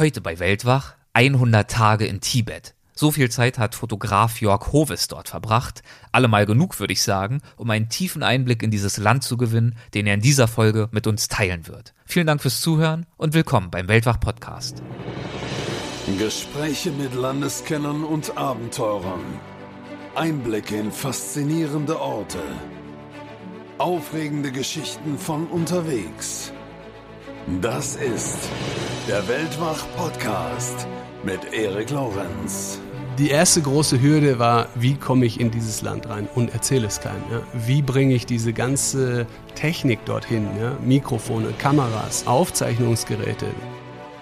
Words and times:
Heute 0.00 0.22
bei 0.22 0.38
Weltwach 0.38 0.94
100 1.12 1.70
Tage 1.70 2.06
in 2.06 2.22
Tibet. 2.22 2.74
So 2.94 3.10
viel 3.10 3.30
Zeit 3.30 3.58
hat 3.58 3.74
Fotograf 3.74 4.40
Jörg 4.40 4.72
Hovis 4.72 5.08
dort 5.08 5.28
verbracht. 5.28 5.82
Allemal 6.10 6.46
genug, 6.46 6.80
würde 6.80 6.94
ich 6.94 7.02
sagen, 7.02 7.42
um 7.58 7.68
einen 7.68 7.90
tiefen 7.90 8.22
Einblick 8.22 8.62
in 8.62 8.70
dieses 8.70 8.96
Land 8.96 9.24
zu 9.24 9.36
gewinnen, 9.36 9.76
den 9.92 10.06
er 10.06 10.14
in 10.14 10.22
dieser 10.22 10.48
Folge 10.48 10.88
mit 10.90 11.06
uns 11.06 11.28
teilen 11.28 11.66
wird. 11.66 11.92
Vielen 12.06 12.26
Dank 12.26 12.40
fürs 12.40 12.62
Zuhören 12.62 13.04
und 13.18 13.34
willkommen 13.34 13.70
beim 13.70 13.88
Weltwach 13.88 14.18
Podcast. 14.18 14.82
Gespräche 16.18 16.92
mit 16.92 17.14
Landeskennern 17.14 18.02
und 18.02 18.38
Abenteurern. 18.38 19.20
Einblicke 20.14 20.78
in 20.78 20.92
faszinierende 20.92 22.00
Orte. 22.00 22.40
Aufregende 23.76 24.50
Geschichten 24.50 25.18
von 25.18 25.46
unterwegs. 25.46 26.54
Das 27.46 27.96
ist 27.96 28.50
der 29.08 29.26
Weltwach-Podcast 29.26 30.86
mit 31.24 31.54
Erik 31.54 31.90
Lorenz. 31.90 32.78
Die 33.18 33.30
erste 33.30 33.62
große 33.62 34.00
Hürde 34.00 34.38
war, 34.38 34.68
wie 34.74 34.94
komme 34.94 35.24
ich 35.24 35.40
in 35.40 35.50
dieses 35.50 35.80
Land 35.80 36.08
rein 36.10 36.28
und 36.34 36.52
erzähle 36.52 36.86
es 36.86 37.00
keinem. 37.00 37.22
Ja? 37.30 37.40
Wie 37.54 37.80
bringe 37.80 38.14
ich 38.14 38.26
diese 38.26 38.52
ganze 38.52 39.26
Technik 39.54 40.04
dorthin? 40.04 40.48
Ja? 40.60 40.76
Mikrofone, 40.84 41.52
Kameras, 41.58 42.26
Aufzeichnungsgeräte. 42.26 43.46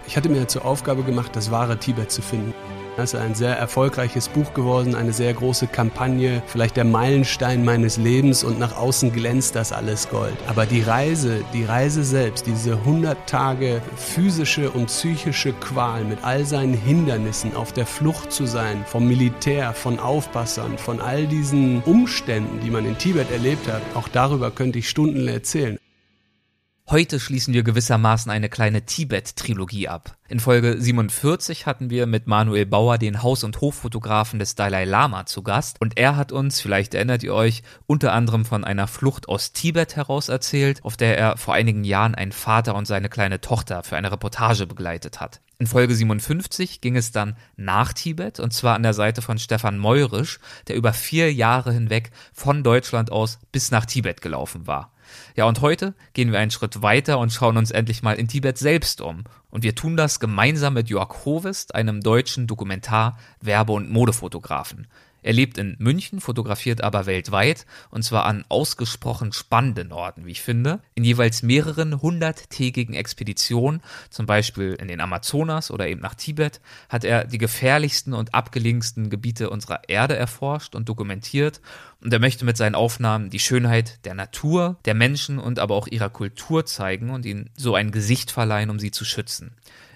Ich 0.07 0.17
hatte 0.17 0.29
mir 0.29 0.47
zur 0.47 0.65
Aufgabe 0.65 1.03
gemacht, 1.03 1.35
das 1.35 1.51
wahre 1.51 1.77
Tibet 1.77 2.12
zu 2.12 2.23
finden. 2.23 2.55
Das 2.98 3.15
ist 3.15 3.20
ein 3.20 3.37
sehr 3.37 3.57
erfolgreiches 3.57 4.29
Buch 4.29 4.55
geworden, 4.55 4.97
eine 4.97 5.12
sehr 5.12 5.33
große 5.33 5.69
Kampagne, 5.69 6.43
vielleicht 6.48 6.77
der 6.77 6.83
Meilenstein 6.83 7.65
meines 7.65 7.97
Lebens 7.97 8.43
und 8.43 8.59
nach 8.59 8.77
außen 8.77 9.12
glänzt 9.12 9.55
das 9.55 9.73
alles 9.73 10.09
Gold. 10.09 10.34
Aber 10.48 10.66
die 10.66 10.83
Reise, 10.83 11.45
die 11.53 11.62
Reise 11.62 12.03
selbst, 12.03 12.48
diese 12.48 12.73
100 12.73 13.16
Tage 13.29 13.80
physische 13.95 14.73
und 14.73 14.87
psychische 14.87 15.53
Qual 15.53 16.03
mit 16.03 16.25
all 16.25 16.45
seinen 16.45 16.75
Hindernissen, 16.75 17.55
auf 17.55 17.73
der 17.73 17.87
Flucht 17.87 18.33
zu 18.33 18.47
sein, 18.47 18.84
vom 18.84 19.06
Militär, 19.06 19.75
von 19.75 20.01
Aufpassern, 20.01 20.77
von 20.77 21.01
all 21.01 21.28
diesen 21.28 21.84
Umständen, 21.84 22.58
die 22.64 22.70
man 22.73 22.84
in 22.84 22.98
Tibet 22.98 23.30
erlebt 23.30 23.69
hat, 23.69 23.83
auch 23.95 24.08
darüber 24.08 24.51
könnte 24.51 24.80
ich 24.80 24.89
Stunden 24.89 25.28
erzählen. 25.28 25.78
Heute 26.91 27.20
schließen 27.20 27.53
wir 27.53 27.64
gewissermaßen 27.64 28.33
eine 28.33 28.48
kleine 28.48 28.86
Tibet-Trilogie 28.86 29.89
ab. 29.89 30.17
In 30.27 30.41
Folge 30.41 30.81
47 30.81 31.67
hatten 31.67 31.91
wir 31.91 32.06
mit 32.06 32.27
Manuel 32.27 32.64
Bauer 32.64 32.97
den 32.97 33.22
Haus- 33.22 33.45
und 33.45 33.61
Hoffotografen 33.61 34.39
des 34.39 34.55
Dalai 34.55 34.86
Lama 34.86 35.27
zu 35.27 35.42
Gast 35.42 35.83
und 35.83 35.98
er 35.98 36.17
hat 36.17 36.33
uns, 36.33 36.62
vielleicht 36.62 36.95
erinnert 36.95 37.22
ihr 37.22 37.34
euch, 37.34 37.62
unter 37.84 38.14
anderem 38.14 38.47
von 38.47 38.64
einer 38.64 38.86
Flucht 38.86 39.28
aus 39.28 39.53
Tibet 39.53 39.97
heraus 39.97 40.30
erzählt, 40.30 40.83
auf 40.83 40.97
der 40.97 41.19
er 41.19 41.36
vor 41.36 41.53
einigen 41.53 41.84
Jahren 41.84 42.14
einen 42.14 42.33
Vater 42.33 42.75
und 42.75 42.86
seine 42.86 43.11
kleine 43.11 43.42
Tochter 43.42 43.83
für 43.83 43.98
eine 43.98 44.11
Reportage 44.11 44.67
begleitet 44.67 45.20
hat. 45.20 45.42
In 45.58 45.67
Folge 45.67 45.95
57 45.95 46.80
ging 46.80 46.97
es 46.97 47.12
dann 47.12 47.36
nach 47.56 47.92
Tibet 47.92 48.41
und 48.41 48.55
zwar 48.55 48.75
an 48.75 48.83
der 48.83 48.95
Seite 48.95 49.20
von 49.20 49.39
Stefan 49.39 49.77
Meurisch, 49.77 50.41
der 50.69 50.77
über 50.77 50.95
vier 50.95 51.34
Jahre 51.34 51.70
hinweg 51.70 52.12
von 52.33 52.62
Deutschland 52.62 53.12
aus 53.12 53.41
bis 53.52 53.70
nach 53.70 53.84
Tibet 53.84 54.23
gelaufen 54.23 54.67
war. 54.67 54.91
Ja, 55.36 55.44
und 55.47 55.61
heute 55.61 55.94
gehen 56.12 56.33
wir 56.33 56.38
einen 56.38 56.50
Schritt 56.50 56.83
weiter 56.83 57.19
und 57.19 57.33
schauen 57.33 57.56
uns 57.56 57.70
endlich 57.70 58.02
mal 58.02 58.14
in 58.14 58.28
Tibet 58.28 58.58
selbst 58.58 59.00
um. 59.00 59.24
Und 59.50 59.62
wir 59.62 59.74
tun 59.74 59.97
das 59.97 60.20
gemeinsam 60.20 60.74
mit 60.74 60.88
Jörg 60.88 61.24
Hovest, 61.24 61.74
einem 61.74 62.00
deutschen 62.00 62.47
Dokumentar-, 62.47 63.16
Werbe- 63.41 63.72
und 63.72 63.91
Modefotografen. 63.91 64.86
Er 65.22 65.33
lebt 65.33 65.58
in 65.58 65.77
München, 65.78 66.20
fotografiert 66.20 66.83
aber 66.83 67.06
weltweit 67.06 67.66
und 67.91 68.02
zwar 68.02 68.24
an 68.24 68.44
ausgesprochen 68.48 69.33
spannenden 69.33 69.92
Orten, 69.92 70.27
wie 70.27 70.30
ich 70.30 70.42
finde, 70.42 70.80
in 70.94 71.05
jeweils 71.05 71.42
mehreren 71.42 72.00
hunderttägigen 72.00 72.94
Expeditionen, 72.94 73.83
zum 74.11 74.27
Beispiel 74.27 74.74
in 74.74 74.89
den 74.89 75.00
Amazonas 75.00 75.70
oder 75.70 75.89
eben 75.89 76.00
nach 76.00 76.14
Tibet, 76.14 76.61
hat 76.89 77.05
er 77.05 77.24
die 77.24 77.39
gefährlichsten 77.39 78.14
und 78.14 78.34
abgelegensten 78.34 79.11
Gebiete 79.11 79.50
unserer 79.50 79.89
Erde 79.89 80.16
erforscht 80.16 80.74
und 80.74 80.89
dokumentiert 80.89 81.61
und 82.00 82.12
er 82.12 82.20
möchte 82.20 82.44
mit 82.44 82.56
seinen 82.56 82.74
Aufnahmen 82.74 83.30
die 83.30 83.41
Schönheit 83.41 84.05
der 84.05 84.14
Natur, 84.14 84.77
der 84.84 84.95
Menschen 84.95 85.39
und 85.39 85.58
aber 85.58 85.74
auch 85.74 85.89
ihrer 85.89 86.11
Kultur 86.11 86.64
zeigen 86.64 87.11
und 87.11 87.27
ihnen 87.27 87.51
so 87.57 87.74
ein 87.74 87.90
Gesicht 87.90 88.30
verleihen, 88.30 88.70
um 88.70 88.78
sie 88.78 88.92
zu 88.92 89.05
schützen. 89.05 89.52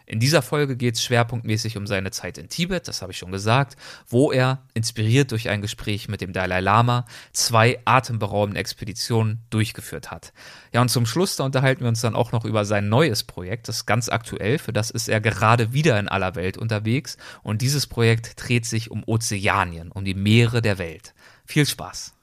In 0.06 0.20
dieser 0.20 0.42
Folge 0.42 0.76
geht 0.76 0.96
es 0.96 1.04
schwerpunktmäßig 1.04 1.76
um 1.76 1.86
seine 1.86 2.10
Zeit 2.10 2.38
in 2.38 2.48
Tibet, 2.48 2.88
das 2.88 3.02
habe 3.02 3.12
ich 3.12 3.18
schon 3.18 3.32
gesagt, 3.32 3.76
wo 4.08 4.32
er, 4.32 4.62
inspiriert 4.74 5.30
durch 5.30 5.48
ein 5.48 5.62
Gespräch 5.62 6.08
mit 6.08 6.20
dem 6.20 6.32
Dalai 6.32 6.60
Lama, 6.60 7.06
zwei 7.32 7.80
atemberaubende 7.84 8.60
Expeditionen 8.60 9.40
durchgeführt 9.50 10.10
hat. 10.10 10.32
Ja, 10.72 10.80
und 10.80 10.88
zum 10.88 11.06
Schluss, 11.06 11.36
da 11.36 11.44
unterhalten 11.44 11.82
wir 11.82 11.88
uns 11.88 12.00
dann 12.00 12.14
auch 12.14 12.32
noch 12.32 12.44
über 12.44 12.64
sein 12.64 12.88
neues 12.88 13.22
Projekt, 13.22 13.68
das 13.68 13.78
ist 13.78 13.86
ganz 13.86 14.08
aktuell, 14.08 14.58
für 14.58 14.72
das 14.72 14.90
ist 14.90 15.08
er 15.08 15.20
gerade 15.20 15.72
wieder 15.72 15.98
in 15.98 16.08
aller 16.08 16.34
Welt 16.34 16.58
unterwegs 16.58 17.16
und 17.42 17.62
dieses 17.62 17.86
Projekt 17.86 18.34
dreht 18.36 18.66
sich 18.66 18.90
um 18.90 19.04
Ozeanien, 19.06 19.92
um 19.92 20.04
die 20.04 20.14
Meere 20.14 20.62
der 20.62 20.78
Welt. 20.78 21.14
Viel 21.46 21.66
Spaß! 21.66 22.14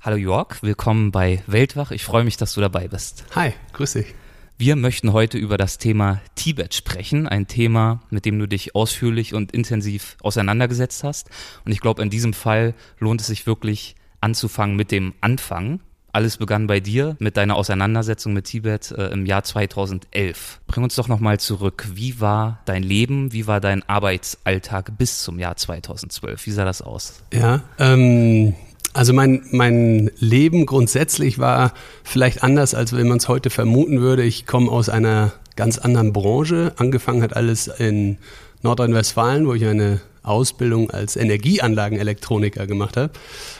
Hallo 0.00 0.16
Jörg, 0.16 0.62
willkommen 0.62 1.12
bei 1.12 1.44
Weltwach. 1.46 1.92
Ich 1.92 2.04
freue 2.04 2.24
mich, 2.24 2.36
dass 2.36 2.54
du 2.54 2.60
dabei 2.60 2.88
bist. 2.88 3.24
Hi, 3.36 3.52
grüß 3.72 3.92
dich. 3.92 4.14
Wir 4.62 4.76
möchten 4.76 5.12
heute 5.12 5.38
über 5.38 5.56
das 5.56 5.78
Thema 5.78 6.20
Tibet 6.36 6.72
sprechen, 6.72 7.26
ein 7.26 7.48
Thema, 7.48 8.00
mit 8.10 8.24
dem 8.24 8.38
du 8.38 8.46
dich 8.46 8.76
ausführlich 8.76 9.34
und 9.34 9.50
intensiv 9.50 10.16
auseinandergesetzt 10.22 11.02
hast. 11.02 11.30
Und 11.64 11.72
ich 11.72 11.80
glaube, 11.80 12.00
in 12.00 12.10
diesem 12.10 12.32
Fall 12.32 12.74
lohnt 13.00 13.20
es 13.20 13.26
sich 13.26 13.44
wirklich 13.44 13.96
anzufangen 14.20 14.76
mit 14.76 14.92
dem 14.92 15.14
Anfang. 15.20 15.80
Alles 16.12 16.36
begann 16.36 16.68
bei 16.68 16.78
dir 16.78 17.16
mit 17.18 17.36
deiner 17.36 17.56
Auseinandersetzung 17.56 18.34
mit 18.34 18.44
Tibet 18.44 18.92
äh, 18.92 19.08
im 19.08 19.26
Jahr 19.26 19.42
2011. 19.42 20.60
Bring 20.68 20.84
uns 20.84 20.94
doch 20.94 21.08
nochmal 21.08 21.40
zurück. 21.40 21.88
Wie 21.94 22.20
war 22.20 22.60
dein 22.64 22.84
Leben? 22.84 23.32
Wie 23.32 23.48
war 23.48 23.60
dein 23.60 23.82
Arbeitsalltag 23.88 24.96
bis 24.96 25.24
zum 25.24 25.40
Jahr 25.40 25.56
2012? 25.56 26.46
Wie 26.46 26.52
sah 26.52 26.64
das 26.64 26.82
aus? 26.82 27.24
Ja, 27.32 27.64
ähm, 27.80 28.54
also 28.94 29.12
mein, 29.12 29.42
mein 29.50 30.10
Leben 30.18 30.66
grundsätzlich 30.66 31.38
war 31.38 31.72
vielleicht 32.04 32.42
anders, 32.42 32.74
als 32.74 32.94
wenn 32.94 33.08
man 33.08 33.18
es 33.18 33.28
heute 33.28 33.50
vermuten 33.50 34.00
würde. 34.00 34.22
Ich 34.22 34.46
komme 34.46 34.70
aus 34.70 34.88
einer 34.88 35.32
ganz 35.56 35.78
anderen 35.78 36.12
Branche. 36.12 36.72
Angefangen 36.76 37.22
hat 37.22 37.34
alles 37.34 37.68
in 37.68 38.18
Nordrhein-Westfalen, 38.62 39.46
wo 39.46 39.54
ich 39.54 39.64
eine 39.64 40.00
Ausbildung 40.22 40.90
als 40.90 41.16
Energieanlagenelektroniker 41.16 42.66
gemacht 42.66 42.96
habe. 42.96 43.12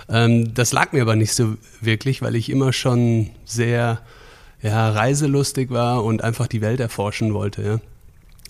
Ähm, 0.09 0.55
das 0.55 0.73
lag 0.73 0.93
mir 0.93 1.03
aber 1.03 1.17
nicht 1.17 1.33
so 1.33 1.57
wirklich, 1.81 2.23
weil 2.23 2.37
ich 2.37 2.51
immer 2.51 2.73
schon 2.73 3.31
sehr 3.45 4.01
ja, 4.63 4.91
reiselustig 4.91 5.71
war 5.71 6.05
und 6.05 6.23
einfach 6.23 6.47
die 6.47 6.61
Welt 6.61 6.79
erforschen 6.79 7.35
wollte. 7.35 7.81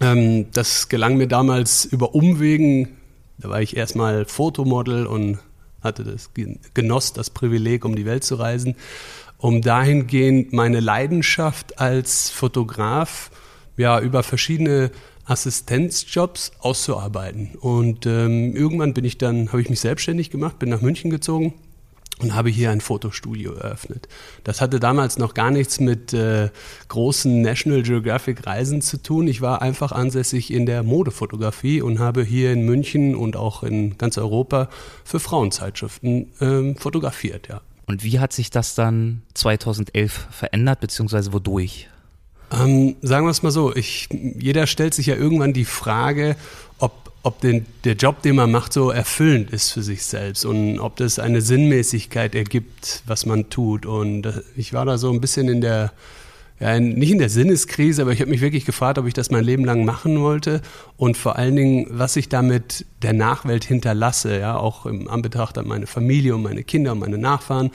Ja. 0.00 0.12
Ähm, 0.12 0.46
das 0.52 0.88
gelang 0.88 1.16
mir 1.16 1.28
damals 1.28 1.84
über 1.84 2.14
Umwegen. 2.14 2.96
Da 3.38 3.48
war 3.48 3.62
ich 3.62 3.76
erstmal 3.76 4.26
Fotomodel 4.26 5.06
und 5.06 5.38
hatte 5.82 6.04
das 6.04 6.30
genoss 6.74 7.12
das 7.12 7.30
Privileg, 7.30 7.84
um 7.84 7.96
die 7.96 8.06
Welt 8.06 8.24
zu 8.24 8.36
reisen, 8.36 8.76
um 9.38 9.62
dahingehend 9.62 10.52
meine 10.52 10.80
Leidenschaft 10.80 11.78
als 11.78 12.30
Fotograf 12.30 13.30
ja 13.76 14.00
über 14.00 14.22
verschiedene 14.22 14.90
Assistenzjobs 15.24 16.52
auszuarbeiten. 16.60 17.56
Und 17.60 18.06
ähm, 18.06 18.54
irgendwann 18.54 18.94
bin 18.94 19.04
ich 19.04 19.18
dann, 19.18 19.48
habe 19.48 19.62
ich 19.62 19.70
mich 19.70 19.80
selbstständig 19.80 20.30
gemacht, 20.30 20.58
bin 20.58 20.68
nach 20.68 20.80
München 20.80 21.10
gezogen 21.10 21.54
und 22.22 22.34
habe 22.34 22.48
hier 22.48 22.70
ein 22.70 22.80
Fotostudio 22.80 23.52
eröffnet. 23.52 24.08
Das 24.44 24.60
hatte 24.60 24.80
damals 24.80 25.18
noch 25.18 25.34
gar 25.34 25.50
nichts 25.50 25.80
mit 25.80 26.12
äh, 26.12 26.50
großen 26.88 27.42
National 27.42 27.82
Geographic 27.82 28.46
Reisen 28.46 28.80
zu 28.80 29.02
tun. 29.02 29.26
Ich 29.28 29.40
war 29.40 29.60
einfach 29.60 29.92
ansässig 29.92 30.52
in 30.52 30.66
der 30.66 30.82
Modefotografie 30.82 31.82
und 31.82 31.98
habe 31.98 32.22
hier 32.22 32.52
in 32.52 32.62
München 32.62 33.14
und 33.14 33.36
auch 33.36 33.62
in 33.62 33.98
ganz 33.98 34.16
Europa 34.18 34.68
für 35.04 35.20
Frauenzeitschriften 35.20 36.32
ähm, 36.40 36.76
fotografiert, 36.76 37.48
ja. 37.48 37.60
Und 37.86 38.04
wie 38.04 38.20
hat 38.20 38.32
sich 38.32 38.50
das 38.50 38.74
dann 38.74 39.22
2011 39.34 40.28
verändert, 40.30 40.80
beziehungsweise 40.80 41.32
wodurch? 41.32 41.88
Ähm, 42.52 42.96
sagen 43.02 43.26
wir 43.26 43.30
es 43.30 43.42
mal 43.42 43.50
so, 43.50 43.74
ich, 43.74 44.08
jeder 44.10 44.66
stellt 44.66 44.94
sich 44.94 45.06
ja 45.06 45.16
irgendwann 45.16 45.52
die 45.52 45.64
Frage, 45.64 46.36
ob 46.78 47.11
ob 47.22 47.40
den, 47.40 47.66
der 47.84 47.94
Job, 47.94 48.22
den 48.22 48.36
man 48.36 48.50
macht, 48.50 48.72
so 48.72 48.90
erfüllend 48.90 49.50
ist 49.50 49.70
für 49.70 49.82
sich 49.82 50.04
selbst 50.04 50.44
und 50.44 50.80
ob 50.80 50.96
das 50.96 51.18
eine 51.18 51.40
Sinnmäßigkeit 51.40 52.34
ergibt, 52.34 53.02
was 53.06 53.26
man 53.26 53.48
tut. 53.48 53.86
Und 53.86 54.26
äh, 54.26 54.42
ich 54.56 54.72
war 54.72 54.84
da 54.84 54.98
so 54.98 55.10
ein 55.10 55.20
bisschen 55.20 55.48
in 55.48 55.60
der, 55.60 55.92
ja, 56.58 56.80
nicht 56.80 57.12
in 57.12 57.18
der 57.18 57.28
Sinneskrise, 57.28 58.02
aber 58.02 58.12
ich 58.12 58.20
habe 58.20 58.30
mich 58.30 58.40
wirklich 58.40 58.64
gefragt, 58.64 58.98
ob 58.98 59.06
ich 59.06 59.14
das 59.14 59.30
mein 59.30 59.44
Leben 59.44 59.64
lang 59.64 59.84
machen 59.84 60.20
wollte 60.20 60.62
und 60.96 61.16
vor 61.16 61.36
allen 61.36 61.54
Dingen, 61.54 61.86
was 61.90 62.16
ich 62.16 62.28
damit 62.28 62.86
der 63.02 63.12
Nachwelt 63.12 63.64
hinterlasse, 63.64 64.40
ja, 64.40 64.56
auch 64.56 64.86
im 64.86 65.08
Anbetracht 65.08 65.58
an 65.58 65.68
meine 65.68 65.86
Familie 65.86 66.34
und 66.34 66.42
meine 66.42 66.64
Kinder 66.64 66.92
und 66.92 66.98
meine 66.98 67.18
Nachfahren. 67.18 67.70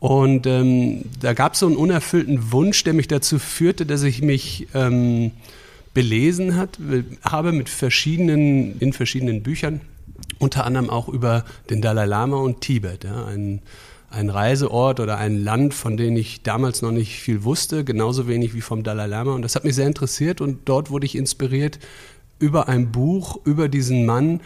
Und 0.00 0.46
ähm, 0.46 1.04
da 1.20 1.32
gab 1.32 1.54
es 1.54 1.60
so 1.60 1.66
einen 1.66 1.76
unerfüllten 1.76 2.52
Wunsch, 2.52 2.84
der 2.84 2.94
mich 2.94 3.08
dazu 3.08 3.38
führte, 3.38 3.86
dass 3.86 4.02
ich 4.02 4.22
mich 4.22 4.68
ähm, 4.74 5.32
belesen 5.98 6.54
hat, 6.54 6.78
habe 7.24 7.50
mit 7.50 7.68
verschiedenen, 7.68 8.78
in 8.78 8.92
verschiedenen 8.92 9.42
Büchern, 9.42 9.80
unter 10.38 10.64
anderem 10.64 10.90
auch 10.90 11.08
über 11.08 11.44
den 11.70 11.82
Dalai 11.82 12.06
Lama 12.06 12.36
und 12.36 12.60
Tibet, 12.60 13.02
ja, 13.02 13.24
ein, 13.24 13.62
ein 14.08 14.30
Reiseort 14.30 15.00
oder 15.00 15.18
ein 15.18 15.42
Land, 15.42 15.74
von 15.74 15.96
dem 15.96 16.16
ich 16.16 16.44
damals 16.44 16.82
noch 16.82 16.92
nicht 16.92 17.18
viel 17.18 17.42
wusste, 17.42 17.82
genauso 17.82 18.28
wenig 18.28 18.54
wie 18.54 18.60
vom 18.60 18.84
Dalai 18.84 19.08
Lama. 19.08 19.32
Und 19.32 19.42
das 19.42 19.56
hat 19.56 19.64
mich 19.64 19.74
sehr 19.74 19.88
interessiert 19.88 20.40
und 20.40 20.68
dort 20.68 20.90
wurde 20.90 21.04
ich 21.04 21.16
inspiriert, 21.16 21.80
über 22.38 22.68
ein 22.68 22.92
Buch, 22.92 23.40
über 23.44 23.68
diesen 23.68 24.06
Mann, 24.06 24.40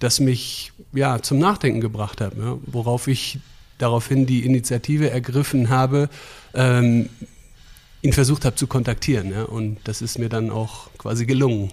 das 0.00 0.20
mich 0.20 0.72
ja 0.92 1.22
zum 1.22 1.38
Nachdenken 1.38 1.80
gebracht 1.80 2.20
hat, 2.20 2.34
ja, 2.36 2.58
worauf 2.66 3.08
ich 3.08 3.38
daraufhin 3.78 4.26
die 4.26 4.44
Initiative 4.44 5.08
ergriffen 5.08 5.70
habe, 5.70 6.10
ähm, 6.52 7.08
ihn 8.02 8.12
versucht 8.12 8.44
habe 8.44 8.56
zu 8.56 8.66
kontaktieren. 8.66 9.30
Ja, 9.30 9.44
und 9.44 9.78
das 9.84 10.02
ist 10.02 10.18
mir 10.18 10.28
dann 10.28 10.50
auch 10.50 10.90
quasi 10.98 11.26
gelungen. 11.26 11.70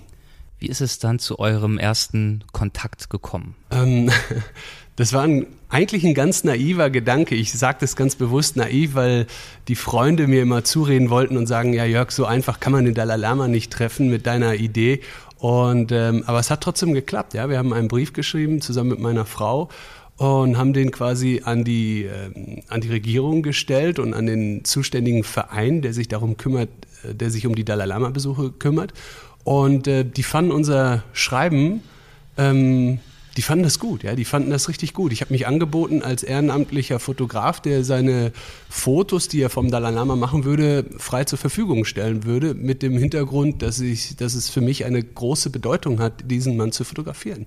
Wie 0.60 0.68
ist 0.68 0.82
es 0.82 1.00
dann 1.00 1.20
zu 1.20 1.40
eurem 1.40 1.78
ersten 1.78 2.44
Kontakt 2.52 3.10
gekommen? 3.10 3.56
Ähm, 3.72 4.10
das 4.96 5.12
war 5.14 5.24
ein, 5.24 5.48
eigentlich 5.70 6.06
ein 6.06 6.14
ganz 6.14 6.44
naiver 6.44 6.90
Gedanke. 6.90 7.36
Ich 7.36 7.54
sage 7.54 7.78
das 7.82 7.96
ganz 7.96 8.16
bewusst 8.16 8.56
naiv, 8.56 8.96
weil 8.96 9.28
die 9.68 9.76
Freunde 9.76 10.28
mir 10.28 10.42
immer 10.42 10.64
zureden 10.64 11.10
wollten 11.10 11.38
und 11.38 11.48
sagen, 11.48 11.74
ja 11.74 11.86
Jörg, 11.86 12.12
so 12.12 12.26
einfach 12.26 12.60
kann 12.60 12.72
man 12.72 12.86
den 12.86 12.94
Dalai 12.94 13.18
Lama 13.18 13.48
nicht 13.48 13.72
treffen 13.72 14.10
mit 14.10 14.26
deiner 14.26 14.56
Idee. 14.56 15.02
Und 15.38 15.92
ähm, 15.92 16.24
aber 16.26 16.40
es 16.40 16.50
hat 16.50 16.62
trotzdem 16.62 16.94
geklappt. 16.94 17.34
Ja, 17.34 17.50
wir 17.50 17.58
haben 17.58 17.74
einen 17.74 17.90
Brief 17.90 18.14
geschrieben 18.14 18.62
zusammen 18.62 18.92
mit 18.92 19.00
meiner 19.00 19.26
Frau 19.26 19.70
und 20.18 20.58
haben 20.58 20.74
den 20.74 20.92
quasi 20.92 21.42
an 21.44 21.64
die, 21.64 22.04
äh, 22.04 22.62
an 22.70 22.82
die 22.82 22.90
Regierung 22.90 23.42
gestellt 23.42 24.00
und 24.00 24.14
an 24.14 24.26
den 24.26 24.64
zuständigen 24.64 25.24
Verein, 25.24 25.82
der 25.82 25.94
sich 25.94 26.08
darum 26.08 26.38
kümmert, 26.38 26.70
äh, 27.04 27.14
der 27.14 27.30
sich 27.32 27.46
um 27.46 27.56
die 27.56 27.66
Dalai 27.66 27.86
Lama-Besuche 27.86 28.52
kümmert. 28.52 28.94
Und 29.44 29.88
äh, 29.88 30.06
die 30.06 30.24
fanden 30.24 30.52
unser 30.52 31.04
Schreiben 31.14 31.82
ähm, 32.38 33.00
die 33.38 33.42
fanden 33.42 33.64
das 33.64 33.80
gut, 33.80 34.04
ja, 34.04 34.16
die 34.16 34.24
fanden 34.24 34.50
das 34.50 34.70
richtig 34.70 34.94
gut. 34.94 35.12
Ich 35.12 35.22
habe 35.22 35.34
mich 35.34 35.46
angeboten 35.46 36.02
als 36.02 36.24
ehrenamtlicher 36.24 37.00
Fotograf, 37.00 37.60
der 37.60 37.84
seine 37.84 38.32
Fotos, 38.70 39.28
die 39.28 39.42
er 39.42 39.50
vom 39.50 39.70
Dalai 39.70 39.92
Lama 39.92 40.16
machen 40.16 40.46
würde, 40.46 40.86
frei 40.98 41.26
zur 41.26 41.38
Verfügung 41.38 41.84
stellen 41.84 42.24
würde, 42.24 42.54
mit 42.54 42.82
dem 42.82 42.98
Hintergrund, 42.98 43.62
dass, 43.62 43.80
ich, 43.80 44.16
dass 44.16 44.36
es 44.36 44.50
für 44.50 44.62
mich 44.62 44.86
eine 44.86 45.04
große 45.04 45.50
Bedeutung 45.50 46.00
hat, 46.00 46.30
diesen 46.32 46.56
Mann 46.56 46.72
zu 46.72 46.86
fotografieren. 46.86 47.46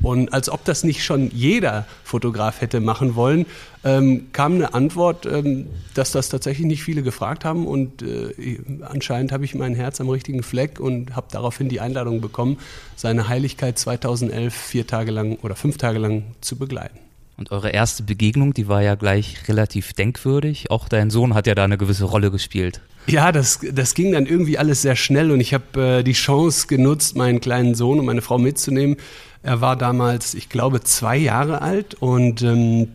Und 0.00 0.32
als 0.32 0.48
ob 0.48 0.64
das 0.64 0.84
nicht 0.84 1.04
schon 1.04 1.30
jeder 1.32 1.86
Fotograf 2.04 2.60
hätte 2.60 2.80
machen 2.80 3.16
wollen, 3.16 3.46
ähm, 3.84 4.28
kam 4.32 4.54
eine 4.54 4.74
Antwort, 4.74 5.26
ähm, 5.26 5.66
dass 5.94 6.12
das 6.12 6.28
tatsächlich 6.28 6.66
nicht 6.66 6.82
viele 6.82 7.02
gefragt 7.02 7.44
haben. 7.44 7.66
Und 7.66 8.02
äh, 8.02 8.58
anscheinend 8.82 9.32
habe 9.32 9.44
ich 9.44 9.54
mein 9.54 9.74
Herz 9.74 10.00
am 10.00 10.08
richtigen 10.08 10.42
Fleck 10.42 10.80
und 10.80 11.16
habe 11.16 11.28
daraufhin 11.30 11.68
die 11.68 11.80
Einladung 11.80 12.20
bekommen, 12.20 12.58
seine 12.96 13.28
Heiligkeit 13.28 13.78
2011 13.78 14.54
vier 14.54 14.86
Tage 14.86 15.10
lang 15.10 15.27
oder 15.36 15.56
fünf 15.56 15.76
Tage 15.76 15.98
lang 15.98 16.24
zu 16.40 16.56
begleiten. 16.56 16.98
Und 17.36 17.52
eure 17.52 17.70
erste 17.70 18.02
Begegnung, 18.02 18.52
die 18.52 18.66
war 18.66 18.82
ja 18.82 18.96
gleich 18.96 19.48
relativ 19.48 19.92
denkwürdig. 19.92 20.70
Auch 20.70 20.88
dein 20.88 21.08
Sohn 21.08 21.34
hat 21.34 21.46
ja 21.46 21.54
da 21.54 21.64
eine 21.64 21.78
gewisse 21.78 22.04
Rolle 22.04 22.32
gespielt. 22.32 22.80
Ja, 23.06 23.30
das, 23.30 23.60
das 23.72 23.94
ging 23.94 24.12
dann 24.12 24.26
irgendwie 24.26 24.58
alles 24.58 24.82
sehr 24.82 24.96
schnell 24.96 25.30
und 25.30 25.40
ich 25.40 25.54
habe 25.54 25.98
äh, 26.00 26.02
die 26.02 26.12
Chance 26.12 26.66
genutzt, 26.66 27.16
meinen 27.16 27.40
kleinen 27.40 27.74
Sohn 27.74 28.00
und 28.00 28.06
meine 28.06 28.22
Frau 28.22 28.38
mitzunehmen. 28.38 28.96
Er 29.42 29.60
war 29.60 29.76
damals, 29.76 30.34
ich 30.34 30.48
glaube, 30.48 30.80
zwei 30.82 31.16
Jahre 31.16 31.62
alt 31.62 31.94
und 31.94 32.42
ähm, 32.42 32.88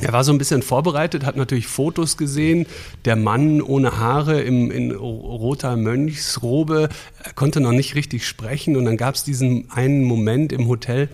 er 0.00 0.12
war 0.12 0.24
so 0.24 0.32
ein 0.32 0.38
bisschen 0.38 0.62
vorbereitet, 0.62 1.24
hat 1.24 1.36
natürlich 1.36 1.68
Fotos 1.68 2.16
gesehen. 2.16 2.66
Der 3.04 3.14
Mann 3.14 3.62
ohne 3.62 3.96
Haare 3.98 4.40
im, 4.40 4.72
in 4.72 4.90
roter 4.90 5.76
Mönchsrobe, 5.76 6.88
er 7.22 7.32
konnte 7.34 7.60
noch 7.60 7.70
nicht 7.70 7.94
richtig 7.94 8.26
sprechen. 8.26 8.76
Und 8.76 8.86
dann 8.86 8.96
gab 8.96 9.14
es 9.14 9.22
diesen 9.22 9.70
einen 9.70 10.02
Moment 10.02 10.52
im 10.52 10.66
Hotel, 10.66 11.08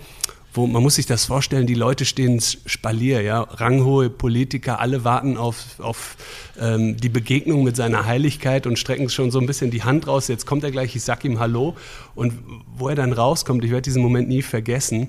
wo 0.53 0.67
man 0.67 0.83
muss 0.83 0.97
sich 0.97 1.07
das 1.07 1.27
vorstellen, 1.27 1.67
die 1.67 1.75
Leute 1.75 2.05
stehen 2.05 2.41
Spalier, 2.41 3.21
ja, 3.23 3.41
ranghohe 3.43 4.11
Politiker, 4.11 4.81
alle 4.81 5.05
warten 5.05 5.37
auf, 5.37 5.79
auf 5.79 6.17
ähm, 6.61 6.97
die 6.97 7.09
Begegnung 7.09 7.63
mit 7.63 7.77
seiner 7.77 8.07
Heiligkeit 8.07 8.67
und 8.67 8.79
strecken 8.79 9.09
schon 9.09 9.31
so 9.31 9.39
ein 9.39 9.47
bisschen 9.47 9.71
die 9.71 9.85
Hand 9.85 10.07
raus. 10.07 10.29
Jetzt 10.29 10.47
kommt 10.47 10.65
er 10.65 10.71
gleich, 10.71 10.97
ich 10.97 11.03
sag 11.03 11.25
ihm 11.25 11.39
Hallo. 11.39 11.77
Und 12.15 12.35
wo 12.77 12.89
er 12.89 12.97
dann 12.97 13.13
rauskommt, 13.13 13.65
ich 13.65 13.71
werde 13.71 13.83
diesen 13.83 14.03
Moment 14.03 14.29
nie 14.29 14.43
vergessen, 14.43 15.09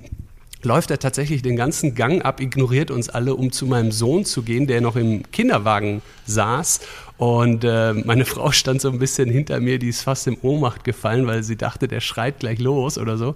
läuft 0.63 0.91
er 0.91 0.99
tatsächlich 0.99 1.41
den 1.41 1.55
ganzen 1.55 1.95
Gang 1.95 2.23
ab, 2.23 2.39
ignoriert 2.39 2.91
uns 2.91 3.09
alle, 3.09 3.35
um 3.35 3.51
zu 3.51 3.65
meinem 3.65 3.91
Sohn 3.91 4.25
zu 4.25 4.43
gehen, 4.43 4.67
der 4.67 4.81
noch 4.81 4.95
im 4.95 5.23
Kinderwagen 5.31 6.01
saß. 6.25 6.81
Und 7.17 7.63
äh, 7.63 7.93
meine 7.93 8.25
Frau 8.25 8.51
stand 8.51 8.81
so 8.81 8.89
ein 8.89 8.99
bisschen 8.99 9.29
hinter 9.29 9.59
mir, 9.59 9.79
die 9.79 9.89
ist 9.89 10.01
fast 10.01 10.27
im 10.27 10.37
Ohnmacht 10.41 10.83
gefallen, 10.83 11.27
weil 11.27 11.43
sie 11.43 11.55
dachte, 11.55 11.87
der 11.87 11.99
schreit 11.99 12.39
gleich 12.39 12.59
los 12.59 12.97
oder 12.97 13.17
so. 13.17 13.33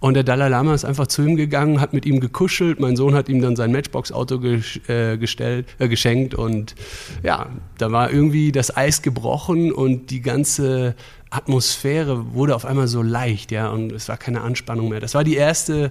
Und 0.00 0.14
der 0.14 0.22
Dalai 0.22 0.48
Lama 0.48 0.74
ist 0.74 0.84
einfach 0.84 1.08
zu 1.08 1.22
ihm 1.22 1.36
gegangen, 1.36 1.80
hat 1.80 1.92
mit 1.92 2.06
ihm 2.06 2.20
gekuschelt. 2.20 2.78
Mein 2.78 2.96
Sohn 2.96 3.14
hat 3.14 3.28
ihm 3.28 3.42
dann 3.42 3.56
sein 3.56 3.72
Matchbox-Auto 3.72 4.40
äh, 4.86 5.16
gestellt, 5.16 5.66
äh, 5.78 5.88
geschenkt. 5.88 6.34
Und 6.34 6.76
ja, 7.24 7.48
da 7.78 7.90
war 7.90 8.12
irgendwie 8.12 8.52
das 8.52 8.76
Eis 8.76 9.02
gebrochen 9.02 9.72
und 9.72 10.10
die 10.10 10.20
ganze 10.20 10.94
Atmosphäre 11.30 12.32
wurde 12.32 12.54
auf 12.54 12.64
einmal 12.64 12.86
so 12.86 13.02
leicht, 13.02 13.50
ja. 13.50 13.70
Und 13.70 13.90
es 13.90 14.08
war 14.08 14.16
keine 14.16 14.42
Anspannung 14.42 14.88
mehr. 14.88 15.00
Das 15.00 15.14
war 15.14 15.24
die 15.24 15.34
erste 15.34 15.90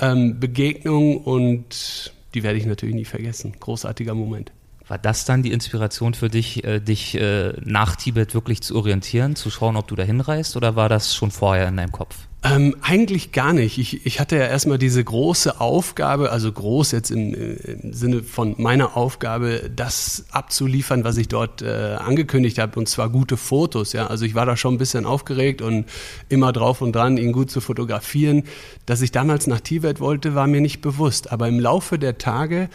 ähm, 0.00 0.40
Begegnung 0.40 1.18
und 1.18 2.12
die 2.34 2.42
werde 2.42 2.58
ich 2.58 2.66
natürlich 2.66 2.96
nie 2.96 3.04
vergessen. 3.04 3.52
Großartiger 3.60 4.14
Moment. 4.14 4.50
War 4.88 4.98
das 4.98 5.24
dann 5.24 5.42
die 5.42 5.52
Inspiration 5.52 6.12
für 6.12 6.28
dich, 6.28 6.64
äh, 6.64 6.80
dich 6.80 7.14
äh, 7.14 7.54
nach 7.64 7.96
Tibet 7.96 8.34
wirklich 8.34 8.62
zu 8.62 8.76
orientieren, 8.76 9.34
zu 9.36 9.48
schauen, 9.48 9.76
ob 9.76 9.88
du 9.88 9.94
da 9.94 10.02
hinreist, 10.02 10.56
oder 10.56 10.76
war 10.76 10.88
das 10.88 11.14
schon 11.14 11.30
vorher 11.30 11.68
in 11.68 11.76
deinem 11.76 11.92
Kopf? 11.92 12.16
Ähm, 12.46 12.76
eigentlich 12.82 13.32
gar 13.32 13.54
nicht. 13.54 13.78
Ich, 13.78 14.04
ich 14.04 14.20
hatte 14.20 14.36
ja 14.36 14.44
erstmal 14.44 14.76
diese 14.76 15.02
große 15.02 15.62
Aufgabe, 15.62 16.30
also 16.30 16.52
groß 16.52 16.92
jetzt 16.92 17.10
im, 17.10 17.32
im 17.32 17.94
Sinne 17.94 18.22
von 18.22 18.54
meiner 18.58 18.98
Aufgabe, 18.98 19.70
das 19.74 20.26
abzuliefern, 20.30 21.04
was 21.04 21.16
ich 21.16 21.28
dort 21.28 21.62
äh, 21.62 21.96
angekündigt 21.98 22.58
habe, 22.58 22.78
und 22.78 22.86
zwar 22.86 23.08
gute 23.08 23.38
Fotos. 23.38 23.94
Ja, 23.94 24.08
also 24.08 24.26
ich 24.26 24.34
war 24.34 24.44
da 24.44 24.58
schon 24.58 24.74
ein 24.74 24.78
bisschen 24.78 25.06
aufgeregt 25.06 25.62
und 25.62 25.86
immer 26.28 26.52
drauf 26.52 26.82
und 26.82 26.94
dran, 26.94 27.16
ihn 27.16 27.32
gut 27.32 27.50
zu 27.50 27.62
fotografieren. 27.62 28.42
Dass 28.84 29.00
ich 29.00 29.10
damals 29.10 29.46
nach 29.46 29.60
Tibet 29.60 29.98
wollte, 29.98 30.34
war 30.34 30.46
mir 30.46 30.60
nicht 30.60 30.82
bewusst. 30.82 31.32
Aber 31.32 31.48
im 31.48 31.58
Laufe 31.58 31.98
der 31.98 32.18
Tage 32.18 32.68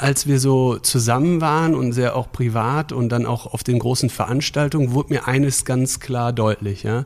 als 0.00 0.28
wir 0.28 0.38
so 0.38 0.78
zusammen 0.78 1.40
waren 1.40 1.74
und 1.74 1.90
sehr 1.92 2.14
auch 2.14 2.30
privat 2.30 2.92
und 2.92 3.08
dann 3.08 3.26
auch 3.26 3.52
auf 3.52 3.64
den 3.64 3.80
großen 3.80 4.10
Veranstaltungen, 4.10 4.92
wurde 4.92 5.12
mir 5.12 5.26
eines 5.26 5.64
ganz 5.64 5.98
klar 5.98 6.32
deutlich. 6.32 6.84
Ja? 6.84 7.04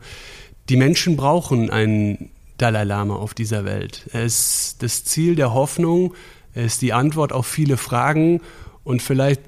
Die 0.68 0.76
Menschen 0.76 1.16
brauchen 1.16 1.70
einen 1.70 2.30
Dalai 2.58 2.84
Lama 2.84 3.16
auf 3.16 3.34
dieser 3.34 3.64
Welt. 3.64 4.08
Er 4.12 4.24
ist 4.24 4.82
das 4.82 5.04
Ziel 5.04 5.34
der 5.34 5.52
Hoffnung, 5.52 6.14
er 6.54 6.64
ist 6.64 6.82
die 6.82 6.92
Antwort 6.92 7.32
auf 7.32 7.46
viele 7.46 7.76
Fragen 7.76 8.40
und 8.84 9.02
vielleicht 9.02 9.40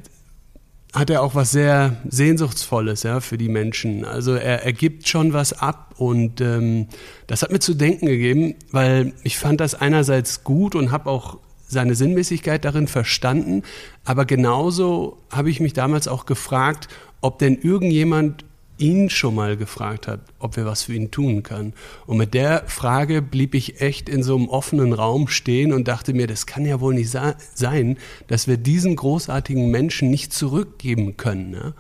hat 0.93 1.11
er 1.11 1.23
auch 1.23 1.35
was 1.35 1.51
sehr 1.51 1.97
Sehnsuchtsvolles 2.09 3.03
ja, 3.03 3.21
für 3.21 3.37
die 3.37 3.49
Menschen. 3.49 4.05
Also 4.05 4.35
er, 4.35 4.65
er 4.65 4.73
gibt 4.73 5.09
schon 5.09 5.33
was 5.33 5.53
ab 5.53 5.95
und 5.99 6.41
ähm, 6.41 6.87
das 7.27 7.43
hat 7.43 7.51
mir 7.51 7.59
zu 7.59 7.75
denken 7.75 8.07
gegeben, 8.07 8.55
weil 8.71 9.13
ich 9.25 9.37
fand 9.37 9.61
das 9.61 9.75
einerseits 9.75 10.45
gut 10.45 10.75
und 10.75 10.93
habe 10.93 11.11
auch 11.11 11.39
seine 11.67 11.95
Sinnmäßigkeit 11.95 12.65
darin 12.65 12.87
verstanden, 12.87 13.63
aber 14.05 14.25
genauso 14.25 15.19
habe 15.31 15.51
ich 15.51 15.61
mich 15.61 15.73
damals 15.73 16.07
auch 16.07 16.27
gefragt, 16.27 16.89
ob 17.21 17.39
denn 17.39 17.59
irgendjemand 17.61 18.45
ihn 18.79 19.11
schon 19.11 19.35
mal 19.35 19.57
gefragt 19.57 20.09
hat, 20.09 20.21
ob 20.39 20.57
wir 20.57 20.67
was 20.67 20.85
für 20.85 20.95
ihn 20.95 21.11
tun 21.11 21.43
können. 21.43 21.75
Und 22.07 22.17
mit 22.17 22.35
der 22.35 22.65
Frage 22.67 23.23
blieb 23.23 23.55
ich 23.55 23.81
echt 23.81 24.09
in 24.09 24.23
so 24.23 24.37
einem 24.37 24.49
offenen 24.49 24.93
Raum 24.93 25.29
stehen 25.29 25.73
und 25.73 25.89
dachte 25.89 26.13
mir, 26.13 26.27
das 26.27 26.47
kann 26.47 26.65
ja 26.65 26.81
wohl 26.81 26.95
nicht 26.95 27.11
sein, 27.11 27.99
dass 28.27 28.49
wir 28.49 28.57
diesen 28.57 28.97
großartigen 28.97 29.71
Menschen 29.71 30.11
nicht 30.11 30.33
zurückgeben 30.33 31.17
können. 31.17 31.51
Ne? 31.51 31.75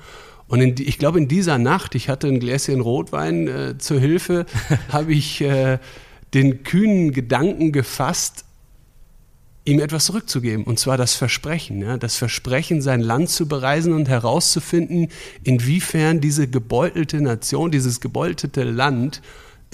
Und 0.47 0.61
in, 0.61 0.75
ich 0.79 0.99
glaube, 0.99 1.19
in 1.19 1.29
dieser 1.29 1.59
Nacht, 1.59 1.95
ich 1.95 2.09
hatte 2.09 2.29
ein 2.29 2.39
Gläschen 2.39 2.81
Rotwein 2.81 3.49
äh, 3.49 3.79
zur 3.79 3.99
Hilfe, 3.99 4.47
habe 4.91 5.13
ich 5.13 5.41
äh, 5.41 5.79
den 6.35 6.63
kühnen 6.63 7.13
Gedanken 7.13 7.73
gefasst, 7.73 8.44
ihm 9.64 9.80
etwas 9.80 10.06
zurückzugeben, 10.06 10.64
und 10.64 10.78
zwar 10.78 10.97
das 10.97 11.14
Versprechen, 11.14 11.80
ja, 11.80 11.97
das 11.97 12.16
Versprechen, 12.16 12.83
sein 12.83 13.00
Land 13.00 13.30
zu 13.30 13.49
bereisen 13.49 13.94
und 13.94 14.09
herauszufinden, 14.09 15.09
inwiefern 15.42 16.21
diese 16.21 16.49
gebeutelte 16.49 17.21
Nation, 17.21 17.71
dieses 17.71 18.00
gebeutelte 18.00 18.64
Land 18.64 19.23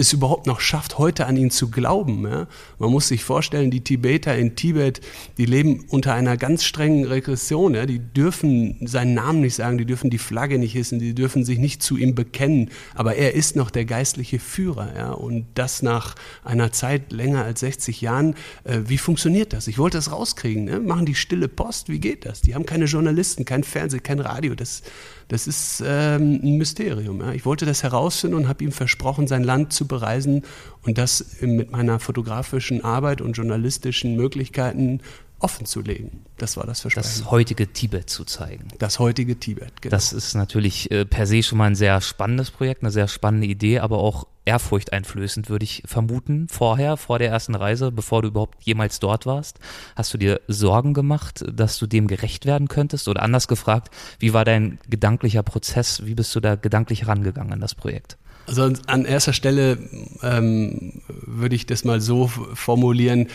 es 0.01 0.13
überhaupt 0.13 0.47
noch 0.47 0.61
schafft, 0.61 0.99
heute 0.99 1.27
an 1.27 1.37
ihn 1.37 1.51
zu 1.51 1.71
glauben. 1.71 2.27
Ja? 2.27 2.49
Man 2.79 2.91
muss 2.91 3.09
sich 3.09 3.23
vorstellen, 3.23 3.71
die 3.71 3.83
Tibeter 3.83 4.37
in 4.37 4.57
Tibet, 4.57 5.01
die 5.39 5.45
leben 5.45 5.85
unter 5.89 6.15
einer 6.15 6.37
ganz 6.37 6.65
strengen 6.65 7.05
Regression. 7.05 7.75
Ja? 7.75 7.87
Die 7.87 7.99
dürfen 7.99 8.79
seinen 8.87 9.15
Namen 9.15 9.43
nicht 9.43 9.55
sagen, 9.55 9.79
die 9.79 9.85
dürfen 9.85 10.11
die 10.11 10.19
Flagge 10.19 10.59
nicht 10.59 10.73
hissen, 10.73 10.99
die 10.99 11.15
dürfen 11.15 11.45
sich 11.45 11.59
nicht 11.59 11.83
zu 11.83 11.97
ihm 11.97 12.15
bekennen. 12.15 12.71
Aber 12.95 13.15
er 13.15 13.35
ist 13.35 13.55
noch 13.57 13.71
der 13.71 13.85
geistliche 13.85 14.39
Führer. 14.39 14.93
Ja? 14.97 15.11
Und 15.13 15.47
das 15.55 15.83
nach 15.83 16.15
einer 16.45 16.73
Zeit 16.73 17.13
länger 17.13 17.45
als 17.45 17.61
60 17.61 18.01
Jahren. 18.01 18.35
Äh, 18.65 18.81
wie 18.87 18.99
funktioniert 18.99 19.53
das? 19.53 19.69
Ich 19.69 19.79
wollte 19.79 19.99
das 19.99 20.11
rauskriegen. 20.11 20.65
Ne? 20.65 20.81
Machen 20.81 21.07
die 21.07 21.15
stille 21.15 21.49
Post? 21.49 21.89
Wie 21.89 22.01
geht 22.01 22.25
das? 22.25 22.41
Die 22.41 22.55
haben 22.55 22.67
keine 22.67 22.87
Journalisten, 22.87 23.45
kein 23.45 23.65
Fernsehen, 23.65 24.03
kein 24.03 24.21
Radio. 24.21 24.55
Das 24.55 24.83
das 25.31 25.47
ist 25.47 25.81
ähm, 25.87 26.41
ein 26.43 26.59
Mysterium. 26.59 27.21
Ja. 27.21 27.33
Ich 27.33 27.45
wollte 27.47 27.65
das 27.65 27.85
herausfinden 27.85 28.37
und 28.37 28.49
habe 28.49 28.65
ihm 28.65 28.73
versprochen, 28.73 29.29
sein 29.29 29.45
Land 29.45 29.73
zu 29.73 29.87
bereisen 29.87 30.43
und 30.83 30.99
das 30.99 31.37
mit 31.41 31.71
meiner 31.71 32.01
fotografischen 32.01 32.83
Arbeit 32.83 33.21
und 33.21 33.35
journalistischen 33.35 34.17
Möglichkeiten 34.17 35.01
offen 35.41 35.67
zu 35.67 35.81
legen. 35.81 36.25
Das 36.37 36.57
war 36.57 36.67
das 36.67 36.81
Versprechen. 36.81 37.23
Das 37.23 37.31
heutige 37.31 37.73
Tibet 37.73 38.09
zu 38.09 38.25
zeigen. 38.25 38.69
Das 38.79 38.99
heutige 38.99 39.39
Tibet, 39.39 39.83
genau. 39.83 39.91
Das 39.91 40.13
ist 40.13 40.35
natürlich 40.35 40.91
äh, 40.91 41.05
per 41.05 41.27
se 41.27 41.43
schon 41.43 41.59
mal 41.59 41.67
ein 41.67 41.75
sehr 41.75 42.01
spannendes 42.01 42.51
Projekt, 42.51 42.83
eine 42.83 42.91
sehr 42.91 43.09
spannende 43.09 43.47
Idee, 43.47 43.81
aber 43.81 43.99
auch 43.99 44.27
ehrfurchteinflößend, 44.45 45.49
würde 45.49 45.65
ich 45.65 45.83
vermuten, 45.87 46.49
vorher, 46.49 46.97
vor 46.97 47.19
der 47.19 47.31
ersten 47.31 47.55
Reise, 47.55 47.93
bevor 47.93 48.23
du 48.23 48.29
überhaupt 48.29 48.63
jemals 48.63 49.01
dort 49.01 49.27
warst. 49.27 49.59
Hast 49.97 50.13
du 50.13 50.19
dir 50.19 50.41
Sorgen 50.49 50.95
gemacht, 50.95 51.45
dass 51.51 51.79
du 51.79 51.87
dem 51.87 52.07
gerecht 52.07 52.47
werden 52.47 52.69
könntest? 52.69 53.09
Oder 53.09 53.23
anders 53.23 53.49
gefragt, 53.49 53.95
wie 54.19 54.33
war 54.33 54.45
dein 54.45 54.79
gedanklicher 54.89 55.43
Prozess? 55.43 56.05
Wie 56.05 56.15
bist 56.15 56.35
du 56.35 56.41
da 56.41 56.57
gedanklich 56.57 57.07
rangegangen 57.07 57.53
an 57.53 57.61
das 57.61 57.75
Projekt? 57.75 58.17
Also 58.47 58.73
an 58.87 59.05
erster 59.05 59.33
Stelle 59.33 59.79
ähm, 60.23 61.03
würde 61.09 61.55
ich 61.55 61.67
das 61.67 61.85
mal 61.85 62.01
so 62.01 62.27
formulieren. 62.27 63.29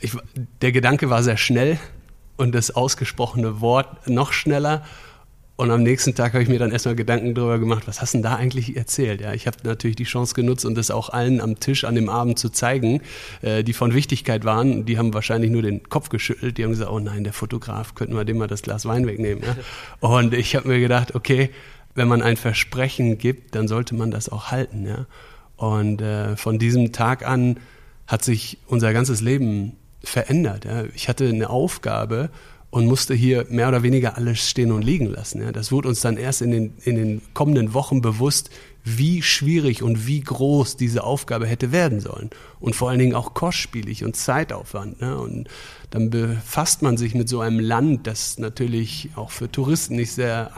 Ich, 0.00 0.16
der 0.62 0.72
Gedanke 0.72 1.10
war 1.10 1.22
sehr 1.22 1.36
schnell 1.36 1.78
und 2.36 2.54
das 2.54 2.70
ausgesprochene 2.70 3.60
Wort 3.60 4.08
noch 4.08 4.32
schneller. 4.32 4.82
Und 5.60 5.70
am 5.70 5.82
nächsten 5.82 6.14
Tag 6.14 6.32
habe 6.32 6.42
ich 6.42 6.48
mir 6.48 6.58
dann 6.58 6.72
erstmal 6.72 6.96
Gedanken 6.96 7.34
darüber 7.34 7.58
gemacht, 7.58 7.82
was 7.84 8.00
hast 8.00 8.14
du 8.14 8.16
denn 8.16 8.22
da 8.22 8.36
eigentlich 8.36 8.78
erzählt? 8.78 9.20
Ja, 9.20 9.34
ich 9.34 9.46
habe 9.46 9.58
natürlich 9.62 9.96
die 9.96 10.04
Chance 10.04 10.34
genutzt 10.34 10.64
und 10.64 10.74
das 10.74 10.90
auch 10.90 11.10
allen 11.10 11.38
am 11.38 11.60
Tisch 11.60 11.84
an 11.84 11.94
dem 11.94 12.08
Abend 12.08 12.38
zu 12.38 12.48
zeigen, 12.48 13.02
äh, 13.42 13.62
die 13.62 13.74
von 13.74 13.92
Wichtigkeit 13.92 14.46
waren. 14.46 14.86
Die 14.86 14.96
haben 14.96 15.12
wahrscheinlich 15.12 15.50
nur 15.50 15.60
den 15.60 15.82
Kopf 15.82 16.08
geschüttelt. 16.08 16.56
Die 16.56 16.64
haben 16.64 16.70
gesagt, 16.70 16.90
oh 16.90 16.98
nein, 16.98 17.24
der 17.24 17.34
Fotograf, 17.34 17.94
könnten 17.94 18.14
wir 18.14 18.24
dem 18.24 18.38
mal 18.38 18.46
das 18.46 18.62
Glas 18.62 18.86
Wein 18.86 19.06
wegnehmen. 19.06 19.44
Ja? 19.44 19.54
Und 20.00 20.32
ich 20.32 20.56
habe 20.56 20.66
mir 20.66 20.80
gedacht, 20.80 21.14
okay, 21.14 21.50
wenn 21.94 22.08
man 22.08 22.22
ein 22.22 22.38
Versprechen 22.38 23.18
gibt, 23.18 23.54
dann 23.54 23.68
sollte 23.68 23.94
man 23.94 24.10
das 24.10 24.30
auch 24.30 24.50
halten. 24.50 24.86
Ja? 24.86 25.04
Und 25.56 26.00
äh, 26.00 26.38
von 26.38 26.58
diesem 26.58 26.92
Tag 26.92 27.28
an 27.28 27.58
hat 28.06 28.24
sich 28.24 28.56
unser 28.66 28.94
ganzes 28.94 29.20
Leben 29.20 29.76
verändert. 30.02 30.64
Ja? 30.64 30.84
Ich 30.94 31.08
hatte 31.08 31.28
eine 31.28 31.50
Aufgabe 31.50 32.30
und 32.70 32.86
musste 32.86 33.14
hier 33.14 33.46
mehr 33.50 33.68
oder 33.68 33.82
weniger 33.82 34.16
alles 34.16 34.48
stehen 34.48 34.72
und 34.72 34.82
liegen 34.82 35.06
lassen. 35.06 35.42
Ja. 35.42 35.52
Das 35.52 35.72
wurde 35.72 35.88
uns 35.88 36.00
dann 36.00 36.16
erst 36.16 36.40
in 36.40 36.50
den, 36.50 36.74
in 36.84 36.96
den 36.96 37.22
kommenden 37.34 37.74
Wochen 37.74 38.00
bewusst, 38.00 38.50
wie 38.84 39.22
schwierig 39.22 39.82
und 39.82 40.06
wie 40.06 40.20
groß 40.20 40.76
diese 40.76 41.04
Aufgabe 41.04 41.46
hätte 41.46 41.72
werden 41.72 42.00
sollen. 42.00 42.30
Und 42.60 42.76
vor 42.76 42.88
allen 42.88 42.98
Dingen 42.98 43.14
auch 43.14 43.34
kostspielig 43.34 44.04
und 44.04 44.16
Zeitaufwand. 44.16 45.00
Ne? 45.00 45.18
Und 45.18 45.48
dann 45.90 46.10
befasst 46.10 46.82
man 46.82 46.96
sich 46.96 47.14
mit 47.14 47.28
so 47.28 47.40
einem 47.40 47.58
Land, 47.58 48.06
das 48.06 48.38
natürlich 48.38 49.10
auch 49.16 49.30
für 49.30 49.50
Touristen 49.50 49.96
nicht 49.96 50.12
sehr 50.12 50.52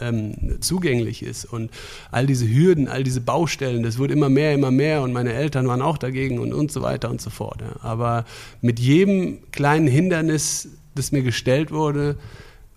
ähm, 0.00 0.60
zugänglich 0.60 1.22
ist. 1.22 1.44
Und 1.44 1.72
all 2.12 2.26
diese 2.26 2.48
Hürden, 2.48 2.86
all 2.86 3.02
diese 3.02 3.20
Baustellen, 3.20 3.82
das 3.82 3.98
wurde 3.98 4.14
immer 4.14 4.28
mehr, 4.28 4.54
immer 4.54 4.70
mehr. 4.70 5.02
Und 5.02 5.12
meine 5.12 5.32
Eltern 5.32 5.66
waren 5.66 5.82
auch 5.82 5.98
dagegen 5.98 6.38
und, 6.38 6.54
und 6.54 6.70
so 6.70 6.82
weiter 6.82 7.10
und 7.10 7.20
so 7.20 7.30
fort. 7.30 7.62
Ja. 7.62 7.82
Aber 7.82 8.24
mit 8.60 8.78
jedem 8.78 9.50
kleinen 9.50 9.88
Hindernis 9.88 10.68
das 10.94 11.12
mir 11.12 11.22
gestellt 11.22 11.70
wurde, 11.70 12.16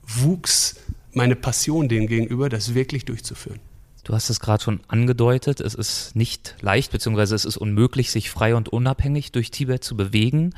wuchs 0.03 0.75
meine 1.13 1.36
Passion 1.36 1.88
dem 1.89 2.07
gegenüber, 2.07 2.50
das 2.50 2.74
wirklich 2.74 3.05
durchzuführen. 3.05 3.60
Du 4.03 4.13
hast 4.13 4.29
es 4.29 4.39
gerade 4.39 4.63
schon 4.63 4.79
angedeutet, 4.88 5.60
es 5.60 5.74
ist 5.74 6.15
nicht 6.15 6.55
leicht, 6.62 6.91
beziehungsweise 6.91 7.36
es 7.36 7.43
ist 7.43 7.57
unmöglich, 7.57 8.10
sich 8.10 8.29
frei 8.29 8.55
und 8.55 8.69
unabhängig 8.69 9.34
durch 9.34 9.51
Tibet 9.51 9.84
zu 9.84 9.98
bewegen. 9.98 10.53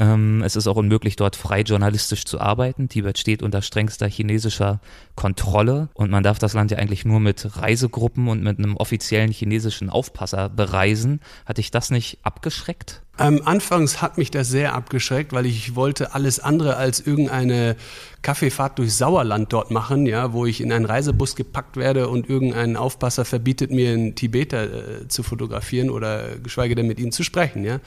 Ähm, 0.00 0.42
es 0.42 0.56
ist 0.56 0.66
auch 0.66 0.76
unmöglich, 0.76 1.16
dort 1.16 1.36
frei 1.36 1.60
journalistisch 1.60 2.24
zu 2.24 2.40
arbeiten. 2.40 2.88
Tibet 2.88 3.18
steht 3.18 3.42
unter 3.42 3.60
strengster 3.60 4.08
chinesischer 4.08 4.80
Kontrolle 5.14 5.90
und 5.92 6.10
man 6.10 6.22
darf 6.22 6.38
das 6.38 6.54
Land 6.54 6.70
ja 6.70 6.78
eigentlich 6.78 7.04
nur 7.04 7.20
mit 7.20 7.58
Reisegruppen 7.58 8.26
und 8.28 8.42
mit 8.42 8.58
einem 8.58 8.78
offiziellen 8.78 9.30
chinesischen 9.30 9.90
Aufpasser 9.90 10.48
bereisen. 10.48 11.20
Hat 11.44 11.58
dich 11.58 11.70
das 11.70 11.90
nicht 11.90 12.18
abgeschreckt? 12.22 13.02
Ähm, 13.20 13.42
anfangs 13.44 14.00
hat 14.00 14.16
mich 14.16 14.30
das 14.30 14.48
sehr 14.48 14.74
abgeschreckt, 14.74 15.34
weil 15.34 15.44
ich 15.44 15.76
wollte 15.76 16.14
alles 16.14 16.40
andere 16.40 16.76
als 16.76 17.00
irgendeine 17.00 17.76
Kaffeefahrt 18.22 18.78
durch 18.78 18.94
Sauerland 18.94 19.52
dort 19.52 19.70
machen, 19.70 20.06
ja, 20.06 20.32
wo 20.32 20.46
ich 20.46 20.62
in 20.62 20.72
einen 20.72 20.86
Reisebus 20.86 21.36
gepackt 21.36 21.76
werde 21.76 22.08
und 22.08 22.30
irgendein 22.30 22.76
Aufpasser 22.76 23.26
verbietet 23.26 23.70
mir 23.72 23.92
einen 23.92 24.14
Tibeter 24.14 24.64
äh, 25.02 25.08
zu 25.08 25.22
fotografieren 25.22 25.90
oder 25.90 26.36
geschweige 26.42 26.74
denn 26.74 26.86
mit 26.86 26.98
ihm 26.98 27.12
zu 27.12 27.22
sprechen, 27.22 27.62
ja. 27.62 27.80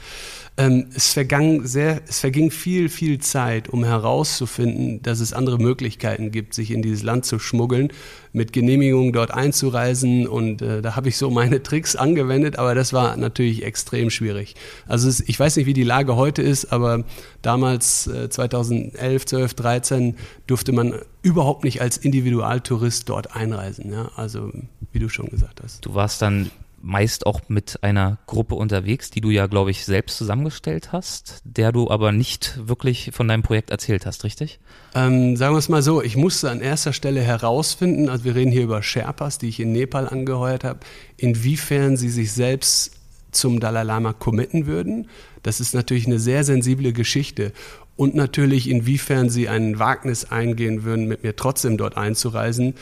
Ähm, 0.56 0.86
es 0.94 1.12
verging 1.12 1.66
sehr, 1.66 2.00
es 2.06 2.20
verging 2.20 2.52
viel, 2.52 2.88
viel 2.88 3.18
Zeit, 3.18 3.68
um 3.68 3.82
herauszufinden, 3.82 5.02
dass 5.02 5.18
es 5.18 5.32
andere 5.32 5.58
Möglichkeiten 5.58 6.30
gibt, 6.30 6.54
sich 6.54 6.70
in 6.70 6.80
dieses 6.80 7.02
Land 7.02 7.24
zu 7.24 7.40
schmuggeln 7.40 7.90
mit 8.34 8.52
Genehmigung 8.52 9.12
dort 9.12 9.32
einzureisen. 9.32 10.26
Und 10.26 10.60
äh, 10.60 10.82
da 10.82 10.96
habe 10.96 11.08
ich 11.08 11.16
so 11.16 11.30
meine 11.30 11.62
Tricks 11.62 11.96
angewendet, 11.96 12.58
aber 12.58 12.74
das 12.74 12.92
war 12.92 13.16
natürlich 13.16 13.64
extrem 13.64 14.10
schwierig. 14.10 14.56
Also 14.86 15.08
es, 15.08 15.20
ich 15.20 15.38
weiß 15.38 15.56
nicht, 15.56 15.66
wie 15.66 15.72
die 15.72 15.84
Lage 15.84 16.16
heute 16.16 16.42
ist, 16.42 16.72
aber 16.72 17.04
damals 17.42 18.08
äh, 18.08 18.28
2011, 18.28 19.24
12, 19.24 19.54
13 19.54 20.16
durfte 20.48 20.72
man 20.72 20.94
überhaupt 21.22 21.64
nicht 21.64 21.80
als 21.80 21.96
Individualtourist 21.96 23.08
dort 23.08 23.34
einreisen. 23.36 23.92
Ja? 23.92 24.10
Also 24.16 24.50
wie 24.92 24.98
du 24.98 25.08
schon 25.08 25.28
gesagt 25.28 25.62
hast. 25.62 25.86
Du 25.86 25.94
warst 25.94 26.20
dann 26.20 26.50
meist 26.84 27.26
auch 27.26 27.40
mit 27.48 27.82
einer 27.82 28.18
Gruppe 28.26 28.54
unterwegs, 28.54 29.10
die 29.10 29.20
du 29.20 29.30
ja, 29.30 29.46
glaube 29.46 29.70
ich, 29.70 29.84
selbst 29.84 30.18
zusammengestellt 30.18 30.92
hast, 30.92 31.40
der 31.44 31.72
du 31.72 31.90
aber 31.90 32.12
nicht 32.12 32.58
wirklich 32.68 33.10
von 33.12 33.26
deinem 33.26 33.42
Projekt 33.42 33.70
erzählt 33.70 34.04
hast, 34.04 34.22
richtig? 34.22 34.60
Ähm, 34.94 35.36
sagen 35.36 35.54
wir 35.54 35.58
es 35.58 35.70
mal 35.70 35.82
so, 35.82 36.02
ich 36.02 36.16
musste 36.16 36.50
an 36.50 36.60
erster 36.60 36.92
Stelle 36.92 37.22
herausfinden, 37.22 38.08
also 38.08 38.24
wir 38.24 38.34
reden 38.34 38.52
hier 38.52 38.62
über 38.62 38.82
Sherpas, 38.82 39.38
die 39.38 39.48
ich 39.48 39.60
in 39.60 39.72
Nepal 39.72 40.08
angeheuert 40.08 40.62
habe, 40.62 40.80
inwiefern 41.16 41.96
sie 41.96 42.10
sich 42.10 42.32
selbst 42.32 42.92
zum 43.32 43.60
Dalai 43.60 43.82
Lama 43.82 44.12
committen 44.12 44.66
würden. 44.66 45.08
Das 45.42 45.60
ist 45.60 45.74
natürlich 45.74 46.06
eine 46.06 46.18
sehr 46.18 46.44
sensible 46.44 46.92
Geschichte. 46.92 47.52
Und 47.96 48.14
natürlich, 48.14 48.68
inwiefern 48.68 49.30
sie 49.30 49.48
ein 49.48 49.78
Wagnis 49.78 50.24
eingehen 50.26 50.84
würden, 50.84 51.06
mit 51.06 51.22
mir 51.22 51.34
trotzdem 51.34 51.76
dort 51.76 51.96
einzureisen 51.96 52.74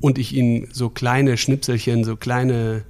und 0.00 0.18
ich 0.18 0.32
ihnen 0.32 0.68
so 0.72 0.88
kleine 0.88 1.36
Schnipselchen, 1.36 2.04
so 2.04 2.16
kleine 2.16 2.84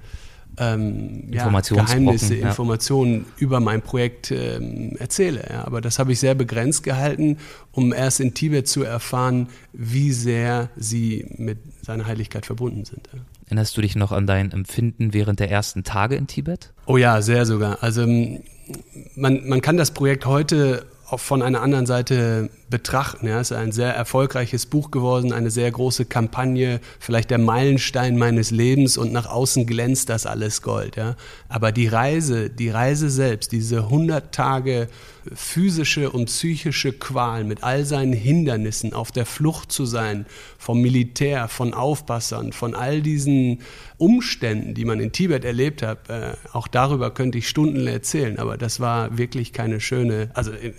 ähm, 0.56 1.24
ja, 1.30 1.48
Geheimnisse, 1.48 2.36
ja. 2.36 2.48
Informationen 2.48 3.26
über 3.38 3.60
mein 3.60 3.82
Projekt 3.82 4.30
ähm, 4.30 4.96
erzähle. 4.98 5.44
Ja. 5.50 5.64
Aber 5.64 5.80
das 5.80 5.98
habe 5.98 6.12
ich 6.12 6.20
sehr 6.20 6.34
begrenzt 6.34 6.82
gehalten, 6.82 7.38
um 7.72 7.92
erst 7.92 8.20
in 8.20 8.34
Tibet 8.34 8.68
zu 8.68 8.82
erfahren, 8.82 9.48
wie 9.72 10.12
sehr 10.12 10.70
sie 10.76 11.26
mit 11.36 11.58
seiner 11.82 12.06
Heiligkeit 12.06 12.46
verbunden 12.46 12.84
sind. 12.84 13.08
Ja. 13.12 13.20
Erinnerst 13.46 13.76
du 13.76 13.80
dich 13.80 13.96
noch 13.96 14.12
an 14.12 14.26
dein 14.26 14.52
Empfinden 14.52 15.12
während 15.12 15.40
der 15.40 15.50
ersten 15.50 15.82
Tage 15.82 16.14
in 16.14 16.26
Tibet? 16.26 16.72
Oh 16.86 16.96
ja, 16.96 17.20
sehr 17.20 17.46
sogar. 17.46 17.82
Also 17.82 18.06
man, 18.06 19.48
man 19.48 19.60
kann 19.60 19.76
das 19.76 19.90
Projekt 19.90 20.26
heute 20.26 20.86
auch 21.08 21.20
von 21.20 21.42
einer 21.42 21.60
anderen 21.60 21.86
Seite 21.86 22.50
betrachten. 22.70 23.26
Ja, 23.26 23.40
es 23.40 23.50
ist 23.50 23.56
ein 23.56 23.72
sehr 23.72 23.94
erfolgreiches 23.94 24.66
Buch 24.66 24.90
geworden, 24.90 25.32
eine 25.32 25.50
sehr 25.50 25.70
große 25.70 26.06
Kampagne, 26.06 26.80
vielleicht 26.98 27.30
der 27.30 27.38
Meilenstein 27.38 28.16
meines 28.16 28.50
Lebens 28.50 28.96
und 28.96 29.12
nach 29.12 29.26
außen 29.26 29.66
glänzt 29.66 30.08
das 30.08 30.24
alles 30.24 30.62
Gold. 30.62 30.96
Ja. 30.96 31.16
Aber 31.48 31.72
die 31.72 31.88
Reise, 31.88 32.48
die 32.48 32.70
Reise 32.70 33.10
selbst, 33.10 33.52
diese 33.52 33.78
100 33.78 34.32
Tage 34.32 34.88
physische 35.34 36.10
und 36.10 36.26
psychische 36.26 36.92
Qual 36.92 37.44
mit 37.44 37.62
all 37.62 37.84
seinen 37.84 38.12
Hindernissen, 38.12 38.94
auf 38.94 39.12
der 39.12 39.26
Flucht 39.26 39.70
zu 39.70 39.84
sein 39.84 40.24
vom 40.58 40.80
Militär, 40.80 41.48
von 41.48 41.74
Aufpassern, 41.74 42.52
von 42.52 42.74
all 42.74 43.02
diesen 43.02 43.60
Umständen, 43.98 44.74
die 44.74 44.84
man 44.84 45.00
in 45.00 45.12
Tibet 45.12 45.44
erlebt 45.44 45.82
hat, 45.82 46.08
äh, 46.08 46.32
auch 46.52 46.68
darüber 46.68 47.10
könnte 47.10 47.38
ich 47.38 47.48
Stunden 47.48 47.86
erzählen, 47.86 48.38
aber 48.38 48.56
das 48.56 48.80
war 48.80 49.18
wirklich 49.18 49.52
keine 49.52 49.80
schöne, 49.80 50.30
also 50.34 50.52
in, 50.52 50.74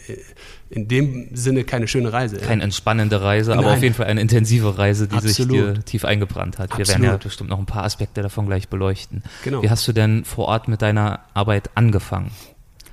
in 0.72 0.88
dem 0.88 1.28
Sinne 1.34 1.66
keine 1.66 1.88
schöne 1.88 2.14
Reise. 2.14 2.38
Keine 2.38 2.64
entspannende 2.64 3.22
Reise, 3.22 3.58
aber 3.58 3.74
auf 3.74 3.84
jeden 3.84 3.94
Fall 3.94 4.06
eine 4.06 4.22
intensive 4.22 4.78
Reise, 4.78 5.08
die 5.08 5.16
Absolut. 5.16 5.36
sich 5.36 5.48
dir 5.48 5.86
tief 5.86 6.06
eingebrannt 6.06 6.60
hat. 6.60 6.78
Wir 6.78 6.88
werden 6.88 7.04
ja 7.04 7.18
bestimmt 7.18 7.50
noch 7.50 7.60
ein 7.60 7.66
paar 7.66 7.84
Aspekte 7.84 8.22
davon 8.22 8.48
gleich 8.48 8.70
beleuchten. 8.70 9.22
Genau. 9.44 9.62
Wie 9.62 9.70
hast 9.70 9.88
du 9.88 9.92
denn 9.92 10.24
vor 10.24 10.46
Ort 10.48 10.70
mit 10.70 10.82
deiner 10.82 11.20
Arbeit 11.34 11.70
angefangen? 11.76 12.32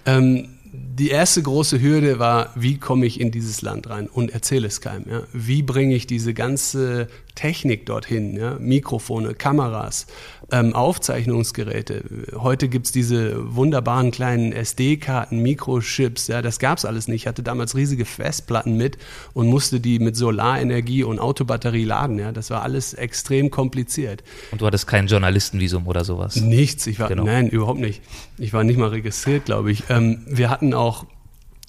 Ähm, 0.06 0.48
die 0.72 1.10
erste 1.10 1.40
große 1.42 1.80
Hürde 1.80 2.18
war, 2.18 2.50
wie 2.56 2.78
komme 2.78 3.06
ich 3.06 3.20
in 3.20 3.30
dieses 3.30 3.62
Land 3.62 3.88
rein 3.88 4.08
und 4.08 4.30
erzähle 4.30 4.66
es 4.66 4.80
keinem. 4.80 5.04
Ja? 5.08 5.22
Wie 5.32 5.62
bringe 5.62 5.94
ich 5.94 6.06
diese 6.06 6.34
ganze 6.34 7.08
Technik 7.38 7.86
dorthin, 7.86 8.36
ja? 8.36 8.56
Mikrofone, 8.58 9.32
Kameras, 9.32 10.08
ähm, 10.50 10.74
Aufzeichnungsgeräte. 10.74 12.02
Heute 12.34 12.68
gibt 12.68 12.86
es 12.86 12.92
diese 12.92 13.54
wunderbaren 13.54 14.10
kleinen 14.10 14.50
SD-Karten, 14.50 15.38
Mikrochips, 15.38 16.26
ja, 16.26 16.42
das 16.42 16.58
gab 16.58 16.78
es 16.78 16.84
alles 16.84 17.06
nicht. 17.06 17.22
Ich 17.22 17.26
hatte 17.28 17.44
damals 17.44 17.76
riesige 17.76 18.04
Festplatten 18.06 18.76
mit 18.76 18.98
und 19.34 19.46
musste 19.46 19.78
die 19.78 20.00
mit 20.00 20.16
Solarenergie 20.16 21.04
und 21.04 21.20
Autobatterie 21.20 21.84
laden. 21.84 22.18
Ja? 22.18 22.32
Das 22.32 22.50
war 22.50 22.62
alles 22.62 22.92
extrem 22.94 23.52
kompliziert. 23.52 24.24
Und 24.50 24.60
du 24.60 24.66
hattest 24.66 24.88
kein 24.88 25.06
Journalistenvisum 25.06 25.86
oder 25.86 26.04
sowas? 26.04 26.34
Nichts, 26.34 26.88
ich 26.88 26.98
war, 26.98 27.08
genau. 27.08 27.22
nein, 27.22 27.48
überhaupt 27.48 27.78
nicht. 27.78 28.02
Ich 28.36 28.52
war 28.52 28.64
nicht 28.64 28.78
mal 28.78 28.88
registriert, 28.88 29.44
glaube 29.44 29.70
ich. 29.70 29.84
Ähm, 29.90 30.24
wir 30.26 30.50
hatten 30.50 30.74
auch, 30.74 31.06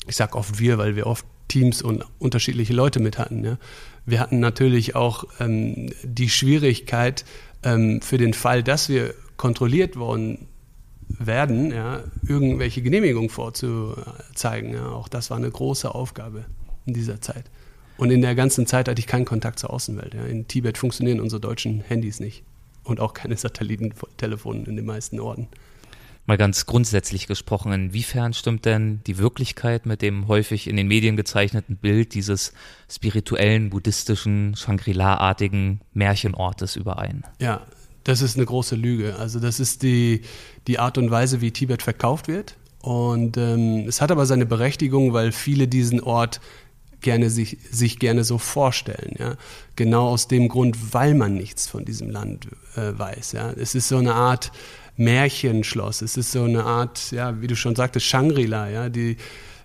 ich 0.07 0.15
sag 0.15 0.35
oft 0.35 0.57
wir, 0.57 0.79
weil 0.79 0.95
wir 0.95 1.05
oft 1.05 1.27
Teams 1.47 1.83
und 1.83 2.05
unterschiedliche 2.17 2.73
Leute 2.73 2.99
mit 2.99 3.19
hatten. 3.19 3.43
Ja? 3.43 3.57
Wir 4.09 4.19
hatten 4.19 4.39
natürlich 4.39 4.95
auch 4.95 5.25
ähm, 5.39 5.91
die 6.03 6.29
Schwierigkeit, 6.29 7.25
ähm, 7.63 8.01
für 8.01 8.17
den 8.17 8.33
Fall, 8.33 8.63
dass 8.63 8.89
wir 8.89 9.13
kontrolliert 9.37 9.95
worden 9.95 10.47
werden, 11.07 11.71
ja, 11.71 12.03
irgendwelche 12.27 12.81
Genehmigungen 12.81 13.29
vorzuzeigen. 13.29 14.73
Ja. 14.73 14.89
Auch 14.89 15.07
das 15.07 15.29
war 15.29 15.37
eine 15.37 15.49
große 15.49 15.93
Aufgabe 15.93 16.45
in 16.85 16.93
dieser 16.93 17.19
Zeit. 17.21 17.45
Und 17.97 18.11
in 18.11 18.21
der 18.21 18.35
ganzen 18.35 18.65
Zeit 18.65 18.87
hatte 18.87 18.99
ich 18.99 19.07
keinen 19.07 19.25
Kontakt 19.25 19.59
zur 19.59 19.71
Außenwelt. 19.71 20.13
Ja. 20.13 20.25
In 20.25 20.47
Tibet 20.47 20.77
funktionieren 20.77 21.19
unsere 21.19 21.41
deutschen 21.41 21.81
Handys 21.81 22.19
nicht. 22.19 22.43
und 22.83 22.99
auch 22.99 23.13
keine 23.13 23.37
Satellitentelefone 23.37 24.63
in 24.65 24.75
den 24.75 24.85
meisten 24.85 25.19
Orten. 25.19 25.47
Mal 26.29 26.37
ganz 26.37 26.67
grundsätzlich 26.67 27.25
gesprochen, 27.25 27.73
inwiefern 27.73 28.33
stimmt 28.35 28.63
denn 28.65 29.01
die 29.07 29.17
Wirklichkeit 29.17 29.87
mit 29.87 30.03
dem 30.03 30.27
häufig 30.27 30.67
in 30.67 30.77
den 30.77 30.87
Medien 30.87 31.17
gezeichneten 31.17 31.75
Bild 31.75 32.13
dieses 32.13 32.53
spirituellen, 32.87 33.71
buddhistischen, 33.71 34.55
Shangri-La-artigen 34.55 35.81
Märchenortes 35.95 36.75
überein? 36.75 37.23
Ja, 37.39 37.65
das 38.03 38.21
ist 38.21 38.35
eine 38.35 38.45
große 38.45 38.75
Lüge. 38.75 39.15
Also 39.15 39.39
das 39.39 39.59
ist 39.59 39.81
die, 39.81 40.21
die 40.67 40.77
Art 40.77 40.99
und 40.99 41.09
Weise, 41.09 41.41
wie 41.41 41.49
Tibet 41.49 41.81
verkauft 41.81 42.27
wird. 42.27 42.57
Und 42.83 43.35
ähm, 43.37 43.85
es 43.87 43.99
hat 43.99 44.11
aber 44.11 44.27
seine 44.27 44.45
Berechtigung, 44.45 45.13
weil 45.13 45.31
viele 45.31 45.67
diesen 45.67 45.99
Ort 45.99 46.41
gerne 47.01 47.31
sich, 47.31 47.57
sich 47.71 47.97
gerne 47.97 48.23
so 48.23 48.37
vorstellen. 48.37 49.15
Ja? 49.17 49.35
Genau 49.75 50.09
aus 50.09 50.27
dem 50.27 50.47
Grund, 50.47 50.93
weil 50.93 51.15
man 51.15 51.33
nichts 51.33 51.67
von 51.67 51.85
diesem 51.85 52.11
Land 52.11 52.49
äh, 52.75 52.91
weiß. 52.95 53.31
Ja? 53.31 53.49
Es 53.49 53.73
ist 53.73 53.87
so 53.87 53.97
eine 53.97 54.13
Art 54.13 54.51
Märchenschloss. 54.99 56.01
Es 56.01 56.17
ist 56.17 56.31
so 56.31 56.43
eine 56.43 56.65
Art, 56.65 57.11
ja, 57.11 57.41
wie 57.41 57.47
du 57.47 57.55
schon 57.55 57.75
sagtest, 57.75 58.05
Shangri-La, 58.05 58.69
ja, 58.69 58.89
die, 58.89 59.15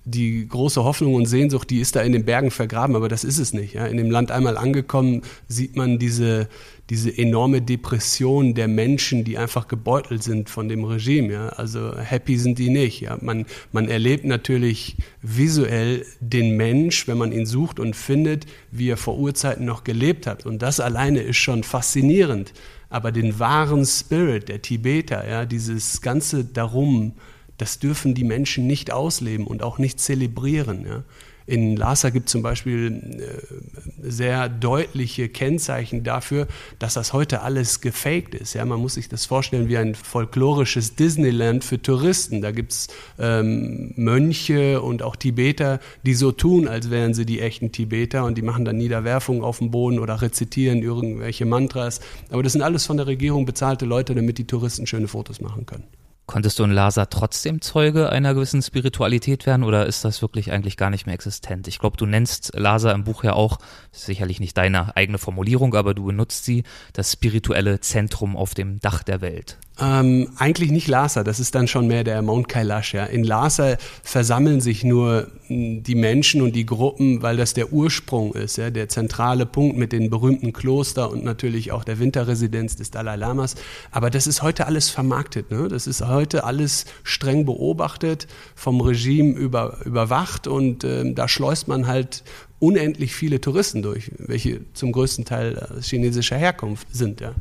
die 0.04 0.46
große 0.46 0.84
Hoffnung 0.84 1.14
und 1.14 1.26
Sehnsucht, 1.26 1.70
die 1.70 1.80
ist 1.80 1.96
da 1.96 2.02
in 2.02 2.12
den 2.12 2.24
Bergen 2.24 2.50
vergraben, 2.50 2.94
aber 2.94 3.08
das 3.08 3.24
ist 3.24 3.38
es 3.38 3.54
nicht. 3.54 3.74
Ja. 3.74 3.86
In 3.86 3.96
dem 3.96 4.10
Land 4.10 4.30
einmal 4.30 4.56
angekommen, 4.56 5.22
sieht 5.48 5.76
man 5.76 5.98
diese, 5.98 6.48
diese 6.90 7.16
enorme 7.16 7.62
Depression 7.62 8.54
der 8.54 8.68
Menschen, 8.68 9.24
die 9.24 9.38
einfach 9.38 9.66
gebeutelt 9.66 10.22
sind 10.22 10.50
von 10.50 10.68
dem 10.68 10.84
Regime. 10.84 11.32
Ja. 11.32 11.48
Also 11.48 11.96
happy 11.98 12.36
sind 12.36 12.58
die 12.58 12.68
nicht. 12.68 13.00
Ja. 13.00 13.16
Man, 13.20 13.46
man 13.72 13.88
erlebt 13.88 14.26
natürlich 14.26 14.96
visuell 15.22 16.04
den 16.20 16.56
Mensch, 16.56 17.08
wenn 17.08 17.18
man 17.18 17.32
ihn 17.32 17.46
sucht 17.46 17.80
und 17.80 17.96
findet, 17.96 18.46
wie 18.70 18.90
er 18.90 18.98
vor 18.98 19.18
Urzeiten 19.18 19.64
noch 19.64 19.84
gelebt 19.84 20.26
hat. 20.26 20.44
Und 20.44 20.60
das 20.60 20.80
alleine 20.80 21.22
ist 21.22 21.38
schon 21.38 21.64
faszinierend 21.64 22.52
aber 22.94 23.10
den 23.10 23.40
wahren 23.40 23.84
Spirit 23.84 24.48
der 24.48 24.62
Tibeter, 24.62 25.28
ja, 25.28 25.46
dieses 25.46 26.00
ganze 26.00 26.44
Darum, 26.44 27.14
das 27.58 27.80
dürfen 27.80 28.14
die 28.14 28.22
Menschen 28.22 28.68
nicht 28.68 28.92
ausleben 28.92 29.48
und 29.48 29.64
auch 29.64 29.78
nicht 29.78 29.98
zelebrieren. 29.98 30.86
Ja. 30.86 31.02
In 31.46 31.76
Lhasa 31.76 32.08
gibt 32.08 32.28
es 32.28 32.32
zum 32.32 32.42
Beispiel 32.42 33.20
äh, 33.20 34.10
sehr 34.10 34.48
deutliche 34.48 35.28
Kennzeichen 35.28 36.02
dafür, 36.02 36.46
dass 36.78 36.94
das 36.94 37.12
heute 37.12 37.42
alles 37.42 37.82
gefaked 37.82 38.34
ist. 38.34 38.54
Ja, 38.54 38.64
man 38.64 38.80
muss 38.80 38.94
sich 38.94 39.10
das 39.10 39.26
vorstellen 39.26 39.68
wie 39.68 39.76
ein 39.76 39.94
folklorisches 39.94 40.94
Disneyland 40.96 41.62
für 41.62 41.80
Touristen. 41.80 42.40
Da 42.40 42.50
gibt 42.50 42.72
es 42.72 42.88
ähm, 43.18 43.92
Mönche 43.96 44.80
und 44.80 45.02
auch 45.02 45.16
Tibeter, 45.16 45.80
die 46.04 46.14
so 46.14 46.32
tun, 46.32 46.66
als 46.66 46.90
wären 46.90 47.12
sie 47.12 47.26
die 47.26 47.40
echten 47.40 47.72
Tibeter 47.72 48.24
und 48.24 48.38
die 48.38 48.42
machen 48.42 48.64
dann 48.64 48.78
Niederwerfungen 48.78 49.42
auf 49.42 49.58
dem 49.58 49.70
Boden 49.70 49.98
oder 49.98 50.22
rezitieren 50.22 50.82
irgendwelche 50.82 51.44
Mantras. 51.44 52.00
Aber 52.30 52.42
das 52.42 52.52
sind 52.52 52.62
alles 52.62 52.86
von 52.86 52.96
der 52.96 53.06
Regierung 53.06 53.44
bezahlte 53.44 53.84
Leute, 53.84 54.14
damit 54.14 54.38
die 54.38 54.46
Touristen 54.46 54.86
schöne 54.86 55.08
Fotos 55.08 55.42
machen 55.42 55.66
können. 55.66 55.84
Konntest 56.26 56.58
du 56.58 56.64
in 56.64 56.70
Lhasa 56.70 57.04
trotzdem 57.06 57.60
Zeuge 57.60 58.08
einer 58.08 58.32
gewissen 58.32 58.62
Spiritualität 58.62 59.44
werden 59.44 59.62
oder 59.62 59.84
ist 59.84 60.04
das 60.06 60.22
wirklich 60.22 60.50
eigentlich 60.52 60.78
gar 60.78 60.88
nicht 60.88 61.04
mehr 61.04 61.14
existent? 61.14 61.68
Ich 61.68 61.78
glaube, 61.78 61.98
du 61.98 62.06
nennst 62.06 62.52
Lhasa 62.54 62.92
im 62.92 63.04
Buch 63.04 63.24
ja 63.24 63.34
auch, 63.34 63.58
sicherlich 63.92 64.40
nicht 64.40 64.56
deine 64.56 64.96
eigene 64.96 65.18
Formulierung, 65.18 65.74
aber 65.74 65.92
du 65.92 66.06
benutzt 66.06 66.46
sie, 66.46 66.64
das 66.94 67.12
spirituelle 67.12 67.80
Zentrum 67.80 68.36
auf 68.36 68.54
dem 68.54 68.80
Dach 68.80 69.02
der 69.02 69.20
Welt. 69.20 69.58
Ähm, 69.80 70.28
eigentlich 70.38 70.70
nicht 70.70 70.86
Lhasa, 70.86 71.24
das 71.24 71.40
ist 71.40 71.56
dann 71.56 71.66
schon 71.66 71.88
mehr 71.88 72.04
der 72.04 72.22
Mount 72.22 72.48
Kailash. 72.48 72.94
Ja. 72.94 73.06
In 73.06 73.24
Lhasa 73.24 73.76
versammeln 74.04 74.60
sich 74.60 74.84
nur 74.84 75.26
hm, 75.48 75.82
die 75.82 75.96
Menschen 75.96 76.42
und 76.42 76.54
die 76.54 76.64
Gruppen, 76.64 77.22
weil 77.22 77.36
das 77.36 77.54
der 77.54 77.72
Ursprung 77.72 78.34
ist, 78.34 78.56
ja, 78.56 78.70
der 78.70 78.88
zentrale 78.88 79.46
Punkt 79.46 79.76
mit 79.76 79.90
den 79.90 80.10
berühmten 80.10 80.52
Kloster 80.52 81.10
und 81.10 81.24
natürlich 81.24 81.72
auch 81.72 81.82
der 81.82 81.98
Winterresidenz 81.98 82.76
des 82.76 82.92
Dalai 82.92 83.16
Lamas. 83.16 83.56
Aber 83.90 84.10
das 84.10 84.28
ist 84.28 84.42
heute 84.42 84.68
alles 84.68 84.90
vermarktet. 84.90 85.50
Ne? 85.50 85.66
Das 85.66 85.88
ist 85.88 86.06
heute 86.06 86.44
alles 86.44 86.84
streng 87.02 87.44
beobachtet, 87.44 88.28
vom 88.54 88.80
Regime 88.80 89.34
über, 89.34 89.78
überwacht 89.84 90.46
und 90.46 90.84
äh, 90.84 91.12
da 91.14 91.26
schleust 91.26 91.66
man 91.66 91.88
halt 91.88 92.22
unendlich 92.60 93.12
viele 93.12 93.40
Touristen 93.40 93.82
durch, 93.82 94.12
welche 94.18 94.60
zum 94.72 94.92
größten 94.92 95.24
Teil 95.24 95.56
äh, 95.56 95.82
chinesischer 95.82 96.36
Herkunft 96.36 96.86
sind. 96.92 97.20
Ja. 97.20 97.34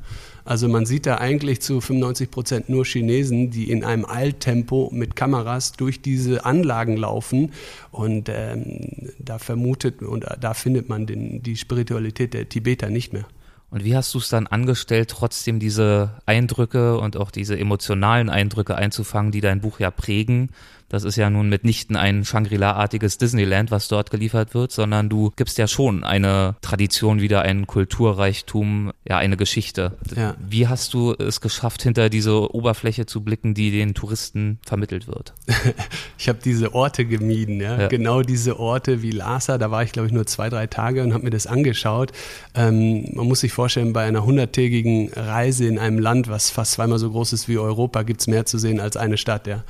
Also 0.45 0.67
man 0.67 0.85
sieht 0.85 1.05
da 1.05 1.19
eigentlich 1.19 1.61
zu 1.61 1.79
95 1.79 2.29
Prozent 2.29 2.69
nur 2.69 2.85
Chinesen, 2.85 3.49
die 3.49 3.71
in 3.71 3.83
einem 3.83 4.05
Eiltempo 4.05 4.89
mit 4.91 5.15
Kameras 5.15 5.71
durch 5.71 6.01
diese 6.01 6.45
Anlagen 6.45 6.97
laufen 6.97 7.53
und 7.91 8.29
ähm, 8.29 9.11
da 9.19 9.39
vermutet 9.39 10.01
und 10.01 10.25
da 10.39 10.53
findet 10.53 10.89
man 10.89 11.05
den, 11.05 11.41
die 11.43 11.55
Spiritualität 11.55 12.33
der 12.33 12.49
Tibeter 12.49 12.89
nicht 12.89 13.13
mehr. 13.13 13.25
Und 13.73 13.83
wie 13.83 13.95
hast 13.95 14.13
du 14.13 14.19
es 14.19 14.29
dann 14.29 14.45
angestellt, 14.45 15.09
trotzdem 15.09 15.59
diese 15.59 16.21
Eindrücke 16.27 16.99
und 16.99 17.17
auch 17.17 17.31
diese 17.31 17.57
emotionalen 17.57 18.29
Eindrücke 18.29 18.75
einzufangen, 18.75 19.31
die 19.31 19.41
dein 19.41 19.61
Buch 19.61 19.79
ja 19.79 19.89
prägen? 19.89 20.49
Das 20.93 21.05
ist 21.05 21.15
ja 21.15 21.27
nun 21.31 21.49
mitnichten 21.49 21.95
ein 21.95 22.23
Shangri-La-artiges 22.23 23.17
Disneyland, 23.17 23.71
was 23.71 23.87
dort 23.87 24.11
geliefert 24.11 24.53
wird, 24.53 24.71
sondern 24.71 25.09
du 25.09 25.33
gibst 25.35 25.57
ja 25.57 25.67
schon 25.67 26.03
eine 26.03 26.55
Tradition 26.61 27.19
wieder, 27.19 27.41
einen 27.41 27.65
Kulturreichtum, 27.65 28.91
ja, 29.09 29.17
eine 29.17 29.35
Geschichte. 29.35 29.93
Ja. 30.15 30.35
Wie 30.37 30.67
hast 30.67 30.93
du 30.93 31.13
es 31.13 31.41
geschafft, 31.41 31.81
hinter 31.81 32.11
diese 32.11 32.53
Oberfläche 32.53 33.07
zu 33.07 33.21
blicken, 33.21 33.55
die 33.55 33.71
den 33.71 33.95
Touristen 33.95 34.59
vermittelt 34.63 35.07
wird? 35.07 35.33
ich 36.19 36.29
habe 36.29 36.37
diese 36.45 36.75
Orte 36.75 37.05
gemieden, 37.05 37.59
ja? 37.59 37.75
ja? 37.75 37.87
Genau 37.87 38.21
diese 38.21 38.59
Orte 38.59 39.01
wie 39.01 39.09
Lhasa, 39.09 39.57
da 39.57 39.71
war 39.71 39.81
ich, 39.81 39.93
glaube 39.93 40.05
ich, 40.05 40.13
nur 40.13 40.27
zwei, 40.27 40.49
drei 40.49 40.67
Tage 40.67 41.01
und 41.01 41.15
habe 41.15 41.23
mir 41.23 41.31
das 41.31 41.47
angeschaut. 41.47 42.11
Ähm, 42.53 43.09
man 43.13 43.27
muss 43.27 43.39
sich 43.39 43.51
vorstellen, 43.51 43.93
bei 43.93 44.03
einer 44.03 44.25
hunderttägigen 44.25 45.11
Reise 45.15 45.65
in 45.65 45.79
einem 45.79 45.97
Land, 45.97 46.27
was 46.27 46.51
fast 46.51 46.73
zweimal 46.73 46.99
so 46.99 47.09
groß 47.09 47.33
ist 47.33 47.47
wie 47.47 47.57
Europa, 47.57 48.03
gibt 48.03 48.21
es 48.21 48.27
mehr 48.27 48.45
zu 48.45 48.59
sehen 48.59 48.79
als 48.79 48.95
eine 48.95 49.17
Stadt, 49.17 49.47
ja. 49.47 49.63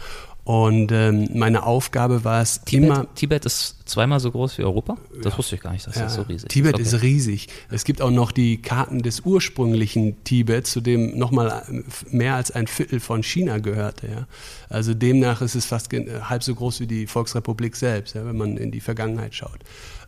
Und 0.46 0.92
ähm, 0.92 1.30
meine 1.34 1.64
Aufgabe 1.64 2.26
war 2.26 2.42
es 2.42 2.62
Tibet, 2.62 2.90
immer. 2.90 3.16
Tibet 3.16 3.46
ist 3.46 3.78
zweimal 3.86 4.20
so 4.20 4.30
groß 4.30 4.58
wie 4.58 4.64
Europa? 4.64 4.98
Das 5.24 5.34
ja. 5.34 5.38
wusste 5.38 5.56
ich 5.56 5.62
gar 5.62 5.72
nicht, 5.72 5.88
das 5.88 5.96
ja, 5.96 6.08
ist 6.08 6.16
so 6.16 6.24
riesig. 6.24 6.50
Tibet 6.50 6.78
ist, 6.80 6.94
okay. 6.94 6.98
ist 6.98 7.04
riesig. 7.04 7.48
Es 7.72 7.86
gibt 7.86 8.02
auch 8.02 8.12
noch 8.12 8.34
die 8.34 8.62
Karten 8.62 9.02
des 9.02 9.22
ursprünglichen 9.22 10.22
Tibet, 10.26 10.68
zu 10.68 10.82
dem 10.82 11.18
nochmal 11.18 11.64
mehr 12.10 12.36
als 12.36 12.52
ein 12.52 12.68
Viertel 12.68 13.00
von 13.00 13.24
China 13.24 13.60
gehörte. 13.60 14.08
Ja. 14.08 14.28
Also 14.68 14.94
demnach 14.94 15.42
ist 15.42 15.56
es 15.56 15.66
fast 15.66 15.94
halb 15.94 16.44
so 16.44 16.56
groß 16.56 16.82
wie 16.82 16.88
die 16.88 17.08
Volksrepublik 17.08 17.78
selbst, 17.78 18.16
ja, 18.16 18.26
wenn 18.26 18.38
man 18.38 18.58
in 18.58 18.72
die 18.72 18.82
Vergangenheit 18.82 19.34
schaut. 19.34 19.60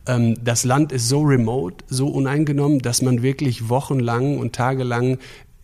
Ähm, 0.07 0.35
das 0.43 0.63
Land 0.63 0.91
ist 0.91 1.09
so 1.09 1.21
remote, 1.21 1.83
so 1.87 2.07
uneingenommen, 2.07 2.79
dass 2.79 3.01
man 3.01 3.21
wirklich 3.21 3.69
wochenlang 3.69 4.37
und 4.37 4.53
tagelang 4.53 5.17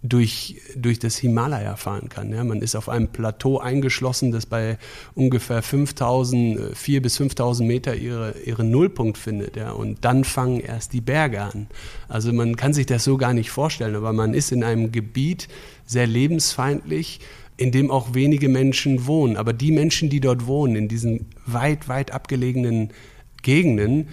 durch, 0.03 0.59
durch 0.75 0.97
das 0.97 1.17
Himalaya 1.17 1.75
fahren 1.75 2.09
kann. 2.09 2.33
Ja, 2.33 2.43
man 2.43 2.61
ist 2.61 2.75
auf 2.75 2.89
einem 2.89 3.09
Plateau 3.09 3.59
eingeschlossen, 3.59 4.31
das 4.31 4.47
bei 4.47 4.77
ungefähr 5.13 5.61
5000, 5.61 6.75
4 6.75 7.01
bis 7.01 7.17
5000 7.17 7.67
Meter 7.67 7.95
ihre, 7.95 8.33
ihren 8.43 8.71
Nullpunkt 8.71 9.17
findet. 9.17 9.57
Ja, 9.57 9.71
und 9.71 10.03
dann 10.03 10.23
fangen 10.23 10.59
erst 10.59 10.93
die 10.93 11.01
Berge 11.01 11.41
an. 11.41 11.67
Also 12.07 12.33
man 12.33 12.55
kann 12.55 12.73
sich 12.73 12.87
das 12.87 13.03
so 13.03 13.17
gar 13.17 13.33
nicht 13.33 13.51
vorstellen, 13.51 13.95
aber 13.95 14.11
man 14.11 14.33
ist 14.33 14.51
in 14.51 14.63
einem 14.63 14.91
Gebiet 14.91 15.47
sehr 15.85 16.07
lebensfeindlich, 16.07 17.19
in 17.57 17.71
dem 17.71 17.91
auch 17.91 18.15
wenige 18.15 18.49
Menschen 18.49 19.05
wohnen. 19.05 19.37
Aber 19.37 19.53
die 19.53 19.71
Menschen, 19.71 20.09
die 20.09 20.19
dort 20.19 20.47
wohnen, 20.47 20.75
in 20.75 20.87
diesen 20.87 21.27
weit, 21.45 21.87
weit 21.87 22.11
abgelegenen 22.11 22.89
Gegenden, 23.43 24.07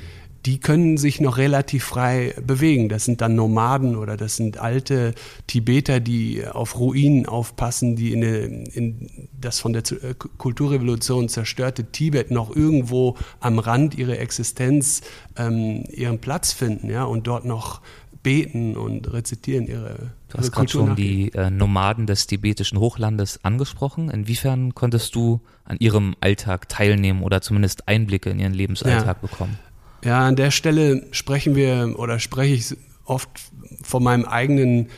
die 0.47 0.59
können 0.59 0.97
sich 0.97 1.21
noch 1.21 1.37
relativ 1.37 1.85
frei 1.85 2.35
bewegen. 2.45 2.89
Das 2.89 3.05
sind 3.05 3.21
dann 3.21 3.35
Nomaden 3.35 3.97
oder 3.97 4.17
das 4.17 4.37
sind 4.37 4.59
alte 4.59 5.15
Tibeter, 5.47 6.01
die 6.01 6.47
auf 6.47 6.79
Ruinen 6.79 7.27
aufpassen, 7.27 7.97
die 7.97 8.13
in, 8.13 8.25
eine, 8.25 8.39
in 8.39 9.29
das 9.39 9.59
von 9.59 9.73
der 9.73 9.83
äh, 9.91 10.15
Kulturrevolution 10.15 11.29
zerstörte 11.29 11.85
Tibet 11.85 12.31
noch 12.31 12.55
irgendwo 12.55 13.17
am 13.41 13.59
Rand 13.59 13.97
ihrer 13.97 14.19
Existenz 14.19 15.03
ähm, 15.37 15.85
ihren 15.91 16.19
Platz 16.19 16.53
finden 16.53 16.89
ja, 16.89 17.05
und 17.05 17.27
dort 17.27 17.45
noch 17.45 17.81
beten 18.23 18.77
und 18.77 19.13
rezitieren 19.13 19.67
ihre 19.67 20.11
Du 20.29 20.37
hast 20.37 20.53
gerade 20.53 20.69
schon 20.69 20.95
die 20.95 21.33
äh, 21.33 21.49
Nomaden 21.49 22.07
des 22.07 22.27
tibetischen 22.27 22.79
Hochlandes 22.79 23.43
angesprochen. 23.45 24.11
Inwiefern 24.11 24.75
konntest 24.75 25.15
du 25.15 25.41
an 25.65 25.79
ihrem 25.81 26.15
Alltag 26.21 26.69
teilnehmen 26.69 27.23
oder 27.23 27.41
zumindest 27.41 27.89
Einblicke 27.89 28.29
in 28.29 28.39
ihren 28.39 28.53
Lebensalltag 28.53 29.07
ja. 29.07 29.27
bekommen? 29.27 29.59
Ja, 30.05 30.27
an 30.27 30.37
der 30.37 30.51
Stelle 30.51 31.07
sprechen 31.11 31.57
wir 31.57 31.95
oder 31.97 32.19
spreche 32.19 32.55
ich 32.55 32.77
oft 33.05 33.29
von 33.83 34.03
meinem 34.03 34.25
eigenen 34.25 34.89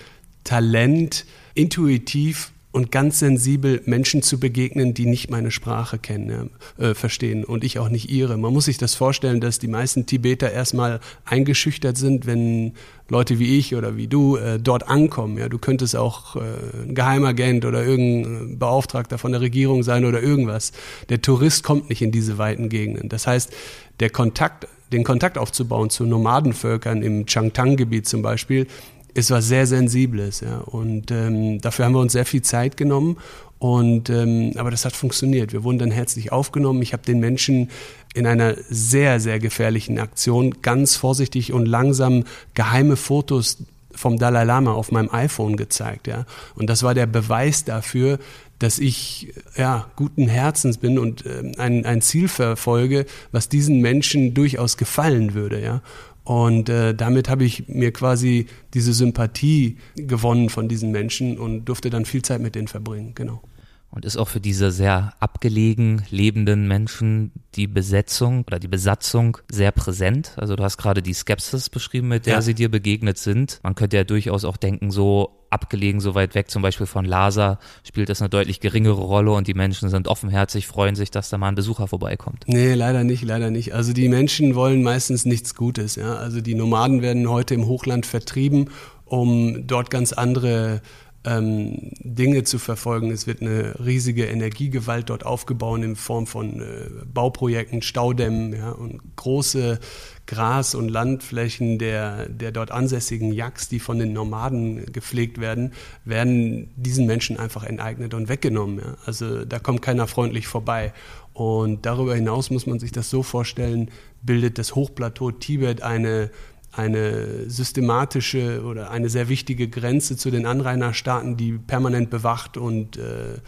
Talent, 0.44 1.24
intuitiv 1.54 2.52
und 2.72 2.92
ganz 2.92 3.18
sensibel 3.18 3.82
Menschen 3.84 4.22
zu 4.22 4.38
begegnen, 4.38 4.94
die 4.94 5.06
nicht 5.06 5.28
meine 5.28 5.50
Sprache 5.50 5.98
kennen, 5.98 6.50
äh, 6.78 6.94
verstehen 6.94 7.44
und 7.44 7.64
ich 7.64 7.78
auch 7.78 7.88
nicht 7.88 8.10
ihre. 8.10 8.36
Man 8.36 8.52
muss 8.52 8.66
sich 8.66 8.78
das 8.78 8.94
vorstellen, 8.94 9.40
dass 9.40 9.58
die 9.58 9.68
meisten 9.68 10.06
Tibeter 10.06 10.52
erstmal 10.52 11.00
eingeschüchtert 11.24 11.96
sind, 11.96 12.26
wenn 12.26 12.74
Leute 13.08 13.40
wie 13.40 13.58
ich 13.58 13.74
oder 13.74 13.96
wie 13.96 14.06
du 14.06 14.36
äh, 14.36 14.60
dort 14.60 14.88
ankommen. 14.88 15.36
Ja, 15.36 15.48
du 15.48 15.58
könntest 15.58 15.96
auch 15.96 16.36
äh, 16.36 16.40
ein 16.84 16.94
Geheimagent 16.94 17.64
oder 17.64 17.84
irgendein 17.84 18.58
Beauftragter 18.58 19.18
von 19.18 19.32
der 19.32 19.40
Regierung 19.40 19.82
sein 19.82 20.04
oder 20.04 20.22
irgendwas. 20.22 20.70
Der 21.08 21.20
Tourist 21.20 21.64
kommt 21.64 21.88
nicht 21.88 22.02
in 22.02 22.12
diese 22.12 22.38
weiten 22.38 22.68
Gegenden. 22.68 23.08
Das 23.08 23.26
heißt, 23.26 23.52
der 23.98 24.10
Kontakt 24.10 24.68
den 24.92 25.04
Kontakt 25.04 25.38
aufzubauen 25.38 25.90
zu 25.90 26.04
Nomadenvölkern 26.04 27.02
im 27.02 27.26
Changtang-Gebiet 27.26 28.06
zum 28.08 28.22
Beispiel, 28.22 28.66
ist 29.14 29.30
was 29.30 29.48
sehr 29.48 29.66
Sensibles. 29.66 30.40
Ja. 30.40 30.58
Und 30.58 31.10
ähm, 31.10 31.60
dafür 31.60 31.84
haben 31.84 31.94
wir 31.94 32.00
uns 32.00 32.12
sehr 32.12 32.26
viel 32.26 32.42
Zeit 32.42 32.76
genommen. 32.76 33.16
Und 33.58 34.08
ähm, 34.08 34.52
aber 34.56 34.70
das 34.70 34.84
hat 34.84 34.94
funktioniert. 34.94 35.52
Wir 35.52 35.64
wurden 35.64 35.78
dann 35.78 35.90
herzlich 35.90 36.32
aufgenommen. 36.32 36.80
Ich 36.80 36.94
habe 36.94 37.02
den 37.02 37.20
Menschen 37.20 37.70
in 38.14 38.26
einer 38.26 38.54
sehr, 38.68 39.20
sehr 39.20 39.38
gefährlichen 39.38 39.98
Aktion 39.98 40.62
ganz 40.62 40.96
vorsichtig 40.96 41.52
und 41.52 41.66
langsam 41.66 42.24
geheime 42.54 42.96
Fotos 42.96 43.58
vom 43.92 44.18
Dalai 44.18 44.44
Lama 44.44 44.72
auf 44.72 44.92
meinem 44.92 45.10
iPhone 45.12 45.56
gezeigt, 45.56 46.06
ja. 46.06 46.24
Und 46.54 46.70
das 46.70 46.82
war 46.82 46.94
der 46.94 47.06
Beweis 47.06 47.64
dafür, 47.64 48.18
dass 48.60 48.78
ich 48.78 49.34
ja 49.56 49.90
guten 49.96 50.28
Herzens 50.28 50.78
bin 50.78 50.98
und 50.98 51.26
äh, 51.26 51.52
ein, 51.58 51.84
ein 51.84 52.00
Ziel 52.00 52.28
verfolge, 52.28 53.06
was 53.32 53.48
diesen 53.48 53.80
Menschen 53.80 54.32
durchaus 54.34 54.76
gefallen 54.76 55.34
würde, 55.34 55.60
ja. 55.60 55.82
Und 56.22 56.68
äh, 56.68 56.94
damit 56.94 57.28
habe 57.28 57.44
ich 57.44 57.66
mir 57.66 57.92
quasi 57.92 58.46
diese 58.74 58.92
Sympathie 58.92 59.78
gewonnen 59.96 60.48
von 60.48 60.68
diesen 60.68 60.92
Menschen 60.92 61.38
und 61.38 61.64
durfte 61.64 61.90
dann 61.90 62.04
viel 62.04 62.22
Zeit 62.22 62.40
mit 62.40 62.54
denen 62.54 62.68
verbringen, 62.68 63.12
genau 63.14 63.42
und 63.90 64.04
ist 64.04 64.16
auch 64.16 64.28
für 64.28 64.40
diese 64.40 64.70
sehr 64.70 65.14
abgelegen 65.18 66.02
lebenden 66.10 66.68
Menschen 66.68 67.32
die 67.56 67.66
Besetzung 67.66 68.44
oder 68.46 68.58
die 68.58 68.68
Besatzung 68.68 69.38
sehr 69.50 69.72
präsent. 69.72 70.32
Also 70.36 70.54
du 70.54 70.62
hast 70.62 70.76
gerade 70.76 71.02
die 71.02 71.12
Skepsis 71.12 71.68
beschrieben, 71.68 72.08
mit 72.08 72.26
der 72.26 72.34
ja. 72.34 72.42
sie 72.42 72.54
dir 72.54 72.70
begegnet 72.70 73.18
sind. 73.18 73.58
Man 73.62 73.74
könnte 73.74 73.96
ja 73.96 74.04
durchaus 74.04 74.44
auch 74.44 74.56
denken, 74.56 74.90
so 74.90 75.40
abgelegen, 75.50 76.00
so 76.00 76.14
weit 76.14 76.36
weg, 76.36 76.48
zum 76.48 76.62
Beispiel 76.62 76.86
von 76.86 77.04
Lhasa, 77.04 77.58
spielt 77.82 78.08
das 78.08 78.22
eine 78.22 78.28
deutlich 78.28 78.60
geringere 78.60 79.00
Rolle 79.00 79.32
und 79.32 79.48
die 79.48 79.54
Menschen 79.54 79.88
sind 79.88 80.06
offenherzig, 80.06 80.68
freuen 80.68 80.94
sich, 80.94 81.10
dass 81.10 81.28
da 81.28 81.38
mal 81.38 81.48
ein 81.48 81.56
Besucher 81.56 81.88
vorbeikommt. 81.88 82.44
Nee, 82.46 82.74
leider 82.74 83.02
nicht, 83.02 83.24
leider 83.24 83.50
nicht. 83.50 83.74
Also 83.74 83.92
die 83.92 84.08
Menschen 84.08 84.54
wollen 84.54 84.84
meistens 84.84 85.24
nichts 85.24 85.56
Gutes. 85.56 85.96
Ja? 85.96 86.14
Also 86.14 86.40
die 86.40 86.54
Nomaden 86.54 87.02
werden 87.02 87.28
heute 87.28 87.54
im 87.54 87.66
Hochland 87.66 88.06
vertrieben, 88.06 88.70
um 89.04 89.66
dort 89.66 89.90
ganz 89.90 90.12
andere 90.12 90.82
ähm, 91.24 91.90
Dinge 91.98 92.44
zu 92.44 92.58
verfolgen. 92.58 93.10
Es 93.10 93.26
wird 93.26 93.42
eine 93.42 93.74
riesige 93.84 94.24
Energiegewalt 94.24 95.10
dort 95.10 95.26
aufgebaut 95.26 95.82
in 95.82 95.96
Form 95.96 96.26
von 96.26 96.60
äh, 96.60 96.88
Bauprojekten, 97.12 97.82
Staudämmen 97.82 98.54
ja, 98.54 98.70
und 98.70 99.00
große 99.16 99.78
Gras- 100.26 100.74
und 100.74 100.88
Landflächen 100.88 101.78
der, 101.78 102.28
der 102.28 102.52
dort 102.52 102.70
ansässigen 102.70 103.32
Yaks, 103.32 103.68
die 103.68 103.80
von 103.80 103.98
den 103.98 104.12
Nomaden 104.12 104.92
gepflegt 104.92 105.40
werden, 105.40 105.72
werden 106.04 106.70
diesen 106.76 107.06
Menschen 107.06 107.36
einfach 107.36 107.64
enteignet 107.64 108.14
und 108.14 108.28
weggenommen. 108.28 108.78
Ja. 108.78 108.96
Also 109.04 109.44
da 109.44 109.58
kommt 109.58 109.82
keiner 109.82 110.06
freundlich 110.06 110.46
vorbei. 110.46 110.92
Und 111.32 111.84
darüber 111.86 112.14
hinaus 112.14 112.50
muss 112.50 112.66
man 112.66 112.78
sich 112.78 112.92
das 112.92 113.10
so 113.10 113.22
vorstellen, 113.22 113.90
bildet 114.22 114.58
das 114.58 114.74
Hochplateau 114.74 115.30
Tibet 115.30 115.82
eine 115.82 116.30
eine 116.72 117.50
systematische 117.50 118.62
oder 118.62 118.90
eine 118.90 119.08
sehr 119.08 119.28
wichtige 119.28 119.68
Grenze 119.68 120.16
zu 120.16 120.30
den 120.30 120.46
Anrainerstaaten, 120.46 121.36
die 121.36 121.52
permanent 121.52 122.10
bewacht 122.10 122.56
und 122.56 122.96
äh, 122.96 123.38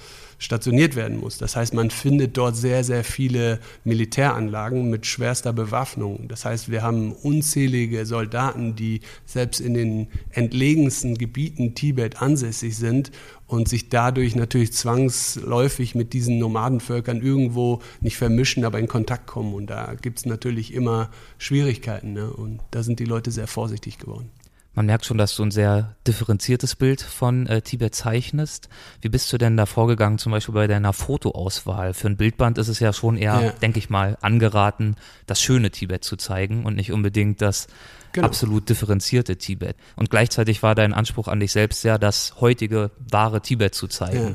stationiert 0.43 0.97
werden 0.97 1.21
muss. 1.21 1.39
Das 1.39 1.55
heißt, 1.55 1.73
man 1.73 1.91
findet 1.91 2.37
dort 2.37 2.57
sehr, 2.57 2.83
sehr 2.83 3.05
viele 3.05 3.61
Militäranlagen 3.85 4.91
mit 4.91 5.07
schwerster 5.07 5.53
Bewaffnung. 5.53 6.27
Das 6.27 6.45
heißt, 6.45 6.69
wir 6.69 6.83
haben 6.83 7.13
unzählige 7.13 8.05
Soldaten, 8.07 8.75
die 8.75 9.03
selbst 9.25 9.61
in 9.61 9.75
den 9.75 10.09
entlegensten 10.31 11.17
Gebieten 11.17 11.77
Tibet 11.77 12.21
ansässig 12.21 12.77
sind 12.77 13.13
und 13.53 13.69
sich 13.69 13.91
dadurch 13.91 14.35
natürlich 14.35 14.73
zwangsläufig 14.73 15.95
mit 15.95 16.15
diesen 16.15 16.39
Nomadenvölkern 16.39 17.21
irgendwo 17.21 17.81
nicht 18.01 18.17
vermischen, 18.17 18.65
aber 18.65 18.79
in 18.79 18.89
Kontakt 18.89 19.27
kommen. 19.27 19.53
Und 19.53 19.67
da 19.67 19.95
gibt 20.01 20.21
es 20.21 20.27
natürlich 20.27 20.73
immer 20.73 21.11
Schwierigkeiten. 21.37 22.15
Ne? 22.15 22.33
Und 22.33 22.61
da 22.71 22.83
sind 22.83 22.99
die 22.99 23.05
Leute 23.05 23.31
sehr 23.31 23.47
vorsichtig 23.47 23.99
geworden. 23.99 24.31
Man 24.75 24.87
merkt 24.87 25.05
schon, 25.05 25.19
dass 25.19 25.37
du 25.37 25.43
ein 25.43 25.51
sehr 25.51 25.97
differenziertes 26.07 26.77
Bild 26.77 27.03
von 27.03 27.47
äh, 27.47 27.61
Tibet 27.61 27.95
zeichnest. 27.95 28.71
Wie 29.03 29.11
bist 29.11 29.31
du 29.33 29.39
denn 29.39 29.57
da 29.57 29.67
vorgegangen, 29.67 30.19
zum 30.19 30.33
Beispiel 30.33 30.55
bei 30.55 30.67
deiner 30.67 30.95
Fotoauswahl? 30.95 31.93
Für 31.93 32.09
ein 32.09 32.17
Bildband 32.17 32.57
ist 32.57 32.69
es 32.69 32.81
ja 32.81 32.93
schon 32.93 33.19
eher, 33.19 33.41
ja. 33.41 33.51
denke 33.51 33.79
ich 33.79 33.91
mal, 33.91 34.17
angeraten, 34.23 34.97
das 35.27 35.43
schöne 35.43 35.71
Tibet 35.71 36.05
zu 36.05 36.17
zeigen 36.17 36.65
und 36.65 36.75
nicht 36.75 36.91
unbedingt 36.91 37.43
das 37.43 37.67
genau. 38.13 38.27
absolut 38.27 38.69
differenzierte 38.71 39.37
Tibet. 39.37 39.77
Und 39.95 40.09
gleichzeitig 40.09 40.63
war 40.63 40.75
dein 40.75 40.95
Anspruch 40.95 41.29
an 41.29 41.41
dich 41.41 41.53
selbst 41.53 41.85
ja, 41.85 41.99
das 41.99 42.41
heutige, 42.41 42.91
wahre 43.11 43.43
Tibet 43.43 43.75
zu 43.75 43.89
zeigen. 43.89 44.29
Ja. 44.29 44.35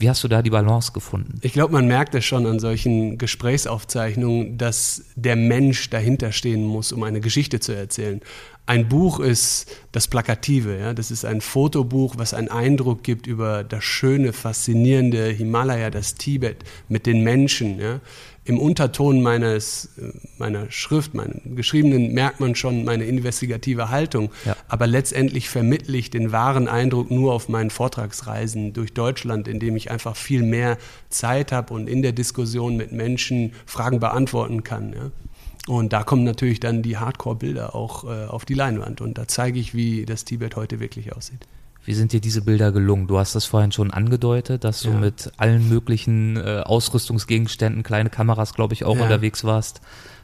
Wie 0.00 0.08
hast 0.08 0.22
du 0.22 0.28
da 0.28 0.42
die 0.42 0.50
Balance 0.50 0.92
gefunden? 0.92 1.40
Ich 1.42 1.52
glaube, 1.52 1.72
man 1.72 1.88
merkt 1.88 2.14
es 2.14 2.24
schon 2.24 2.46
an 2.46 2.60
solchen 2.60 3.18
Gesprächsaufzeichnungen, 3.18 4.56
dass 4.56 5.06
der 5.16 5.34
Mensch 5.34 5.90
dahinter 5.90 6.30
stehen 6.30 6.64
muss, 6.64 6.92
um 6.92 7.02
eine 7.02 7.20
Geschichte 7.20 7.58
zu 7.58 7.74
erzählen. 7.74 8.20
Ein 8.68 8.86
Buch 8.86 9.18
ist 9.18 9.66
das 9.92 10.08
Plakative, 10.08 10.78
ja? 10.78 10.92
das 10.92 11.10
ist 11.10 11.24
ein 11.24 11.40
Fotobuch, 11.40 12.16
was 12.18 12.34
einen 12.34 12.48
Eindruck 12.48 13.02
gibt 13.02 13.26
über 13.26 13.64
das 13.64 13.82
schöne, 13.82 14.34
faszinierende 14.34 15.30
Himalaya, 15.30 15.88
das 15.88 16.16
Tibet 16.16 16.64
mit 16.86 17.06
den 17.06 17.24
Menschen. 17.24 17.80
Ja? 17.80 18.00
im 18.48 18.58
Unterton 18.58 19.20
meines, 19.20 19.90
meiner 20.38 20.70
Schrift, 20.70 21.12
meinem 21.12 21.54
Geschriebenen, 21.54 22.14
merkt 22.14 22.40
man 22.40 22.54
schon 22.54 22.82
meine 22.82 23.04
investigative 23.04 23.90
Haltung. 23.90 24.30
Ja. 24.46 24.56
Aber 24.68 24.86
letztendlich 24.86 25.50
vermittle 25.50 25.98
ich 25.98 26.08
den 26.08 26.32
wahren 26.32 26.66
Eindruck 26.66 27.10
nur 27.10 27.34
auf 27.34 27.50
meinen 27.50 27.68
Vortragsreisen 27.68 28.72
durch 28.72 28.94
Deutschland, 28.94 29.48
indem 29.48 29.76
ich 29.76 29.90
einfach 29.90 30.16
viel 30.16 30.42
mehr 30.42 30.78
Zeit 31.10 31.52
habe 31.52 31.74
und 31.74 31.90
in 31.90 32.00
der 32.00 32.12
Diskussion 32.12 32.76
mit 32.78 32.90
Menschen 32.90 33.52
Fragen 33.66 34.00
beantworten 34.00 34.62
kann. 34.64 34.94
Ja. 34.94 35.10
Und 35.68 35.92
da 35.92 36.02
kommen 36.02 36.24
natürlich 36.24 36.60
dann 36.60 36.82
die 36.82 36.96
Hardcore-Bilder 36.96 37.74
auch 37.74 38.04
äh, 38.04 38.26
auf 38.26 38.44
die 38.44 38.54
Leinwand. 38.54 39.00
Und 39.00 39.18
da 39.18 39.28
zeige 39.28 39.60
ich, 39.60 39.74
wie 39.74 40.06
das 40.06 40.24
Tibet 40.24 40.56
heute 40.56 40.80
wirklich 40.80 41.14
aussieht. 41.14 41.46
Wie 41.84 41.94
sind 41.94 42.12
dir 42.12 42.20
diese 42.20 42.42
Bilder 42.42 42.72
gelungen? 42.72 43.06
Du 43.06 43.18
hast 43.18 43.34
das 43.34 43.44
vorhin 43.44 43.72
schon 43.72 43.90
angedeutet, 43.90 44.64
dass 44.64 44.80
du 44.80 44.90
ja. 44.90 44.98
mit 44.98 45.32
allen 45.36 45.68
möglichen 45.68 46.36
äh, 46.36 46.62
Ausrüstungsgegenständen, 46.64 47.82
kleine 47.82 48.10
Kameras, 48.10 48.54
glaube 48.54 48.74
ich, 48.74 48.84
auch 48.84 48.96
ja. 48.96 49.02
unterwegs 49.02 49.44
warst. 49.44 49.80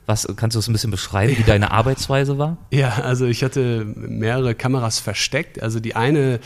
Was 0.06 0.28
kannst 0.36 0.54
du 0.54 0.60
es 0.60 0.68
ein 0.68 0.72
bisschen 0.72 0.90
beschreiben, 0.90 1.36
wie 1.38 1.42
deine 1.46 1.70
Arbeitsweise 1.70 2.36
war? 2.38 2.58
Ja, 2.70 2.90
also 3.02 3.26
ich 3.26 3.42
hatte 3.42 3.86
mehrere 3.96 4.54
Kameras 4.54 4.98
versteckt. 4.98 5.62
Also 5.62 5.80
die 5.80 5.96
eine 5.96 6.40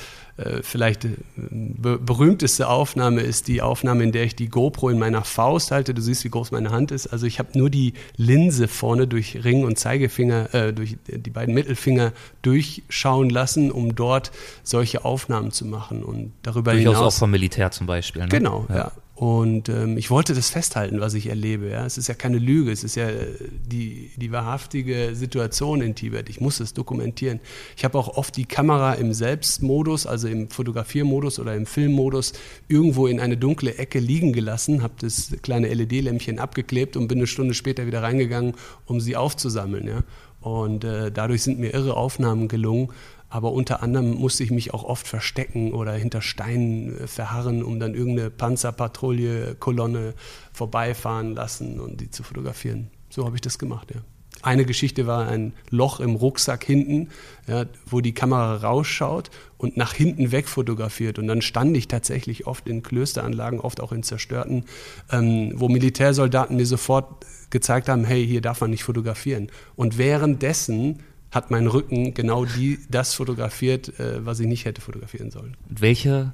vielleicht 0.62 1.05
äh, 1.05 1.11
be 1.37 1.98
berühmteste 1.98 2.68
Aufnahme 2.68 3.22
ist 3.22 3.48
die 3.48 3.61
Aufnahme, 3.61 4.05
in 4.05 4.12
der 4.12 4.24
ich 4.24 4.37
die 4.37 4.48
GoPro 4.48 4.88
in 4.88 4.98
meiner 4.98 5.24
Faust 5.24 5.70
halte. 5.70 5.94
Du 5.94 6.01
siehst, 6.01 6.24
wie 6.24 6.31
groß 6.31 6.53
meine 6.53 6.70
Hand 6.70 6.90
ist. 6.90 7.09
Also 7.09 7.27
ich 7.27 7.38
habe 7.38 7.59
nur 7.59 7.70
die 7.70 7.94
Linse 8.16 8.68
vorne 8.68 9.07
durch 9.07 9.44
Ring 9.44 9.64
und 9.64 9.79
Zeigefinger, 9.79 10.55
äh, 10.55 10.72
durch 10.72 10.96
die 11.09 11.31
beiden 11.31 11.55
Mittelfinger 11.55 12.12
durchschauen 12.42 13.31
lassen, 13.31 13.72
um 13.72 13.94
dort 13.94 14.31
solche 14.62 15.05
Aufnahmen 15.05 15.51
zu 15.51 15.66
machen. 15.66 16.05
Und 16.05 16.33
darüber 16.42 16.72
Durchaus 16.72 16.96
hinaus 16.96 17.14
auch 17.14 17.18
vom 17.18 17.31
Militär 17.31 17.70
zum 17.70 17.87
Beispiel. 17.87 18.22
Ne? 18.22 18.29
Genau, 18.29 18.66
ja. 18.68 18.77
ja. 18.77 18.92
Und 19.18 19.68
ähm, 19.68 19.98
ich 19.98 20.12
wollte 20.12 20.33
das 20.33 20.48
festhalten, 20.48 21.00
was 21.00 21.14
ich 21.14 21.26
erlebe. 21.26 21.68
Ja? 21.70 21.85
Es 21.85 21.98
ist 21.98 22.07
ja 22.07 22.14
keine 22.14 22.38
Lüge, 22.38 22.70
es 22.70 22.85
ist 22.85 22.94
ja 22.94 23.09
äh, 23.09 23.26
die, 23.66 24.12
die 24.14 24.31
wahrhaftige 24.31 25.16
Situation 25.16 25.81
in 25.81 25.96
Tibet. 25.96 26.28
Ich 26.28 26.40
muss 26.40 26.61
es 26.61 26.72
dokumentieren. 26.72 27.40
Ich 27.76 27.85
habe 27.85 27.98
auch 27.98 28.16
oft 28.16 28.37
die 28.37 28.44
Kamera 28.44 28.94
im 28.94 29.12
Selbstmodus, 29.12 30.07
also 30.07 30.28
im 30.28 30.48
Fotografiermodus 30.48 31.40
oder 31.40 31.57
im 31.57 31.66
Filmmodus, 31.66 32.33
irgendwo 32.68 33.09
in 33.09 33.18
eine 33.18 33.37
dunkle 33.37 33.74
Ecke 33.74 33.98
liegen 33.98 34.33
gelassen, 34.33 34.85
habe 34.85 34.94
das 35.00 35.33
kleine 35.42 35.66
LED-Lämpchen 35.74 36.38
abgeklebt 36.38 36.96
und 36.96 37.09
bin 37.09 37.18
eine 37.18 37.26
Stunde 37.26 37.54
später 37.54 37.88
wieder 37.88 38.04
reingegangen, 38.04 38.54
um 38.87 39.00
sie 39.00 39.16
aufzusammeln. 39.16 39.88
Ja? 39.88 40.04
Und 40.40 40.85
äh, 40.85 41.11
dadurch 41.11 41.42
sind 41.42 41.59
mir 41.59 41.74
irre 41.74 41.96
Aufnahmen 41.96 42.46
gelungen. 42.46 42.90
Aber 43.31 43.53
unter 43.53 43.83
anderem 43.83 44.14
musste 44.14 44.43
ich 44.43 44.51
mich 44.51 44.73
auch 44.73 44.85
oft 44.85 45.07
verstecken 45.07 45.73
oder 45.73 45.93
hinter 45.93 46.23
Steinen 46.23 46.99
äh, 46.99 47.07
verharren, 47.07 47.62
um 47.62 47.79
dann 47.79 47.95
irgendeine 47.95 48.31
Panzerpatrouille, 48.31 49.57
Kolonne 49.57 50.14
vorbeifahren 50.53 51.35
lassen 51.35 51.81
und 51.81 52.01
die 52.01 52.11
zu 52.11 52.23
fotografieren. 52.23 52.91
So 53.11 53.25
habe 53.25 53.37
ich 53.37 53.43
das 53.43 53.59
gemacht, 53.59 53.91
ja. 53.95 54.01
Eine 54.41 54.64
Geschichte 54.64 55.09
war 55.09 55.27
ein 55.27 55.53
Loch 55.71 55.99
im 55.99 56.14
Rucksack 56.14 56.62
hinten, 56.62 57.09
ja, 57.49 57.67
wo 57.87 58.01
die 58.01 58.14
Kamera 58.14 58.57
rausschaut 58.57 59.31
und 59.57 59.77
nach 59.77 59.93
hinten 59.93 60.31
weg 60.31 60.49
fotografiert. 60.49 61.19
Und 61.19 61.27
dann 61.27 61.43
stand 61.43 61.77
ich 61.77 61.88
tatsächlich 61.88 62.47
oft 62.47 62.69
in 62.69 62.85
Klösteranlagen, 62.85 63.59
oft 63.59 63.81
auch 63.81 63.91
in 63.91 64.05
zerstörten, 64.05 64.64
ähm, 65.11 65.53
wo 65.57 65.69
Militärsoldaten 65.69 66.57
mir 66.57 66.67
sofort 66.67 67.27
gezeigt 67.51 67.88
haben, 67.88 68.05
hey, 68.05 68.25
hier 68.25 68.41
darf 68.41 68.61
man 68.61 68.71
nicht 68.71 68.85
fotografieren. 68.85 69.49
Und 69.75 69.99
währenddessen 69.99 71.03
hat 71.31 71.51
mein 71.51 71.67
Rücken 71.67 72.14
genau 72.14 72.45
die, 72.45 72.79
das 72.91 73.14
fotografiert, 73.14 73.99
äh, 74.01 74.25
was 74.25 74.41
ich 74.41 74.47
nicht 74.47 74.64
hätte 74.64 74.81
fotografieren 74.81 75.31
sollen. 75.31 75.57
welche 75.69 76.33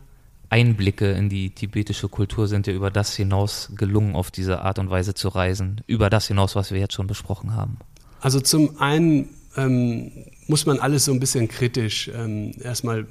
Einblicke 0.51 1.11
in 1.13 1.29
die 1.29 1.51
tibetische 1.51 2.09
Kultur 2.09 2.47
sind 2.47 2.67
dir 2.67 2.75
über 2.75 2.91
das 2.91 3.17
hinaus 3.17 3.73
gelungen, 3.75 4.15
auf 4.15 4.31
diese 4.31 4.61
Art 4.61 4.79
und 4.79 4.89
Weise 4.89 5.15
zu 5.15 5.29
reisen? 5.29 5.81
Über 5.87 6.11
das 6.11 6.29
hinaus, 6.29 6.55
was 6.55 6.71
wir 6.71 6.79
jetzt 6.79 6.95
schon 6.95 7.09
besprochen 7.09 7.55
haben? 7.55 7.79
Also 8.21 8.41
zum 8.41 8.79
einen 8.79 9.31
ähm, 9.57 10.11
muss 10.47 10.67
man 10.67 10.79
alles 10.79 11.07
so 11.07 11.13
ein 11.13 11.21
bisschen 11.21 11.49
kritisch 11.49 12.11
ähm, 12.15 12.53
erstmal 12.61 13.01
äh, 13.01 13.05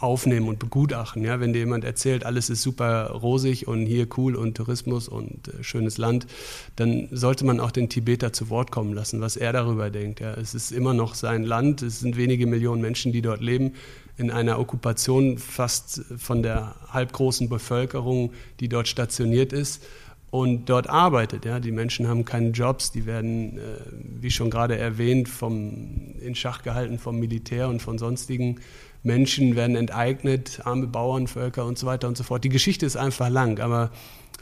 aufnehmen 0.00 0.48
und 0.48 0.58
begutachten. 0.58 1.22
Ja? 1.22 1.38
Wenn 1.40 1.52
dir 1.52 1.60
jemand 1.60 1.84
erzählt, 1.84 2.24
alles 2.24 2.50
ist 2.50 2.62
super 2.62 3.10
rosig 3.10 3.68
und 3.68 3.86
hier 3.86 4.08
cool 4.16 4.34
und 4.34 4.56
Tourismus 4.56 5.08
und 5.08 5.48
äh, 5.48 5.62
schönes 5.62 5.98
Land, 5.98 6.26
dann 6.76 7.08
sollte 7.12 7.44
man 7.44 7.60
auch 7.60 7.70
den 7.70 7.88
Tibeter 7.88 8.32
zu 8.32 8.50
Wort 8.50 8.70
kommen 8.70 8.94
lassen, 8.94 9.20
was 9.20 9.36
er 9.36 9.52
darüber 9.52 9.90
denkt. 9.90 10.20
Ja? 10.20 10.34
Es 10.34 10.54
ist 10.54 10.72
immer 10.72 10.94
noch 10.94 11.14
sein 11.14 11.44
Land, 11.44 11.82
es 11.82 12.00
sind 12.00 12.16
wenige 12.16 12.46
Millionen 12.46 12.82
Menschen, 12.82 13.12
die 13.12 13.22
dort 13.22 13.40
leben, 13.40 13.74
in 14.16 14.32
einer 14.32 14.58
Okkupation 14.58 15.38
fast 15.38 16.02
von 16.16 16.42
der 16.42 16.74
halbgroßen 16.88 17.48
Bevölkerung, 17.48 18.32
die 18.58 18.68
dort 18.68 18.88
stationiert 18.88 19.52
ist 19.52 19.80
und 20.30 20.68
dort 20.68 20.88
arbeitet. 20.88 21.44
Ja. 21.44 21.60
Die 21.60 21.72
Menschen 21.72 22.08
haben 22.08 22.24
keine 22.24 22.50
Jobs, 22.50 22.92
die 22.92 23.06
werden, 23.06 23.58
äh, 23.58 23.60
wie 24.20 24.30
schon 24.30 24.50
gerade 24.50 24.76
erwähnt, 24.76 25.28
vom, 25.28 26.14
in 26.20 26.34
Schach 26.34 26.62
gehalten 26.62 26.98
vom 26.98 27.18
Militär 27.18 27.68
und 27.68 27.80
von 27.80 27.98
sonstigen 27.98 28.60
Menschen, 29.02 29.56
werden 29.56 29.76
enteignet, 29.76 30.60
arme 30.64 30.86
Bauernvölker 30.86 31.64
und 31.64 31.78
so 31.78 31.86
weiter 31.86 32.08
und 32.08 32.16
so 32.16 32.24
fort. 32.24 32.44
Die 32.44 32.48
Geschichte 32.48 32.84
ist 32.84 32.96
einfach 32.96 33.28
lang, 33.28 33.60
aber 33.60 33.90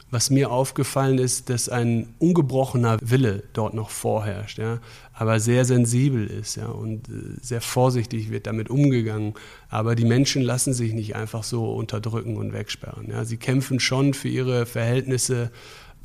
was 0.09 0.29
mir 0.29 0.51
aufgefallen 0.51 1.17
ist, 1.17 1.49
dass 1.49 1.67
ein 1.67 2.13
ungebrochener 2.19 2.97
Wille 3.01 3.43
dort 3.53 3.73
noch 3.73 3.89
vorherrscht, 3.89 4.57
ja, 4.57 4.79
aber 5.13 5.39
sehr 5.39 5.65
sensibel 5.65 6.27
ist 6.27 6.55
ja, 6.55 6.67
und 6.67 7.09
äh, 7.09 7.11
sehr 7.41 7.59
vorsichtig 7.61 8.29
wird 8.29 8.47
damit 8.47 8.69
umgegangen. 8.69 9.33
Aber 9.69 9.95
die 9.95 10.05
Menschen 10.05 10.41
lassen 10.43 10.73
sich 10.73 10.93
nicht 10.93 11.15
einfach 11.15 11.43
so 11.43 11.73
unterdrücken 11.73 12.37
und 12.37 12.53
wegsperren. 12.53 13.09
Ja. 13.09 13.25
Sie 13.25 13.37
kämpfen 13.37 13.79
schon 13.79 14.13
für 14.13 14.29
ihre 14.29 14.65
Verhältnisse 14.65 15.51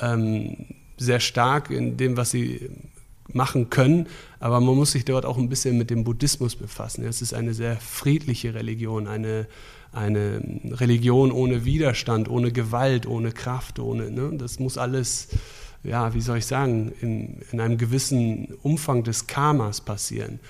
ähm, 0.00 0.66
sehr 0.96 1.20
stark 1.20 1.70
in 1.70 1.96
dem, 1.96 2.16
was 2.16 2.30
sie 2.30 2.70
machen 3.32 3.70
können, 3.70 4.08
aber 4.40 4.60
man 4.60 4.74
muss 4.74 4.92
sich 4.92 5.04
dort 5.04 5.24
auch 5.24 5.38
ein 5.38 5.48
bisschen 5.48 5.78
mit 5.78 5.90
dem 5.90 6.04
Buddhismus 6.04 6.56
befassen. 6.56 7.04
Es 7.04 7.22
ist 7.22 7.34
eine 7.34 7.54
sehr 7.54 7.76
friedliche 7.76 8.54
Religion, 8.54 9.06
eine 9.06 9.46
eine 9.92 10.42
Religion 10.64 11.30
ohne 11.32 11.64
Widerstand, 11.64 12.28
ohne 12.28 12.50
Gewalt, 12.50 13.06
ohne 13.06 13.32
Kraft, 13.32 13.78
ohne, 13.78 14.10
ne? 14.10 14.32
das 14.36 14.58
muss 14.58 14.78
alles, 14.78 15.28
ja, 15.82 16.14
wie 16.14 16.20
soll 16.20 16.38
ich 16.38 16.46
sagen, 16.46 16.92
in, 17.00 17.42
in 17.52 17.60
einem 17.60 17.76
gewissen 17.76 18.54
Umfang 18.62 19.04
des 19.04 19.26
Karmas 19.26 19.80
passieren. 19.80 20.40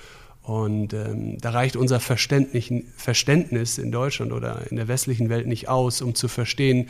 Und 0.41 0.93
ähm, 0.93 1.37
da 1.39 1.51
reicht 1.51 1.77
unser 1.77 2.01
Verständnis 2.01 3.77
in 3.77 3.91
Deutschland 3.91 4.33
oder 4.33 4.69
in 4.69 4.75
der 4.75 4.89
westlichen 4.89 5.29
Welt 5.29 5.47
nicht 5.47 5.69
aus, 5.69 6.01
um 6.01 6.15
zu 6.15 6.27
verstehen, 6.27 6.89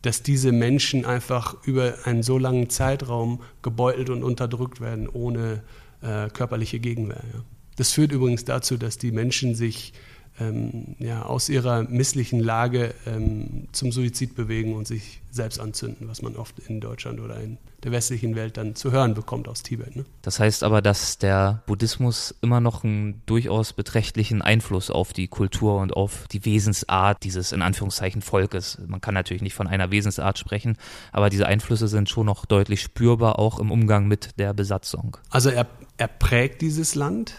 dass 0.00 0.22
diese 0.22 0.52
Menschen 0.52 1.04
einfach 1.04 1.56
über 1.64 1.94
einen 2.04 2.22
so 2.22 2.38
langen 2.38 2.70
Zeitraum 2.70 3.42
gebeutelt 3.60 4.08
und 4.08 4.22
unterdrückt 4.22 4.80
werden, 4.80 5.08
ohne 5.08 5.62
äh, 6.00 6.28
körperliche 6.30 6.78
Gegenwehr. 6.78 7.22
Ja. 7.34 7.40
Das 7.76 7.92
führt 7.92 8.12
übrigens 8.12 8.44
dazu, 8.44 8.78
dass 8.78 8.96
die 8.96 9.12
Menschen 9.12 9.54
sich 9.54 9.92
ähm, 10.40 10.96
ja, 10.98 11.24
aus 11.24 11.48
ihrer 11.48 11.82
misslichen 11.84 12.40
Lage 12.40 12.94
ähm, 13.06 13.68
zum 13.72 13.92
Suizid 13.92 14.34
bewegen 14.34 14.74
und 14.74 14.86
sich 14.86 15.20
selbst 15.30 15.60
anzünden, 15.60 16.08
was 16.08 16.22
man 16.22 16.36
oft 16.36 16.58
in 16.58 16.80
Deutschland 16.80 17.20
oder 17.20 17.40
in 17.40 17.58
der 17.84 17.92
westlichen 17.92 18.34
Welt 18.34 18.56
dann 18.56 18.74
zu 18.74 18.90
hören 18.90 19.14
bekommt 19.14 19.48
aus 19.48 19.62
Tibet. 19.62 19.94
Ne? 19.94 20.04
Das 20.22 20.40
heißt 20.40 20.64
aber, 20.64 20.82
dass 20.82 21.18
der 21.18 21.62
Buddhismus 21.66 22.34
immer 22.42 22.60
noch 22.60 22.82
einen 22.82 23.22
durchaus 23.26 23.72
beträchtlichen 23.72 24.42
Einfluss 24.42 24.90
auf 24.90 25.12
die 25.12 25.28
Kultur 25.28 25.78
und 25.78 25.92
auf 25.92 26.26
die 26.28 26.44
Wesensart 26.44 27.22
dieses 27.22 27.52
in 27.52 27.62
Anführungszeichen 27.62 28.22
Volkes. 28.22 28.78
Man 28.86 29.00
kann 29.00 29.14
natürlich 29.14 29.42
nicht 29.42 29.54
von 29.54 29.68
einer 29.68 29.90
Wesensart 29.90 30.38
sprechen, 30.38 30.76
aber 31.12 31.30
diese 31.30 31.46
Einflüsse 31.46 31.86
sind 31.86 32.08
schon 32.08 32.26
noch 32.26 32.46
deutlich 32.46 32.80
spürbar, 32.80 33.38
auch 33.38 33.60
im 33.60 33.70
Umgang 33.70 34.08
mit 34.08 34.38
der 34.38 34.52
Besatzung. 34.52 35.18
Also 35.30 35.50
er, 35.50 35.66
er 35.96 36.08
prägt 36.08 36.62
dieses 36.62 36.94
Land 36.94 37.34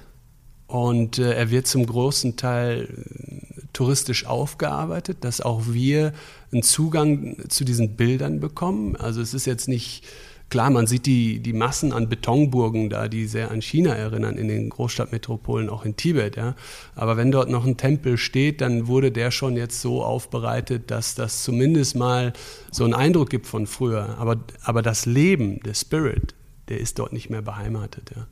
und 0.67 1.17
äh, 1.17 1.33
er 1.33 1.49
wird 1.49 1.65
zum 1.67 1.85
großen 1.85 2.35
Teil 2.35 2.83
äh, 2.83 3.61
touristisch 3.73 4.25
aufgearbeitet, 4.25 5.19
dass 5.21 5.39
auch 5.39 5.63
wir 5.67 6.13
einen 6.51 6.63
Zugang 6.63 7.37
zu 7.47 7.63
diesen 7.63 7.95
Bildern 7.95 8.39
bekommen. 8.39 8.95
Also 8.95 9.21
es 9.21 9.33
ist 9.33 9.45
jetzt 9.45 9.67
nicht 9.67 10.03
klar, 10.49 10.69
man 10.69 10.87
sieht 10.87 11.05
die, 11.05 11.39
die 11.39 11.53
Massen 11.53 11.93
an 11.93 12.09
Betonburgen 12.09 12.89
da, 12.89 13.07
die 13.07 13.27
sehr 13.27 13.51
an 13.51 13.61
China 13.61 13.93
erinnern, 13.93 14.37
in 14.37 14.47
den 14.47 14.69
Großstadtmetropolen, 14.69 15.69
auch 15.69 15.85
in 15.85 15.95
Tibet. 15.95 16.35
Ja. 16.35 16.55
Aber 16.95 17.15
wenn 17.15 17.31
dort 17.31 17.49
noch 17.49 17.65
ein 17.65 17.77
Tempel 17.77 18.17
steht, 18.17 18.59
dann 18.59 18.87
wurde 18.87 19.11
der 19.11 19.31
schon 19.31 19.55
jetzt 19.55 19.81
so 19.81 20.03
aufbereitet, 20.03 20.91
dass 20.91 21.15
das 21.15 21.43
zumindest 21.43 21.95
mal 21.95 22.33
so 22.71 22.83
einen 22.83 22.93
Eindruck 22.93 23.29
gibt 23.29 23.47
von 23.47 23.67
früher. 23.67 24.17
Aber, 24.19 24.37
aber 24.63 24.81
das 24.81 25.05
Leben, 25.05 25.61
der 25.61 25.73
Spirit, 25.73 26.35
der 26.67 26.79
ist 26.79 26.99
dort 26.99 27.13
nicht 27.13 27.29
mehr 27.29 27.41
beheimatet. 27.41 28.11
Ja. 28.15 28.27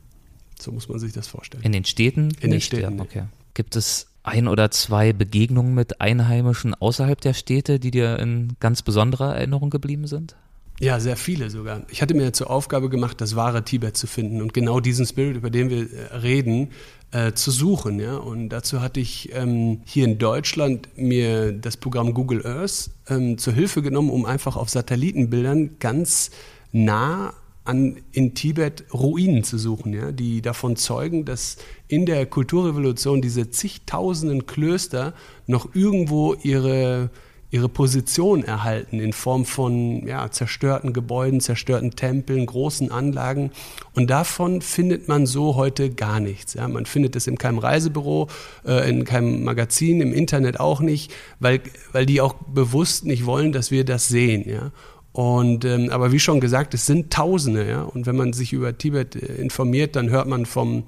So 0.60 0.72
muss 0.72 0.88
man 0.88 0.98
sich 0.98 1.12
das 1.12 1.28
vorstellen. 1.28 1.62
In 1.62 1.72
den 1.72 1.84
Städten? 1.84 2.30
In 2.40 2.50
nicht, 2.50 2.72
den 2.72 2.78
Städten. 2.78 2.98
Ja, 2.98 3.02
okay. 3.02 3.24
Gibt 3.54 3.76
es 3.76 4.08
ein 4.22 4.48
oder 4.48 4.70
zwei 4.70 5.12
Begegnungen 5.12 5.74
mit 5.74 6.00
Einheimischen 6.00 6.74
außerhalb 6.74 7.20
der 7.20 7.34
Städte, 7.34 7.78
die 7.78 7.90
dir 7.90 8.18
in 8.18 8.56
ganz 8.60 8.82
besonderer 8.82 9.36
Erinnerung 9.36 9.70
geblieben 9.70 10.06
sind? 10.06 10.36
Ja, 10.78 11.00
sehr 11.00 11.16
viele 11.16 11.48
sogar. 11.48 11.82
Ich 11.90 12.02
hatte 12.02 12.12
mir 12.12 12.32
zur 12.34 12.50
Aufgabe 12.50 12.90
gemacht, 12.90 13.20
das 13.20 13.34
wahre 13.34 13.64
Tibet 13.64 13.96
zu 13.96 14.06
finden 14.06 14.42
und 14.42 14.52
genau 14.52 14.80
diesen 14.80 15.06
Spirit, 15.06 15.36
über 15.36 15.48
den 15.48 15.70
wir 15.70 15.90
äh, 15.90 16.16
reden, 16.16 16.68
äh, 17.12 17.32
zu 17.32 17.50
suchen. 17.50 17.98
Ja? 17.98 18.16
Und 18.16 18.50
dazu 18.50 18.82
hatte 18.82 19.00
ich 19.00 19.32
ähm, 19.32 19.80
hier 19.86 20.04
in 20.04 20.18
Deutschland 20.18 20.88
mir 20.96 21.52
das 21.52 21.78
Programm 21.78 22.12
Google 22.12 22.46
Earth 22.46 22.90
ähm, 23.08 23.38
zur 23.38 23.54
Hilfe 23.54 23.80
genommen, 23.80 24.10
um 24.10 24.26
einfach 24.26 24.56
auf 24.56 24.68
Satellitenbildern 24.68 25.78
ganz 25.78 26.30
nah 26.72 27.32
an, 27.66 27.96
in 28.12 28.34
Tibet 28.34 28.84
Ruinen 28.92 29.44
zu 29.44 29.58
suchen, 29.58 29.92
ja, 29.92 30.12
die 30.12 30.42
davon 30.42 30.76
zeugen, 30.76 31.24
dass 31.24 31.56
in 31.88 32.06
der 32.06 32.26
Kulturrevolution 32.26 33.20
diese 33.20 33.50
zigtausenden 33.50 34.46
Klöster 34.46 35.14
noch 35.46 35.74
irgendwo 35.74 36.34
ihre, 36.34 37.10
ihre 37.50 37.68
Position 37.68 38.42
erhalten 38.42 39.00
in 39.00 39.12
Form 39.12 39.44
von 39.44 40.06
ja, 40.06 40.30
zerstörten 40.30 40.92
Gebäuden, 40.92 41.40
zerstörten 41.40 41.92
Tempeln, 41.92 42.46
großen 42.46 42.90
Anlagen. 42.90 43.50
Und 43.94 44.10
davon 44.10 44.62
findet 44.62 45.08
man 45.08 45.26
so 45.26 45.56
heute 45.56 45.90
gar 45.90 46.20
nichts. 46.20 46.54
Ja. 46.54 46.68
Man 46.68 46.86
findet 46.86 47.16
es 47.16 47.26
in 47.26 47.38
keinem 47.38 47.58
Reisebüro, 47.58 48.28
äh, 48.64 48.88
in 48.88 49.04
keinem 49.04 49.44
Magazin, 49.44 50.00
im 50.00 50.12
Internet 50.12 50.60
auch 50.60 50.80
nicht, 50.80 51.12
weil, 51.38 51.60
weil 51.92 52.06
die 52.06 52.20
auch 52.20 52.34
bewusst 52.34 53.04
nicht 53.04 53.26
wollen, 53.26 53.52
dass 53.52 53.70
wir 53.70 53.84
das 53.84 54.08
sehen. 54.08 54.48
Ja. 54.48 54.72
Und, 55.16 55.64
ähm, 55.64 55.88
aber 55.88 56.12
wie 56.12 56.18
schon 56.20 56.40
gesagt, 56.40 56.74
es 56.74 56.84
sind 56.84 57.10
Tausende, 57.10 57.66
ja. 57.66 57.84
Und 57.84 58.04
wenn 58.04 58.16
man 58.16 58.34
sich 58.34 58.52
über 58.52 58.76
Tibet 58.76 59.16
äh, 59.16 59.36
informiert, 59.36 59.96
dann 59.96 60.10
hört 60.10 60.28
man 60.28 60.44
von 60.44 60.84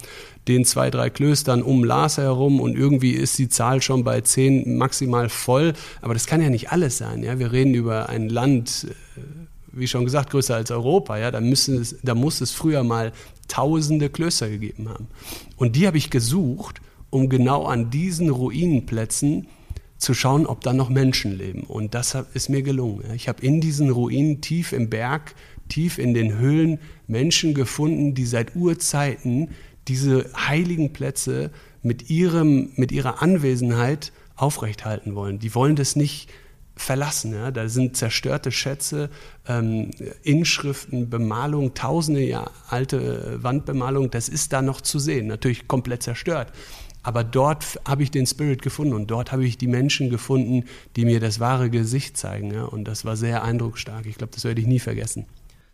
den 0.49 0.67
zwei, 0.67 0.91
drei 0.91 1.09
Klöstern 1.09 1.63
um 1.63 1.83
Lhasa 1.83 2.21
herum 2.21 2.61
und 2.61 2.77
irgendwie 2.77 3.13
ist 3.13 3.39
die 3.39 3.49
Zahl 3.49 3.81
schon 3.81 4.05
bei 4.05 4.21
zehn 4.21 4.77
maximal 4.77 5.31
voll. 5.31 5.73
Aber 6.03 6.13
das 6.13 6.27
kann 6.27 6.43
ja 6.43 6.51
nicht 6.51 6.71
alles 6.73 6.99
sein, 6.99 7.23
ja. 7.23 7.39
Wir 7.39 7.53
reden 7.53 7.73
über 7.73 8.11
ein 8.11 8.29
Land, 8.29 8.89
äh, 9.17 9.21
wie 9.73 9.87
schon 9.87 10.05
gesagt, 10.05 10.29
größer 10.29 10.57
als 10.57 10.71
Europa, 10.71 11.17
ja. 11.17 11.31
Da, 11.31 11.41
müssen 11.41 11.81
es, 11.81 11.97
da 12.03 12.15
muss 12.15 12.43
es 12.43 12.53
früher 12.53 12.85
mal 12.85 13.13
tausende 13.49 14.11
Klöster 14.11 14.51
gegeben 14.51 14.91
haben. 14.91 15.07
Und 15.57 15.75
die 15.75 15.87
habe 15.87 15.97
ich 15.97 16.11
gesucht, 16.11 16.83
um 17.09 17.31
genau 17.31 17.65
an 17.65 17.89
diesen 17.89 18.29
Ruinenplätzen 18.29 19.47
zu 19.99 20.15
schauen, 20.15 20.47
ob 20.47 20.63
da 20.63 20.73
noch 20.73 20.89
Menschen 20.89 21.37
leben. 21.37 21.65
Und 21.65 21.95
das 21.95 22.17
ist 22.35 22.49
mir 22.49 22.63
gelungen. 22.63 23.05
Ich 23.15 23.29
habe 23.29 23.43
in 23.43 23.61
diesen 23.61 23.91
Ruinen 23.91 24.41
tief 24.41 24.73
im 24.73 24.89
Berg, 24.89 25.35
tief 25.69 25.99
in 25.99 26.15
den 26.15 26.39
Höhlen 26.39 26.79
Menschen 27.07 27.53
gefunden, 27.53 28.15
die 28.15 28.25
seit 28.25 28.57
Urzeiten 28.57 29.51
diese 29.89 30.31
heiligen 30.37 30.93
Plätze 30.93 31.51
mit, 31.83 32.11
ihrem, 32.11 32.71
mit 32.77 32.93
ihrer 32.93 33.23
Anwesenheit 33.23 34.13
aufrechthalten 34.37 35.15
wollen. 35.15 35.39
Die 35.39 35.55
wollen 35.55 35.77
das 35.77 35.97
nicht 35.97 36.31
verlassen. 36.77 37.35
Ja? 37.35 37.51
Da 37.51 37.69
sind 37.69 37.97
zerstörte 37.97 38.53
Schätze, 38.53 39.11
ähm, 39.47 39.91
Inschriften, 40.23 41.11
Bemalung, 41.11 41.75
tausende 41.75 42.23
Jahre 42.23 42.53
alte 42.69 43.43
Wandbemalung, 43.43 44.11
das 44.11 44.29
ist 44.29 44.53
da 44.53 44.63
noch 44.63 44.81
zu 44.81 44.99
sehen. 44.99 45.27
Natürlich 45.27 45.69
komplett 45.69 46.03
zerstört. 46.03 46.53
Aber 47.09 47.25
dort 47.25 47.81
habe 47.89 48.03
ich 48.03 48.11
den 48.11 48.27
Spirit 48.27 48.61
gefunden 48.61 48.93
und 48.93 49.07
dort 49.11 49.33
habe 49.33 49.47
ich 49.47 49.57
die 49.57 49.67
Menschen 49.67 50.11
gefunden, 50.11 50.65
die 50.95 51.07
mir 51.07 51.21
das 51.21 51.41
wahre 51.41 51.71
Gesicht 51.71 52.19
zeigen. 52.19 52.53
Ja? 52.53 52.65
Und 52.65 52.85
das 52.85 53.07
war 53.07 53.17
sehr 53.17 53.43
eindrucksstark. 53.43 54.05
Ich 54.05 54.19
glaube, 54.19 54.35
das 54.35 54.45
werde 54.45 54.61
ich 54.61 54.67
nie 54.67 54.79
vergessen. 54.79 55.25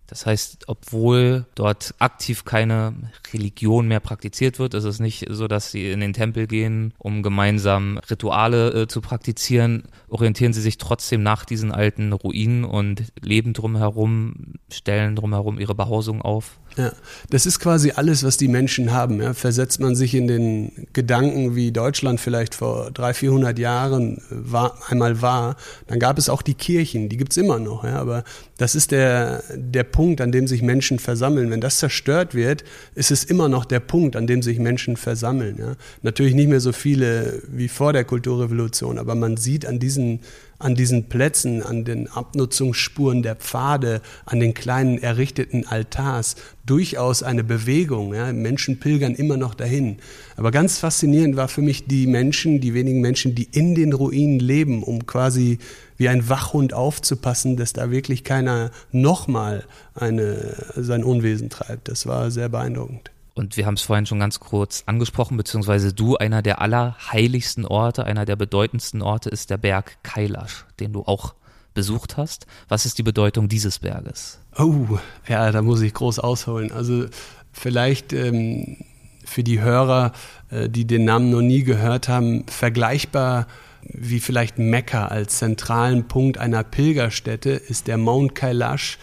Das 0.07 0.27
heißt, 0.27 0.69
obwohl 0.69 1.45
dort 1.57 1.97
aktiv 1.99 2.45
keine 2.45 2.95
Religion 3.33 3.89
mehr 3.89 3.99
praktiziert 3.99 4.61
wird, 4.61 4.75
ist 4.75 4.85
es 4.85 5.01
nicht 5.01 5.27
so, 5.29 5.49
dass 5.49 5.73
sie 5.73 5.91
in 5.91 5.99
den 5.99 6.13
Tempel 6.13 6.47
gehen, 6.47 6.95
um 6.99 7.25
gemeinsam 7.25 7.99
Rituale 8.09 8.83
äh, 8.83 8.87
zu 8.87 9.01
praktizieren, 9.01 9.89
orientieren 10.07 10.53
sie 10.53 10.61
sich 10.61 10.79
trotzdem 10.79 11.25
nach 11.25 11.45
diesen 11.45 11.73
alten 11.73 12.13
Ruinen 12.13 12.63
und 12.63 13.03
leben 13.21 13.55
drumherum, 13.55 14.55
stellen 14.71 15.17
drumherum 15.17 15.59
ihre 15.59 15.75
Behausung 15.75 16.23
auf. 16.23 16.61
Ja, 16.77 16.93
das 17.31 17.47
ist 17.47 17.59
quasi 17.59 17.93
alles, 17.93 18.25
was 18.25 18.37
die 18.37 18.49
Menschen 18.49 18.93
haben. 18.93 19.21
Ja. 19.21 19.35
Versetzt 19.35 19.81
man 19.81 19.95
sich 19.95 20.15
in 20.15 20.27
den 20.27 20.87
Gedanken, 20.93 21.55
wie 21.55 21.73
Deutschland 21.73 22.21
vielleicht 22.21 22.55
vor 22.55 22.91
300, 22.93 23.17
400 23.17 23.59
Jahren 23.59 24.23
war, 24.31 24.79
einmal 24.89 25.21
war, 25.23 25.57
dann 25.87 25.99
gab 25.99 26.19
es 26.19 26.29
auch 26.29 26.43
die 26.43 26.55
Kirchen, 26.55 27.09
die 27.09 27.17
gibt 27.17 27.33
es 27.33 27.37
immer 27.37 27.59
noch. 27.59 27.85
Ja. 27.85 27.97
Aber 27.97 28.25
das 28.57 28.75
ist 28.75 28.93
der, 28.93 29.43
der 29.55 29.83
Punkt, 29.85 30.05
Punkt, 30.05 30.21
an 30.21 30.33
dem 30.33 30.47
sich 30.47 30.61
Menschen 30.61 30.99
versammeln. 30.99 31.51
Wenn 31.51 31.63
das 31.63 31.79
zerstört 31.79 32.35
wird, 32.35 32.63
ist 32.95 33.11
es 33.11 33.25
immer 33.25 33.49
noch 33.49 33.65
der 33.65 33.81
Punkt, 33.81 34.17
an 34.17 34.27
dem 34.27 34.43
sich 34.43 34.59
Menschen 34.59 34.99
versammeln. 34.99 35.57
Ja? 35.59 35.77
Natürlich 36.03 36.35
nicht 36.35 36.51
mehr 36.51 36.61
so 36.61 36.73
viele 36.73 37.43
wie 37.49 37.69
vor 37.69 37.95
der 37.95 38.05
Kulturrevolution, 38.05 38.99
aber 38.99 39.15
man 39.15 39.39
sieht 39.39 39.65
an 39.65 39.79
diesen 39.79 40.21
an 40.65 40.75
diesen 40.75 41.05
Plätzen, 41.11 41.63
an 41.63 41.85
den 41.85 42.09
Abnutzungsspuren 42.09 43.23
der 43.23 43.37
Pfade, 43.37 44.01
an 44.25 44.41
den 44.41 44.55
kleinen 44.55 44.97
errichteten 44.97 45.67
Altars 45.67 46.37
durchaus 46.65 47.23
eine 47.23 47.45
Bewegung. 47.45 48.15
Ja. 48.15 48.33
Menschen 48.33 48.81
pilgern 48.81 49.15
immer 49.15 49.37
noch 49.37 49.55
dahin. 49.55 49.99
Aber 50.37 50.51
ganz 50.51 50.79
faszinierend 50.79 51.37
war 51.37 51.49
für 51.49 51.61
mich 51.61 51.87
die 51.87 52.07
Menschen, 52.07 52.63
die 52.63 52.73
wenigen 52.73 53.03
Menschen, 53.03 53.35
die 53.35 53.47
in 53.53 53.75
den 53.75 53.93
Ruinen 53.93 54.39
leben, 54.39 54.83
um 54.83 55.07
quasi 55.07 55.59
wie 55.99 56.09
ein 56.09 56.31
Wachhund 56.31 56.73
aufzupassen, 56.73 57.59
dass 57.59 57.75
da 57.75 57.91
wirklich 57.91 58.25
keiner 58.25 58.71
nochmal 58.91 59.65
eine, 59.95 60.57
sein 60.77 61.05
Unwesen 61.05 61.51
treibt. 61.51 61.89
Das 61.89 62.07
war 62.07 62.31
sehr 62.31 62.49
beeindruckend. 62.49 63.11
Und 63.35 63.57
wir 63.57 63.67
haben 63.67 63.75
es 63.75 63.83
vorhin 63.83 64.07
schon 64.07 64.21
ganz 64.21 64.39
kurz 64.39 64.85
angesprochen, 64.87 65.37
beziehungsweise 65.37 65.93
du, 65.93 66.17
einer 66.17 66.41
der 66.41 66.61
allerheiligsten 66.61 67.67
Orte, 67.67 68.05
einer 68.05 68.25
der 68.25 68.37
bedeutendsten 68.37 69.03
Orte 69.03 69.29
ist 69.29 69.51
der 69.51 69.57
Berg 69.57 69.99
Kailash, 70.05 70.67
den 70.79 70.93
du 70.93 71.03
auch 71.03 71.35
besucht 71.75 72.17
hast. 72.17 72.47
Was 72.69 72.87
ist 72.87 72.99
die 72.99 73.03
Bedeutung 73.03 73.49
dieses 73.49 73.81
Berges? 73.81 74.39
Oh, 74.57 74.99
ja, 75.29 75.51
da 75.51 75.63
muss 75.63 75.81
ich 75.81 75.93
groß 75.93 76.21
ausholen. 76.21 76.71
Also 76.71 77.07
vielleicht 77.53 78.13
ähm, 78.13 78.77
für 79.25 79.43
die 79.43 79.61
Hörer, 79.61 80.13
äh, 80.51 80.69
die 80.69 80.87
den 80.87 81.05
Namen 81.05 81.31
noch 81.31 81.43
nie 81.43 81.65
gehört 81.65 82.09
haben, 82.09 82.47
vergleichbar 82.47 83.49
wie 83.87 84.21
vielleicht 84.21 84.59
Mekka 84.59 85.09
als 85.09 85.39
zentralen 85.39 86.09
Punkt 86.09 86.39
einer 86.39 86.65
Pilgerstätte 86.65 87.51
ist 87.51 87.87
der 87.87 87.99
Mount 87.99 88.35
Kailash 88.35 88.99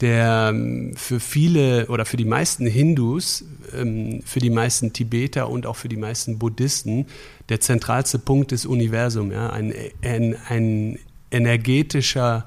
der 0.00 0.50
ähm, 0.52 0.94
für 0.94 1.18
viele 1.18 1.86
oder 1.86 2.04
für 2.04 2.16
die 2.16 2.24
meisten 2.24 2.66
Hindus, 2.66 3.44
ähm, 3.74 4.22
für 4.24 4.38
die 4.38 4.50
meisten 4.50 4.92
Tibeter 4.92 5.48
und 5.48 5.66
auch 5.66 5.76
für 5.76 5.88
die 5.88 5.96
meisten 5.96 6.38
Buddhisten 6.38 7.06
der 7.48 7.60
zentralste 7.60 8.18
Punkt 8.18 8.52
des 8.52 8.64
Universums. 8.64 9.32
Ja? 9.32 9.50
Ein, 9.50 9.74
ein, 10.02 10.36
ein 10.48 10.98
energetischer 11.30 12.46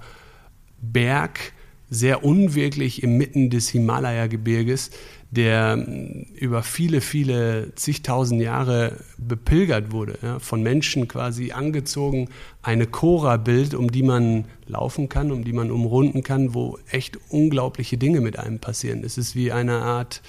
Berg, 0.81 1.53
sehr 1.89 2.23
unwirklich 2.23 3.03
inmitten 3.03 3.49
des 3.49 3.69
Himalaya-Gebirges, 3.69 4.91
der 5.31 5.77
ähm, 5.87 6.25
über 6.35 6.61
viele, 6.61 6.99
viele 6.99 7.73
zigtausend 7.75 8.41
Jahre 8.41 8.97
bepilgert 9.17 9.91
wurde, 9.91 10.19
ja, 10.21 10.39
von 10.39 10.61
Menschen 10.61 11.07
quasi 11.07 11.53
angezogen, 11.53 12.27
eine 12.61 12.85
Chora-Bild, 12.85 13.73
um 13.73 13.91
die 13.91 14.03
man 14.03 14.45
laufen 14.67 15.07
kann, 15.07 15.31
um 15.31 15.43
die 15.45 15.53
man 15.53 15.71
umrunden 15.71 16.21
kann, 16.21 16.53
wo 16.53 16.77
echt 16.91 17.17
unglaubliche 17.29 17.97
Dinge 17.97 18.19
mit 18.19 18.37
einem 18.37 18.59
passieren. 18.59 19.03
Es 19.05 19.17
ist 19.17 19.35
wie 19.35 19.53
eine 19.53 19.81
Art 19.81 20.21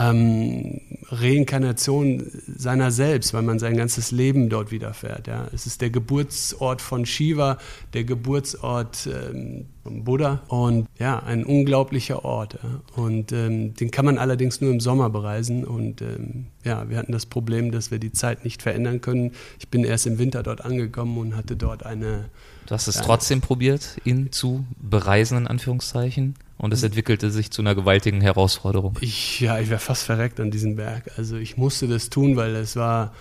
ähm, 0.00 0.80
Reinkarnation 1.08 2.24
seiner 2.46 2.90
selbst, 2.90 3.34
weil 3.34 3.42
man 3.42 3.58
sein 3.58 3.76
ganzes 3.76 4.10
Leben 4.10 4.48
dort 4.48 4.70
wiederfährt. 4.70 5.26
Ja. 5.26 5.48
Es 5.52 5.66
ist 5.66 5.80
der 5.82 5.90
Geburtsort 5.90 6.80
von 6.80 7.04
Shiva, 7.04 7.58
der 7.92 8.04
Geburtsort 8.04 9.06
ähm, 9.06 9.66
von 9.82 10.04
Buddha 10.04 10.42
und 10.48 10.88
ja, 10.98 11.18
ein 11.18 11.44
unglaublicher 11.44 12.24
Ort. 12.24 12.58
Ja. 12.62 13.02
Und 13.02 13.32
ähm, 13.32 13.74
den 13.74 13.90
kann 13.90 14.04
man 14.04 14.18
allerdings 14.18 14.60
nur 14.60 14.70
im 14.70 14.80
Sommer 14.80 15.10
bereisen 15.10 15.64
und 15.64 16.00
ähm, 16.00 16.46
ja, 16.64 16.88
wir 16.88 16.96
hatten 16.96 17.12
das 17.12 17.26
Problem, 17.26 17.70
dass 17.70 17.90
wir 17.90 17.98
die 17.98 18.12
Zeit 18.12 18.44
nicht 18.44 18.62
verändern 18.62 19.00
können. 19.00 19.32
Ich 19.58 19.68
bin 19.68 19.84
erst 19.84 20.06
im 20.06 20.18
Winter 20.18 20.42
dort 20.42 20.64
angekommen 20.64 21.18
und 21.18 21.36
hatte 21.36 21.56
dort 21.56 21.84
eine 21.84 22.30
Du 22.66 22.74
hast 22.74 22.86
es 22.86 22.94
ja. 22.94 23.02
trotzdem 23.02 23.40
probiert, 23.40 23.96
ihn 24.04 24.30
zu 24.30 24.64
bereisen, 24.80 25.36
in 25.38 25.46
Anführungszeichen. 25.48 26.36
Und 26.60 26.74
es 26.74 26.82
entwickelte 26.82 27.30
sich 27.30 27.50
zu 27.50 27.62
einer 27.62 27.74
gewaltigen 27.74 28.20
Herausforderung. 28.20 28.98
Ich, 29.00 29.40
ja, 29.40 29.58
ich 29.58 29.70
wäre 29.70 29.80
fast 29.80 30.02
verreckt 30.02 30.38
an 30.40 30.50
diesem 30.50 30.76
Berg. 30.76 31.10
Also 31.16 31.36
ich 31.36 31.56
musste 31.56 31.88
das 31.88 32.10
tun, 32.10 32.36
weil 32.36 32.54
es 32.54 32.76
war 32.76 33.14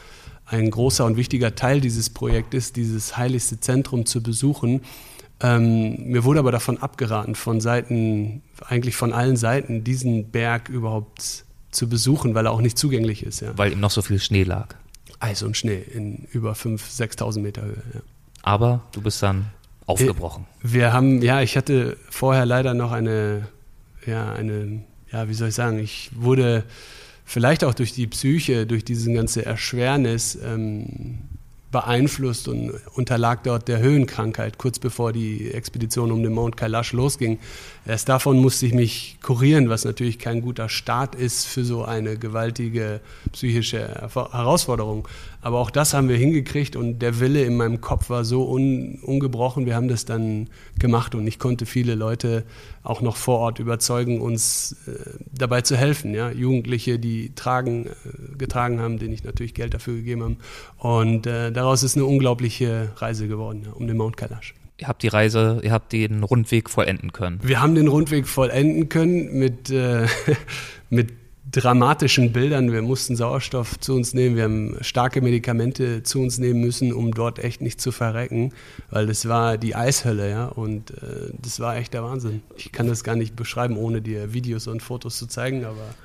ein 0.46 0.70
großer 0.70 1.06
und 1.06 1.16
wichtiger 1.16 1.56
Teil 1.56 1.80
dieses 1.80 2.10
Projektes, 2.10 2.74
dieses 2.74 3.16
heiligste 3.16 3.58
Zentrum 3.62 4.06
zu 4.06 4.22
besuchen. 4.22 4.82
Ähm, 5.40 6.04
mir 6.04 6.26
wurde 6.26 6.40
aber 6.40 6.52
davon 6.52 6.80
abgeraten, 6.80 7.34
von 7.34 7.62
Seiten, 7.62 8.42
eigentlich 8.68 8.98
von 8.98 9.14
allen 9.14 9.38
Seiten, 9.38 9.86
diesen 9.86 10.32
Berg 10.32 10.68
überhaupt 10.68 11.46
zu 11.72 11.88
besuchen, 11.88 12.36
weil 12.36 12.46
er 12.46 12.52
auch 12.52 12.60
nicht 12.60 12.78
zugänglich 12.78 13.24
ist. 13.24 13.40
Ja. 13.40 13.58
Weil 13.58 13.72
ihm 13.72 13.80
noch 13.80 13.92
so 13.92 14.02
viel 14.02 14.20
Schnee 14.20 14.44
lag. 14.44 14.76
Eis 15.20 15.44
und 15.44 15.56
Schnee 15.56 15.82
in 15.82 16.28
über 16.34 16.54
5.000, 16.54 17.18
6.000 17.20 17.40
Meter 17.40 17.62
Höhe. 17.62 17.84
Ja. 17.94 18.02
Aber 18.42 18.82
du 18.92 19.02
bist 19.02 19.24
dann 19.24 19.46
aufgebrochen. 19.90 20.46
Wir 20.62 20.94
haben, 20.94 21.22
ja, 21.22 21.42
ich 21.42 21.58
hatte 21.58 21.98
vorher 22.10 22.46
leider 22.46 22.74
noch 22.74 22.92
eine, 22.92 23.48
ja, 24.06 24.32
eine, 24.34 24.84
ja, 25.12 25.28
wie 25.30 25.34
soll 25.34 25.50
ich 25.50 25.56
sagen, 25.56 25.80
ich 25.80 26.12
wurde 26.16 26.64
vielleicht 27.26 27.64
auch 27.64 27.74
durch 27.74 27.94
die 27.94 28.08
Psyche, 28.08 28.66
durch 28.66 28.84
diese 28.84 29.12
ganze 29.14 29.46
Erschwernis 29.46 30.38
ähm, 30.44 31.20
beeinflusst 31.72 32.48
und 32.48 32.72
unterlag 32.96 33.44
dort 33.44 33.68
der 33.68 33.80
Höhenkrankheit, 33.80 34.58
kurz 34.58 34.80
bevor 34.80 35.14
die 35.14 35.52
Expedition 35.52 36.12
um 36.12 36.24
den 36.24 36.34
Mount 36.34 36.58
Kailash 36.58 36.94
losging. 36.94 37.40
Erst 37.86 38.10
davon 38.10 38.40
musste 38.40 38.66
ich 38.66 38.74
mich 38.74 39.18
kurieren, 39.22 39.70
was 39.70 39.86
natürlich 39.86 40.18
kein 40.18 40.42
guter 40.42 40.68
Start 40.68 41.14
ist 41.16 41.46
für 41.46 41.64
so 41.64 41.86
eine 41.86 42.18
gewaltige 42.18 43.02
psychische 43.32 43.80
Herausforderung. 43.80 45.08
Aber 45.42 45.60
auch 45.60 45.70
das 45.70 45.94
haben 45.94 46.10
wir 46.10 46.18
hingekriegt 46.18 46.76
und 46.76 47.00
der 47.00 47.20
Wille 47.20 47.44
in 47.44 47.56
meinem 47.56 47.82
Kopf 47.82 48.10
war 48.10 48.26
so 48.26 48.50
un, 48.50 49.00
ungebrochen. 49.04 49.66
Wir 49.66 49.76
haben 49.76 49.88
das 49.88 50.06
dann 50.06 50.50
gemacht 50.80 51.14
und 51.16 51.28
ich 51.28 51.40
konnte 51.40 51.66
viele 51.66 51.96
Leute 51.96 52.44
auch 52.84 53.02
noch 53.02 53.18
vor 53.18 53.40
Ort 53.40 53.60
überzeugen, 53.60 54.22
uns 54.22 54.76
äh, 54.88 54.92
dabei 55.32 55.62
zu 55.62 55.76
helfen. 55.76 56.14
Ja? 56.14 56.32
Jugendliche, 56.32 57.00
die 57.00 57.34
tragen, 57.36 57.88
äh, 57.88 58.38
getragen 58.38 58.80
haben, 58.80 59.00
denen 59.00 59.14
ich 59.14 59.24
natürlich 59.24 59.54
Geld 59.54 59.74
dafür 59.74 59.96
gegeben 59.96 60.24
habe. 60.24 60.36
Und 60.78 61.28
äh, 61.28 61.52
daraus 61.52 61.84
ist 61.84 61.96
eine 61.96 62.06
unglaubliche 62.06 62.92
Reise 62.98 63.28
geworden 63.28 63.64
ja, 63.66 63.72
um 63.72 63.88
den 63.88 63.98
Mount 63.98 64.18
Kailash. 64.18 64.54
Ihr 64.78 64.88
habt 64.88 65.04
die 65.04 65.10
Reise, 65.10 65.60
ihr 65.62 65.74
habt 65.74 65.92
den 65.92 66.24
Rundweg 66.24 66.70
vollenden 66.70 67.12
können. 67.12 67.40
Wir 67.44 67.62
haben 67.62 67.76
den 67.76 67.90
Rundweg 67.90 68.28
vollenden 68.28 68.88
können 68.88 69.38
mit, 69.38 69.70
äh, 69.70 70.08
mit 70.90 71.19
dramatischen 71.52 72.32
Bildern. 72.32 72.72
Wir 72.72 72.82
mussten 72.82 73.16
Sauerstoff 73.16 73.80
zu 73.80 73.96
uns 73.96 74.14
nehmen, 74.14 74.36
wir 74.36 74.44
haben 74.44 74.78
starke 74.82 75.22
Medikamente 75.22 76.04
zu 76.04 76.20
uns 76.20 76.38
nehmen 76.38 76.62
müssen, 76.62 76.94
um 76.94 77.14
dort 77.14 77.40
echt 77.40 77.62
nicht 77.62 77.82
zu 77.82 77.92
verrecken, 77.92 78.54
weil 78.90 79.08
das 79.08 79.28
war 79.28 79.58
die 79.58 79.76
Eishölle, 79.76 80.30
ja, 80.30 80.46
und 80.46 80.92
äh, 80.92 81.32
das 81.42 81.60
war 81.60 81.78
echt 81.78 81.94
der 81.94 82.04
Wahnsinn. 82.04 82.42
Ich 82.58 82.72
kann 82.72 82.88
das 82.88 83.04
gar 83.04 83.16
nicht 83.16 83.36
beschreiben, 83.36 83.78
ohne 83.78 84.02
dir 84.02 84.34
Videos 84.34 84.68
und 84.68 84.82
Fotos 84.84 85.18
zu 85.18 85.28
zeigen, 85.28 85.66
aber 85.66 85.96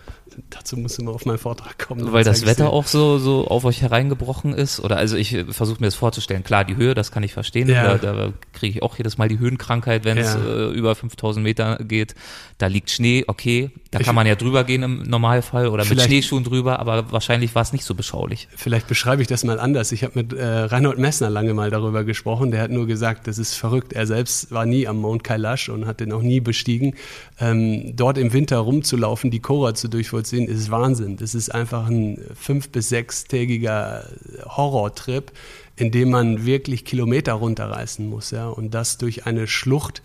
dazu 0.51 0.77
musst 0.77 0.99
du 0.99 1.05
mal 1.05 1.13
auf 1.13 1.27
meinen 1.27 1.39
Vortrag 1.39 1.79
kommen. 1.79 2.13
Weil 2.13 2.25
das 2.25 2.47
Wetter 2.47 2.71
auch 2.71 2.87
so, 2.87 3.19
so 3.19 3.47
auf 3.47 3.65
euch 3.65 3.83
hereingebrochen 3.83 4.53
ist? 4.55 4.81
Oder 4.81 4.97
also 4.97 5.17
ich 5.17 5.37
versuche 5.51 5.81
mir 5.81 5.87
das 5.87 5.95
vorzustellen. 5.95 6.45
Klar, 6.45 6.65
die 6.65 6.77
Höhe, 6.77 6.95
das 6.95 7.13
kann 7.13 7.23
ich 7.23 7.33
verstehen. 7.33 7.69
Ja. 7.69 7.97
Da, 7.99 8.13
da 8.13 8.33
kriege 8.53 8.79
ich 8.79 8.83
auch 8.83 8.97
jedes 8.97 9.19
Mal 9.19 9.29
die 9.29 9.39
Höhenkrankheit, 9.39 10.05
wenn 10.05 10.19
es 10.19 10.35
ja. 10.35 10.41
äh, 10.41 10.73
über 10.73 10.95
5000 10.95 11.43
Meter 11.43 11.79
geht. 11.79 12.15
Da 12.59 12.69
liegt 12.69 12.91
Schnee, 12.91 13.25
okay, 13.27 13.71
da 13.91 14.01
ich 14.01 14.07
kann 14.07 14.15
man 14.15 14.27
ja 14.27 14.35
drüber 14.35 14.65
gehen 14.65 14.83
im 14.83 15.03
Normalfall 15.03 15.69
oder 15.69 15.85
mit 15.85 16.01
Schneeschuhen 16.01 16.45
drüber, 16.45 16.79
aber 16.79 17.11
wahrscheinlich 17.13 17.55
war 17.55 17.63
es 17.63 17.73
nicht 17.73 17.85
so 17.85 17.95
beschaulich. 17.95 18.49
Vielleicht 18.57 18.87
beschreibe 18.87 19.23
ich 19.23 19.29
das 19.29 19.45
mal 19.45 19.59
anders. 19.59 19.93
Ich 19.93 20.05
habe 20.05 20.13
mit 20.15 20.33
äh, 20.33 20.45
Reinhold 20.45 20.99
Messner 20.99 21.31
lange 21.31 21.55
mal 21.55 21.71
darüber 21.71 22.05
gesprochen. 22.05 22.51
Der 22.51 22.63
hat 22.63 22.71
nur 22.71 22.87
gesagt, 22.87 23.27
das 23.27 23.39
ist 23.39 23.55
verrückt. 23.55 23.93
Er 23.93 24.07
selbst 24.07 24.53
war 24.53 24.67
nie 24.67 24.87
am 24.87 24.99
Mount 24.99 25.25
Kailash 25.25 25.69
und 25.69 25.87
hat 25.87 26.01
den 26.01 26.13
auch 26.13 26.23
nie 26.23 26.41
bestiegen. 26.41 26.95
Ähm, 27.41 27.97
dort 27.97 28.19
im 28.19 28.33
Winter 28.33 28.59
rumzulaufen, 28.59 29.31
die 29.31 29.41
Cora 29.41 29.75
zu 29.75 29.89
durchvollziehen, 29.89 30.13
vollziehen, 30.14 30.46
ist 30.46 30.70
Wahnsinn. 30.70 31.16
Das 31.16 31.35
ist 31.35 31.53
einfach 31.53 31.88
ein 31.88 32.18
fünf- 32.37 32.68
bis 32.68 32.88
sechstägiger 32.88 34.09
Horrortrip, 34.44 35.33
in 35.74 35.90
dem 35.90 36.11
man 36.11 36.46
wirklich 36.46 36.85
Kilometer 36.85 37.33
runterreißen 37.33 38.09
muss. 38.09 38.31
Ja? 38.31 38.48
Und 38.48 38.74
das 38.74 38.96
durch 38.96 39.27
eine 39.27 39.48
Schlucht, 39.48 40.03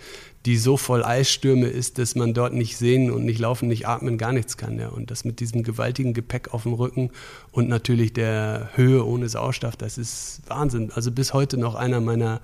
die 0.47 0.57
so 0.57 0.77
voll 0.77 1.03
Eisstürme 1.03 1.67
ist, 1.67 1.99
dass 1.99 2.15
man 2.15 2.33
dort 2.33 2.53
nicht 2.55 2.75
sehen 2.75 3.11
und 3.11 3.23
nicht 3.23 3.37
laufen, 3.37 3.67
nicht 3.67 3.87
atmen, 3.87 4.17
gar 4.17 4.31
nichts 4.31 4.57
kann. 4.57 4.79
Ja? 4.79 4.87
Und 4.89 5.11
das 5.11 5.25
mit 5.25 5.41
diesem 5.41 5.61
gewaltigen 5.61 6.15
Gepäck 6.15 6.55
auf 6.55 6.63
dem 6.63 6.73
Rücken 6.73 7.11
und 7.51 7.69
natürlich 7.69 8.11
der 8.11 8.69
Höhe 8.73 9.05
ohne 9.05 9.29
Sauerstoff, 9.29 9.75
das 9.75 9.99
ist 9.99 10.41
Wahnsinn. 10.47 10.91
Also 10.95 11.11
bis 11.11 11.35
heute 11.35 11.57
noch 11.57 11.75
einer 11.75 12.01
meiner 12.01 12.41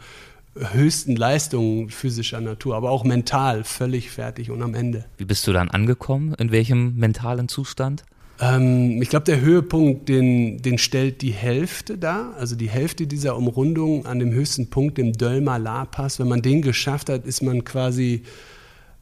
höchsten 0.56 1.16
Leistungen 1.16 1.90
physischer 1.90 2.42
Natur, 2.42 2.76
aber 2.76 2.92
auch 2.92 3.04
mental 3.04 3.64
völlig 3.64 4.10
fertig 4.10 4.52
und 4.52 4.62
am 4.62 4.74
Ende. 4.74 5.06
Wie 5.18 5.26
bist 5.26 5.46
du 5.48 5.54
dann 5.54 5.70
angekommen? 5.70 6.34
In 6.36 6.52
welchem 6.52 6.96
mentalen 6.96 7.50
Zustand? 7.50 8.06
Ähm, 8.40 9.02
ich 9.02 9.10
glaube, 9.10 9.26
der 9.26 9.42
Höhepunkt, 9.42 10.10
den, 10.10 10.62
den 10.62 10.78
stellt 10.78 11.22
die 11.22 11.32
Hälfte 11.32 11.98
da, 11.98 12.34
also 12.38 12.56
die 12.56 12.70
Hälfte 12.70 13.08
dieser 13.08 13.38
Umrundung 13.38 14.06
an 14.06 14.20
dem 14.20 14.32
höchsten 14.32 14.70
Punkt, 14.70 14.98
dem 14.98 15.14
Dölmer-La-Pass. 15.14 16.20
Wenn 16.20 16.28
man 16.28 16.42
den 16.42 16.62
geschafft 16.62 17.10
hat, 17.10 17.26
ist 17.26 17.42
man 17.42 17.64
quasi, 17.64 18.24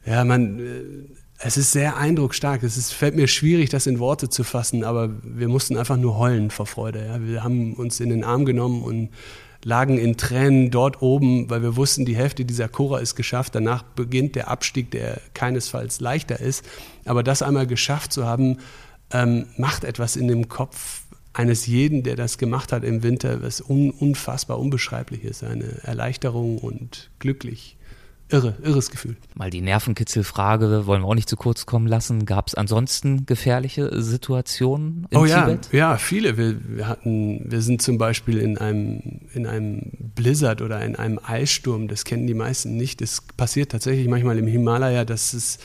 ja, 0.06 0.24
man, 0.24 0.58
äh, 0.58 0.64
es 1.38 1.56
ist 1.56 1.72
sehr 1.72 1.96
eindrucksstark. 1.96 2.62
Es 2.62 2.76
ist, 2.76 2.92
fällt 2.92 3.16
mir 3.16 3.26
schwierig, 3.26 3.70
das 3.70 3.86
in 3.86 3.98
Worte 3.98 4.28
zu 4.28 4.44
fassen, 4.44 4.84
aber 4.84 5.10
wir 5.22 5.48
mussten 5.48 5.76
einfach 5.76 5.96
nur 5.96 6.16
heulen 6.18 6.50
vor 6.50 6.66
Freude. 6.66 7.04
Ja. 7.04 7.26
Wir 7.26 7.44
haben 7.44 7.74
uns 7.74 8.00
in 8.00 8.10
den 8.10 8.24
Arm 8.24 8.44
genommen 8.44 8.82
und 8.82 9.10
lagen 9.64 9.98
in 9.98 10.16
Tränen 10.16 10.70
dort 10.70 11.02
oben, 11.02 11.50
weil 11.50 11.62
wir 11.62 11.76
wussten, 11.76 12.04
die 12.04 12.16
Hälfte 12.16 12.44
dieser 12.44 12.68
Chora 12.68 12.98
ist 12.98 13.14
geschafft. 13.14 13.54
Danach 13.54 13.82
beginnt 13.82 14.36
der 14.36 14.48
Abstieg, 14.48 14.90
der 14.90 15.20
keinesfalls 15.32 16.00
leichter 16.00 16.40
ist. 16.40 16.64
Aber 17.04 17.22
das 17.22 17.42
einmal 17.42 17.66
geschafft 17.66 18.12
zu 18.12 18.26
haben, 18.26 18.58
ähm, 19.10 19.46
macht 19.56 19.84
etwas 19.84 20.16
in 20.16 20.28
dem 20.28 20.48
Kopf 20.48 21.02
eines 21.32 21.66
jeden, 21.66 22.02
der 22.02 22.14
das 22.16 22.38
gemacht 22.38 22.72
hat 22.72 22.84
im 22.84 23.02
Winter, 23.02 23.42
was 23.42 23.60
un 23.60 23.90
unfassbar 23.90 24.58
unbeschreiblich 24.58 25.24
ist. 25.24 25.42
Eine 25.42 25.82
Erleichterung 25.82 26.58
und 26.58 27.10
glücklich. 27.18 27.73
Irre, 28.30 28.54
irres 28.62 28.90
Gefühl. 28.90 29.16
Mal 29.34 29.50
die 29.50 29.60
Nervenkitzelfrage 29.60 30.86
wollen 30.86 31.02
wir 31.02 31.08
auch 31.08 31.14
nicht 31.14 31.28
zu 31.28 31.36
kurz 31.36 31.66
kommen 31.66 31.86
lassen. 31.86 32.24
Gab 32.24 32.48
es 32.48 32.54
ansonsten 32.54 33.26
gefährliche 33.26 34.02
Situationen 34.02 35.06
in 35.10 35.18
oh, 35.18 35.26
Tibet? 35.26 35.68
Ja, 35.72 35.78
ja, 35.78 35.96
viele. 35.98 36.38
Wir, 36.38 36.56
wir, 36.66 36.88
hatten, 36.88 37.44
wir 37.50 37.60
sind 37.60 37.82
zum 37.82 37.98
Beispiel 37.98 38.38
in 38.38 38.56
einem, 38.56 39.20
in 39.34 39.46
einem 39.46 39.92
Blizzard 40.14 40.62
oder 40.62 40.82
in 40.82 40.96
einem 40.96 41.20
Eissturm. 41.22 41.86
Das 41.86 42.04
kennen 42.04 42.26
die 42.26 42.34
meisten 42.34 42.76
nicht. 42.76 43.02
Das 43.02 43.20
passiert 43.36 43.72
tatsächlich 43.72 44.08
manchmal 44.08 44.38
im 44.38 44.46
Himalaya, 44.46 45.04
dass 45.04 45.34
es 45.34 45.58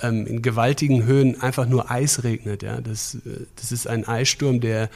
ähm, 0.00 0.26
in 0.26 0.40
gewaltigen 0.40 1.04
Höhen 1.04 1.40
einfach 1.40 1.66
nur 1.66 1.90
Eis 1.90 2.24
regnet. 2.24 2.62
Ja. 2.62 2.80
Das, 2.80 3.16
äh, 3.16 3.46
das 3.56 3.72
ist 3.72 3.86
ein 3.86 4.08
Eissturm, 4.08 4.60
der 4.60 4.88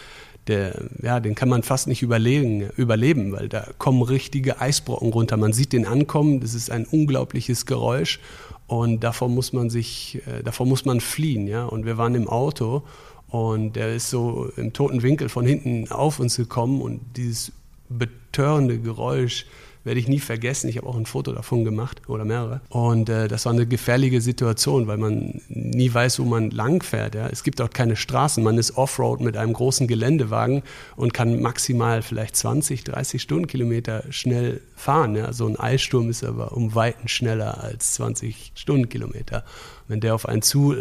der, 0.51 0.83
ja, 1.03 1.21
den 1.21 1.35
kann 1.35 1.49
man 1.49 1.63
fast 1.63 1.87
nicht 1.87 2.03
überleben, 2.03 2.69
überleben, 2.77 3.33
weil 3.33 3.49
da 3.49 3.67
kommen 3.79 4.03
richtige 4.03 4.61
Eisbrocken 4.61 5.13
runter. 5.13 5.37
Man 5.37 5.53
sieht 5.53 5.73
den 5.73 5.87
ankommen, 5.87 6.41
das 6.41 6.55
ist 6.55 6.71
ein 6.71 6.85
unglaubliches 6.85 7.65
Geräusch 7.65 8.21
und 8.67 9.03
davor 9.03 9.29
muss 9.29 9.53
man 9.53 9.71
sich, 9.71 10.21
äh, 10.27 10.43
davor 10.43 10.67
muss 10.67 10.85
man 10.85 11.01
fliehen, 11.01 11.47
ja. 11.47 11.65
Und 11.65 11.87
wir 11.87 11.97
waren 11.97 12.15
im 12.15 12.29
Auto 12.29 12.83
und 13.29 13.77
der 13.77 13.95
ist 13.95 14.11
so 14.11 14.51
im 14.57 14.73
toten 14.73 15.03
Winkel 15.03 15.29
von 15.29 15.47
hinten 15.47 15.91
auf 15.91 16.21
uns 16.21 16.37
gekommen 16.37 16.83
und 16.83 17.01
dieses 17.17 17.53
betörende 17.89 18.79
Geräusch, 18.79 19.47
werde 19.85 20.01
ich 20.01 20.09
nie 20.09 20.19
vergessen. 20.19 20.69
Ich 20.69 20.77
habe 20.77 20.87
auch 20.87 20.97
ein 20.97 21.07
Foto 21.07 21.33
davon 21.33 21.65
gemacht 21.65 22.03
oder 22.09 22.25
mehrere. 22.25 22.61
Und 22.69 23.09
äh, 23.09 23.29
das 23.29 23.47
war 23.47 23.53
eine 23.53 23.67
gefährliche 23.67 24.21
Situation, 24.21 24.87
weil 24.87 24.99
man 24.99 25.41
nie 25.49 25.93
weiß, 25.93 26.19
wo 26.21 26.25
man 26.25 26.51
langfährt. 26.51 27.15
Ja. 27.15 27.29
Es 27.29 27.43
gibt 27.43 27.61
auch 27.61 27.71
keine 27.71 27.97
Straßen. 27.97 28.43
Man 28.43 28.59
ist 28.59 28.77
Offroad 28.77 29.21
mit 29.21 29.37
einem 29.37 29.53
großen 29.53 29.87
Geländewagen 29.87 30.63
und 30.97 31.15
kann 31.15 31.41
maximal 31.41 32.03
vielleicht 32.03 32.37
20, 32.37 32.85
30 32.85 33.23
Stundenkilometer 33.23 34.05
schnell 34.11 34.61
fahren. 34.77 35.17
Ja. 35.17 35.33
So 35.33 35.47
ein 35.47 35.59
Eissturm 35.59 36.11
ist 36.11 36.25
aber 36.25 36.53
um 36.53 36.75
Weiten 36.75 37.09
schneller 37.09 37.63
als 37.63 37.95
20 37.95 38.53
Stundenkilometer. 38.55 39.45
Wenn 39.89 40.01
der 40.01 40.15
auf 40.15 40.27
einen 40.27 40.43
zu 40.43 40.77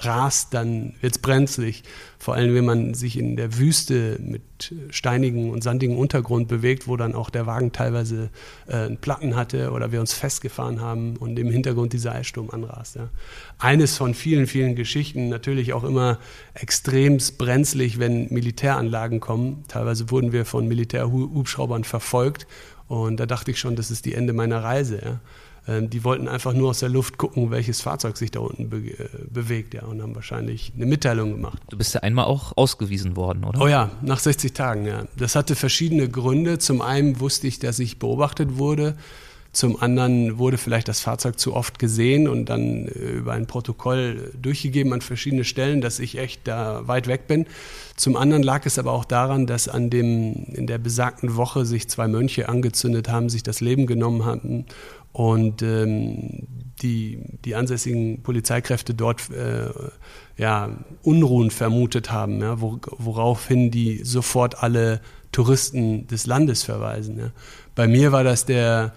rast, 0.00 0.54
dann 0.54 0.94
wird 1.00 1.16
es 1.16 1.18
brenzlig. 1.18 1.82
Vor 2.18 2.34
allem, 2.34 2.54
wenn 2.54 2.64
man 2.64 2.94
sich 2.94 3.18
in 3.18 3.36
der 3.36 3.58
Wüste 3.58 4.18
mit 4.20 4.74
steinigen 4.90 5.50
und 5.50 5.62
sandigen 5.62 5.96
Untergrund 5.96 6.48
bewegt, 6.48 6.86
wo 6.86 6.96
dann 6.96 7.14
auch 7.14 7.30
der 7.30 7.46
Wagen 7.46 7.72
teilweise 7.72 8.30
äh, 8.66 8.76
einen 8.76 8.98
Platten 8.98 9.36
hatte 9.36 9.70
oder 9.70 9.92
wir 9.92 10.00
uns 10.00 10.12
festgefahren 10.12 10.80
haben 10.80 11.16
und 11.16 11.38
im 11.38 11.50
Hintergrund 11.50 11.92
dieser 11.92 12.12
Eissturm 12.12 12.50
anrast. 12.50 12.96
Ja. 12.96 13.08
Eines 13.58 13.96
von 13.96 14.14
vielen, 14.14 14.46
vielen 14.46 14.76
Geschichten, 14.76 15.28
natürlich 15.28 15.72
auch 15.72 15.84
immer 15.84 16.18
extremst 16.54 17.38
brenzlig, 17.38 17.98
wenn 17.98 18.28
Militäranlagen 18.30 19.20
kommen. 19.20 19.64
Teilweise 19.68 20.10
wurden 20.10 20.32
wir 20.32 20.44
von 20.44 20.68
Militärhubschraubern 20.68 21.84
verfolgt 21.84 22.46
und 22.88 23.18
da 23.18 23.26
dachte 23.26 23.52
ich 23.52 23.58
schon, 23.60 23.76
das 23.76 23.90
ist 23.90 24.04
die 24.04 24.14
Ende 24.14 24.32
meiner 24.32 24.62
Reise. 24.62 25.00
Ja. 25.02 25.20
Ähm, 25.68 25.90
die 25.90 26.04
wollten 26.04 26.28
einfach 26.28 26.52
nur 26.52 26.70
aus 26.70 26.80
der 26.80 26.88
Luft 26.88 27.18
gucken, 27.18 27.50
welches 27.50 27.80
Fahrzeug 27.80 28.16
sich 28.16 28.30
da 28.30 28.40
unten 28.40 28.70
be 28.70 28.78
äh, 28.78 29.08
bewegt, 29.28 29.74
ja, 29.74 29.82
und 29.82 30.02
haben 30.02 30.14
wahrscheinlich 30.14 30.72
eine 30.74 30.86
Mitteilung 30.86 31.32
gemacht. 31.32 31.62
Du 31.68 31.76
bist 31.76 31.94
ja 31.94 32.00
einmal 32.00 32.24
auch 32.24 32.56
ausgewiesen 32.56 33.16
worden, 33.16 33.44
oder? 33.44 33.60
Oh 33.60 33.68
ja, 33.68 33.90
nach 34.02 34.18
60 34.18 34.52
Tagen, 34.52 34.86
ja. 34.86 35.04
Das 35.16 35.36
hatte 35.36 35.54
verschiedene 35.54 36.08
Gründe. 36.08 36.58
Zum 36.58 36.80
einen 36.80 37.20
wusste 37.20 37.46
ich, 37.46 37.58
dass 37.58 37.78
ich 37.78 37.98
beobachtet 37.98 38.58
wurde. 38.58 38.96
Zum 39.52 39.82
anderen 39.82 40.38
wurde 40.38 40.58
vielleicht 40.58 40.86
das 40.86 41.00
Fahrzeug 41.00 41.40
zu 41.40 41.54
oft 41.54 41.80
gesehen 41.80 42.28
und 42.28 42.48
dann 42.48 42.86
äh, 42.86 42.90
über 42.90 43.32
ein 43.32 43.46
Protokoll 43.46 44.32
durchgegeben 44.40 44.92
an 44.92 45.00
verschiedene 45.00 45.42
Stellen, 45.44 45.80
dass 45.80 45.98
ich 45.98 46.18
echt 46.18 46.46
da 46.46 46.86
weit 46.86 47.08
weg 47.08 47.26
bin. 47.26 47.46
Zum 47.96 48.16
anderen 48.16 48.44
lag 48.44 48.64
es 48.64 48.78
aber 48.78 48.92
auch 48.92 49.04
daran, 49.04 49.46
dass 49.46 49.66
an 49.66 49.90
dem, 49.90 50.44
in 50.52 50.68
der 50.68 50.78
besagten 50.78 51.34
Woche 51.34 51.66
sich 51.66 51.88
zwei 51.88 52.06
Mönche 52.06 52.48
angezündet 52.48 53.08
haben, 53.08 53.28
sich 53.28 53.42
das 53.42 53.60
Leben 53.60 53.86
genommen 53.86 54.24
hatten 54.24 54.66
und 55.12 55.62
ähm, 55.62 56.46
die, 56.82 57.18
die 57.44 57.54
ansässigen 57.54 58.22
Polizeikräfte 58.22 58.94
dort 58.94 59.30
äh, 59.30 59.70
ja, 60.36 60.70
Unruhen 61.02 61.50
vermutet 61.50 62.10
haben, 62.10 62.40
ja, 62.40 62.60
woraufhin 62.60 63.70
die 63.70 64.04
sofort 64.04 64.62
alle 64.62 65.00
Touristen 65.32 66.06
des 66.06 66.26
Landes 66.26 66.62
verweisen. 66.62 67.18
Ja. 67.18 67.30
Bei 67.74 67.86
mir 67.86 68.12
war 68.12 68.24
das 68.24 68.46
der, 68.46 68.94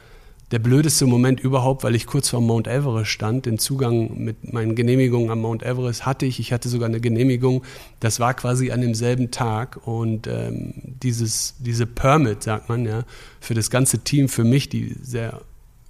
der 0.51 0.59
blödeste 0.59 1.05
Moment 1.05 1.39
überhaupt, 1.39 1.83
weil 1.83 1.95
ich 1.95 2.05
kurz 2.05 2.29
vor 2.29 2.41
Mount 2.41 2.67
Everest 2.67 3.11
stand. 3.11 3.45
Den 3.45 3.59
Zugang 3.59 4.17
mit 4.23 4.53
meinen 4.53 4.75
Genehmigungen 4.75 5.29
am 5.29 5.41
Mount 5.41 5.63
Everest 5.63 6.05
hatte 6.05 6.25
ich. 6.25 6.39
Ich 6.39 6.53
hatte 6.53 6.69
sogar 6.69 6.87
eine 6.87 7.01
Genehmigung. 7.01 7.63
Das 7.99 8.19
war 8.19 8.33
quasi 8.33 8.71
an 8.71 8.81
demselben 8.81 9.31
Tag. 9.31 9.85
Und 9.85 10.27
ähm, 10.27 10.73
dieses, 11.03 11.55
diese 11.59 11.85
Permit, 11.85 12.43
sagt 12.43 12.69
man 12.69 12.85
ja, 12.85 13.03
für 13.39 13.53
das 13.53 13.69
ganze 13.69 13.99
Team, 13.99 14.29
für 14.29 14.43
mich, 14.43 14.69
die 14.69 14.95
sehr 15.01 15.41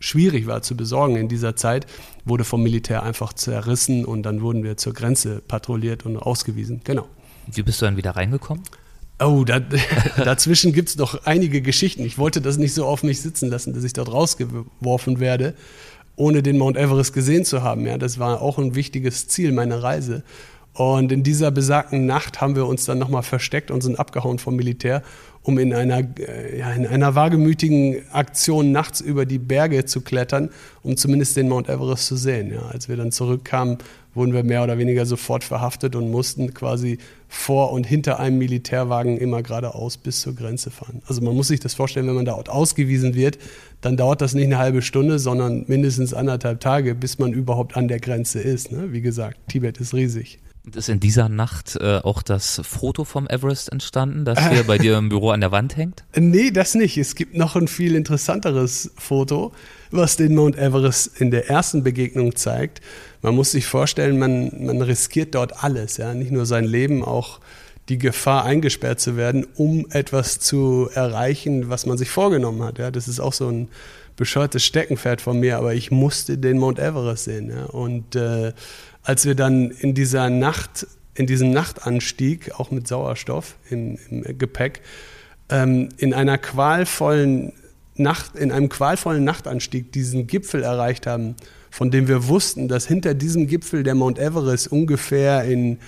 schwierig 0.03 0.47
war 0.47 0.61
zu 0.61 0.75
besorgen 0.75 1.15
in 1.15 1.29
dieser 1.29 1.55
Zeit, 1.55 1.87
wurde 2.25 2.43
vom 2.43 2.61
Militär 2.61 3.03
einfach 3.03 3.33
zerrissen 3.33 4.05
und 4.05 4.23
dann 4.23 4.41
wurden 4.41 4.63
wir 4.63 4.77
zur 4.77 4.93
Grenze 4.93 5.41
patrouilliert 5.47 6.05
und 6.05 6.17
ausgewiesen. 6.17 6.81
Genau. 6.83 7.07
Wie 7.47 7.63
bist 7.63 7.81
du 7.81 7.85
dann 7.85 7.97
wieder 7.97 8.11
reingekommen? 8.11 8.63
Oh, 9.19 9.43
da, 9.45 9.59
dazwischen 10.17 10.73
gibt 10.73 10.89
es 10.89 10.97
noch 10.97 11.25
einige 11.25 11.61
Geschichten. 11.61 12.03
Ich 12.03 12.17
wollte 12.17 12.41
das 12.41 12.57
nicht 12.57 12.73
so 12.73 12.85
auf 12.85 13.03
mich 13.03 13.21
sitzen 13.21 13.49
lassen, 13.49 13.73
dass 13.73 13.83
ich 13.83 13.93
dort 13.93 14.11
rausgeworfen 14.11 15.19
werde, 15.19 15.53
ohne 16.15 16.43
den 16.43 16.57
Mount 16.57 16.77
Everest 16.77 17.13
gesehen 17.13 17.45
zu 17.45 17.63
haben. 17.63 17.85
Ja, 17.85 17.97
das 17.97 18.19
war 18.19 18.41
auch 18.41 18.57
ein 18.57 18.75
wichtiges 18.75 19.27
Ziel 19.29 19.51
meiner 19.53 19.81
Reise. 19.81 20.23
Und 20.73 21.11
in 21.11 21.23
dieser 21.23 21.51
besagten 21.51 22.05
Nacht 22.05 22.41
haben 22.41 22.55
wir 22.55 22.65
uns 22.65 22.85
dann 22.85 22.97
nochmal 22.97 23.23
versteckt 23.23 23.71
und 23.71 23.81
sind 23.81 23.99
abgehauen 23.99 24.39
vom 24.39 24.55
Militär, 24.55 25.03
um 25.43 25.57
in 25.57 25.73
einer, 25.73 25.99
äh, 26.19 26.59
ja, 26.59 26.71
in 26.71 26.87
einer 26.87 27.15
wagemütigen 27.15 28.01
Aktion 28.11 28.71
nachts 28.71 29.01
über 29.01 29.25
die 29.25 29.39
Berge 29.39 29.85
zu 29.85 30.01
klettern, 30.01 30.49
um 30.81 30.97
zumindest 30.97 31.37
den 31.37 31.49
Mount 31.49 31.69
Everest 31.69 32.07
zu 32.07 32.15
sehen. 32.15 32.51
Ja, 32.53 32.63
als 32.71 32.89
wir 32.89 32.95
dann 32.95 33.11
zurückkamen, 33.11 33.77
wurden 34.15 34.33
wir 34.33 34.43
mehr 34.43 34.63
oder 34.63 34.77
weniger 34.77 35.05
sofort 35.05 35.43
verhaftet 35.43 35.95
und 35.95 36.11
mussten 36.11 36.53
quasi 36.53 36.99
vor 37.27 37.71
und 37.71 37.85
hinter 37.85 38.19
einem 38.19 38.37
Militärwagen 38.37 39.17
immer 39.17 39.41
geradeaus 39.41 39.97
bis 39.97 40.21
zur 40.21 40.35
Grenze 40.35 40.69
fahren. 40.69 41.01
Also 41.07 41.21
man 41.21 41.35
muss 41.35 41.47
sich 41.47 41.59
das 41.59 41.73
vorstellen, 41.73 42.07
wenn 42.07 42.15
man 42.15 42.25
dort 42.25 42.47
ausgewiesen 42.47 43.15
wird, 43.15 43.39
dann 43.81 43.97
dauert 43.97 44.21
das 44.21 44.33
nicht 44.33 44.45
eine 44.45 44.59
halbe 44.59 44.81
Stunde, 44.81 45.19
sondern 45.19 45.65
mindestens 45.67 46.13
anderthalb 46.13 46.59
Tage, 46.59 46.95
bis 46.95 47.17
man 47.17 47.33
überhaupt 47.33 47.75
an 47.75 47.87
der 47.87 47.99
Grenze 47.99 48.39
ist. 48.39 48.71
Ne? 48.71 48.93
Wie 48.93 49.01
gesagt, 49.01 49.37
Tibet 49.47 49.79
ist 49.79 49.93
riesig. 49.93 50.39
Und 50.65 50.77
ist 50.77 50.87
in 50.87 51.01
dieser 51.01 51.27
Nacht 51.27 51.75
äh, 51.75 51.99
auch 52.03 52.21
das 52.21 52.61
Foto 52.63 53.03
vom 53.03 53.27
Everest 53.27 53.69
entstanden, 53.69 54.23
das 54.23 54.49
hier 54.49 54.63
bei 54.63 54.77
dir 54.77 54.97
im 54.97 55.09
Büro 55.09 55.31
an 55.31 55.41
der 55.41 55.51
Wand 55.51 55.75
hängt? 55.75 56.05
Nee, 56.15 56.51
das 56.51 56.73
nicht. 56.73 56.97
Es 56.97 57.15
gibt 57.15 57.35
noch 57.35 57.57
ein 57.57 57.67
viel 57.67 57.95
interessanteres 57.95 58.91
Foto, 58.97 59.51
was 59.91 60.15
den 60.15 60.35
Mount 60.35 60.57
Everest 60.57 61.19
in 61.19 61.31
der 61.31 61.49
ersten 61.49 61.83
Begegnung 61.83 62.37
zeigt. 62.37 62.79
Man 63.21 63.35
muss 63.35 63.51
sich 63.51 63.65
vorstellen, 63.65 64.17
man, 64.17 64.65
man 64.65 64.81
riskiert 64.81 65.35
dort 65.35 65.63
alles, 65.63 65.97
ja, 65.97 66.13
nicht 66.13 66.31
nur 66.31 66.45
sein 66.45 66.63
Leben, 66.63 67.03
auch 67.03 67.39
die 67.89 67.97
Gefahr, 67.97 68.45
eingesperrt 68.45 69.01
zu 69.01 69.17
werden, 69.17 69.45
um 69.55 69.87
etwas 69.89 70.39
zu 70.39 70.89
erreichen, 70.93 71.69
was 71.69 71.85
man 71.85 71.97
sich 71.97 72.09
vorgenommen 72.09 72.63
hat. 72.63 72.79
Ja, 72.79 72.89
das 72.89 73.09
ist 73.09 73.19
auch 73.19 73.33
so 73.33 73.49
ein 73.49 73.67
bescheuertes 74.15 74.63
Steckenpferd 74.63 75.21
von 75.21 75.39
mir, 75.39 75.57
aber 75.57 75.73
ich 75.73 75.91
musste 75.91 76.37
den 76.37 76.59
Mount 76.59 76.79
Everest 76.79 77.25
sehen. 77.25 77.49
Ja, 77.49 77.65
und 77.65 78.15
äh, 78.15 78.53
als 79.03 79.25
wir 79.25 79.35
dann 79.35 79.69
in 79.71 79.93
dieser 79.93 80.29
Nacht, 80.29 80.87
in 81.13 81.27
diesem 81.27 81.51
Nachtanstieg, 81.51 82.51
auch 82.59 82.71
mit 82.71 82.87
Sauerstoff 82.87 83.55
im, 83.69 83.97
im 84.09 84.37
Gepäck, 84.37 84.81
ähm, 85.49 85.89
in 85.97 86.13
einer 86.13 86.37
qualvollen 86.37 87.53
Nacht, 87.95 88.35
in 88.35 88.51
einem 88.51 88.69
qualvollen 88.69 89.23
Nachtanstieg 89.23 89.91
diesen 89.91 90.25
Gipfel 90.25 90.63
erreicht 90.63 91.05
haben, 91.05 91.35
von 91.69 91.91
dem 91.91 92.07
wir 92.07 92.27
wussten, 92.27 92.67
dass 92.67 92.87
hinter 92.87 93.13
diesem 93.13 93.47
Gipfel 93.47 93.83
der 93.83 93.95
Mount 93.95 94.17
Everest 94.19 94.71
ungefähr 94.71 95.43
in 95.43 95.79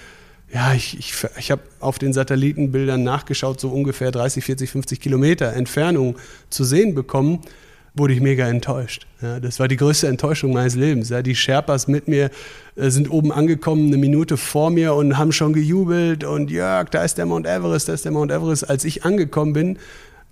ja, 0.54 0.74
ich, 0.74 0.98
ich, 0.98 1.14
ich 1.38 1.52
habe 1.52 1.64
auf 1.80 1.98
den 1.98 2.14
Satellitenbildern 2.14 3.04
nachgeschaut, 3.04 3.60
so 3.60 3.70
ungefähr 3.70 4.12
30, 4.12 4.46
40, 4.46 4.70
50 4.70 5.02
Kilometer 5.02 5.52
Entfernung 5.54 6.18
zu 6.50 6.64
sehen 6.64 6.94
bekommen 6.94 7.42
wurde 7.96 8.14
ich 8.14 8.22
mega 8.22 8.48
enttäuscht. 8.48 9.08
Ja, 9.22 9.40
das 9.40 9.60
war 9.60 9.68
die 9.68 9.78
größte 9.78 10.08
Enttäuschung 10.08 10.54
meines 10.54 10.76
Lebens. 10.76 11.10
Ja, 11.10 11.22
die 11.22 11.36
Sherpas 11.36 11.88
mit 11.88 12.08
mir 12.08 12.30
äh, 12.76 12.90
sind 12.90 13.10
oben 13.10 13.32
angekommen, 13.32 13.88
eine 13.88 13.98
Minute 13.98 14.38
vor 14.38 14.70
mir 14.70 14.94
und 14.94 15.18
haben 15.18 15.32
schon 15.32 15.54
gejubelt 15.54 16.24
und 16.24 16.52
Jörg, 16.52 16.90
da 16.90 17.04
ist 17.04 17.18
der 17.18 17.26
Mount 17.26 17.48
Everest, 17.48 17.88
da 17.88 17.94
ist 17.94 18.06
der 18.06 18.12
Mount 18.12 18.32
Everest. 18.32 18.70
Als 18.70 18.84
ich 18.84 19.06
angekommen 19.06 19.54
bin, 19.54 19.80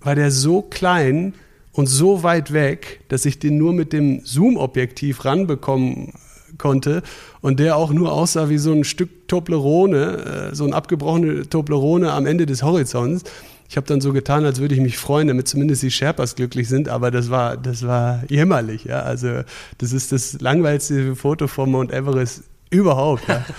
war 0.00 0.14
der 0.14 0.30
so 0.30 0.60
klein 0.60 1.34
und 1.72 1.86
so 1.86 2.22
weit 2.22 2.52
weg, 2.52 3.00
dass 3.08 3.24
ich 3.24 3.38
den 3.38 3.56
nur 3.56 3.72
mit 3.72 3.92
dem 3.92 4.20
Zoom-Objektiv 4.24 5.24
ranbekommen 5.24 6.12
konnte 6.58 7.02
und 7.40 7.58
der 7.58 7.76
auch 7.76 7.92
nur 7.92 8.12
aussah 8.12 8.48
wie 8.48 8.58
so 8.58 8.72
ein 8.72 8.84
Stück 8.84 9.26
Toblerone, 9.26 10.50
äh, 10.52 10.54
so 10.54 10.64
ein 10.64 10.74
abgebrochene 10.74 11.48
Toblerone 11.48 12.12
am 12.12 12.26
Ende 12.26 12.46
des 12.46 12.62
Horizonts. 12.62 13.24
Ich 13.68 13.76
habe 13.76 13.86
dann 13.86 14.00
so 14.00 14.12
getan, 14.12 14.44
als 14.44 14.60
würde 14.60 14.74
ich 14.74 14.80
mich 14.80 14.98
freuen, 14.98 15.28
damit 15.28 15.48
zumindest 15.48 15.82
die 15.82 15.90
Sherpas 15.90 16.36
glücklich 16.36 16.68
sind, 16.68 16.88
aber 16.88 17.10
das 17.10 17.30
war, 17.30 17.56
das 17.56 17.86
war 17.86 18.22
jämmerlich. 18.28 18.84
Ja? 18.84 19.00
Also 19.00 19.42
das 19.78 19.92
ist 19.92 20.12
das 20.12 20.40
langweiligste 20.40 21.16
Foto 21.16 21.46
vom 21.46 21.72
Mount 21.72 21.92
Everest 21.92 22.44
überhaupt. 22.70 23.26
Ja? 23.28 23.44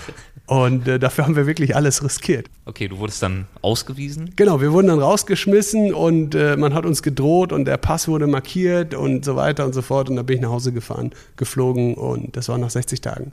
Und 0.46 0.86
äh, 0.86 1.00
dafür 1.00 1.24
haben 1.24 1.34
wir 1.34 1.46
wirklich 1.46 1.74
alles 1.74 2.04
riskiert. 2.04 2.46
Okay, 2.66 2.86
du 2.86 2.98
wurdest 2.98 3.20
dann 3.20 3.46
ausgewiesen? 3.62 4.30
Genau, 4.36 4.60
wir 4.60 4.72
wurden 4.72 4.86
dann 4.86 5.00
rausgeschmissen 5.00 5.92
und 5.92 6.36
äh, 6.36 6.56
man 6.56 6.72
hat 6.72 6.86
uns 6.86 7.02
gedroht 7.02 7.52
und 7.52 7.64
der 7.64 7.78
Pass 7.78 8.06
wurde 8.06 8.28
markiert 8.28 8.94
und 8.94 9.24
so 9.24 9.34
weiter 9.34 9.64
und 9.66 9.74
so 9.74 9.82
fort. 9.82 10.08
Und 10.08 10.14
dann 10.14 10.26
bin 10.26 10.36
ich 10.36 10.42
nach 10.42 10.50
Hause 10.50 10.72
gefahren, 10.72 11.10
geflogen 11.36 11.94
und 11.94 12.36
das 12.36 12.48
war 12.48 12.58
nach 12.58 12.70
60 12.70 13.00
Tagen. 13.00 13.32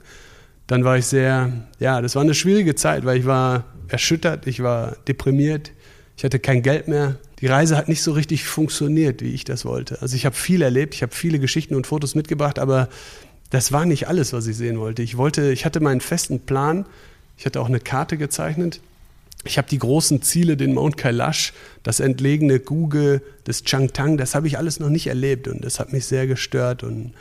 Dann 0.66 0.84
war 0.84 0.98
ich 0.98 1.06
sehr, 1.06 1.52
ja, 1.78 2.00
das 2.00 2.16
war 2.16 2.22
eine 2.22 2.34
schwierige 2.34 2.74
Zeit, 2.74 3.04
weil 3.04 3.18
ich 3.18 3.26
war 3.26 3.64
erschüttert, 3.86 4.48
ich 4.48 4.62
war 4.62 4.96
deprimiert, 5.06 5.70
ich 6.16 6.24
hatte 6.24 6.38
kein 6.38 6.62
Geld 6.62 6.88
mehr. 6.88 7.16
Die 7.40 7.46
Reise 7.46 7.76
hat 7.76 7.88
nicht 7.88 8.02
so 8.02 8.12
richtig 8.12 8.44
funktioniert, 8.44 9.20
wie 9.20 9.34
ich 9.34 9.44
das 9.44 9.64
wollte. 9.64 10.00
Also 10.00 10.16
ich 10.16 10.24
habe 10.26 10.36
viel 10.36 10.62
erlebt, 10.62 10.94
ich 10.94 11.02
habe 11.02 11.14
viele 11.14 11.38
Geschichten 11.38 11.74
und 11.74 11.86
Fotos 11.86 12.14
mitgebracht, 12.14 12.58
aber 12.58 12.88
das 13.50 13.72
war 13.72 13.84
nicht 13.86 14.08
alles, 14.08 14.32
was 14.32 14.46
ich 14.46 14.56
sehen 14.56 14.78
wollte. 14.78 15.02
Ich 15.02 15.16
wollte, 15.16 15.52
ich 15.52 15.64
hatte 15.64 15.80
meinen 15.80 16.00
festen 16.00 16.40
Plan. 16.40 16.86
Ich 17.36 17.46
hatte 17.46 17.60
auch 17.60 17.68
eine 17.68 17.80
Karte 17.80 18.16
gezeichnet. 18.16 18.80
Ich 19.44 19.58
habe 19.58 19.68
die 19.68 19.78
großen 19.78 20.22
Ziele, 20.22 20.56
den 20.56 20.72
Mount 20.72 20.96
Kailash, 20.96 21.52
das 21.82 22.00
entlegene 22.00 22.60
Guge, 22.60 23.20
das 23.44 23.62
Changtang, 23.62 24.16
das 24.16 24.34
habe 24.34 24.46
ich 24.46 24.56
alles 24.56 24.80
noch 24.80 24.88
nicht 24.88 25.06
erlebt 25.06 25.48
und 25.48 25.62
das 25.62 25.78
hat 25.78 25.92
mich 25.92 26.06
sehr 26.06 26.26
gestört 26.26 26.82
und 26.82 27.12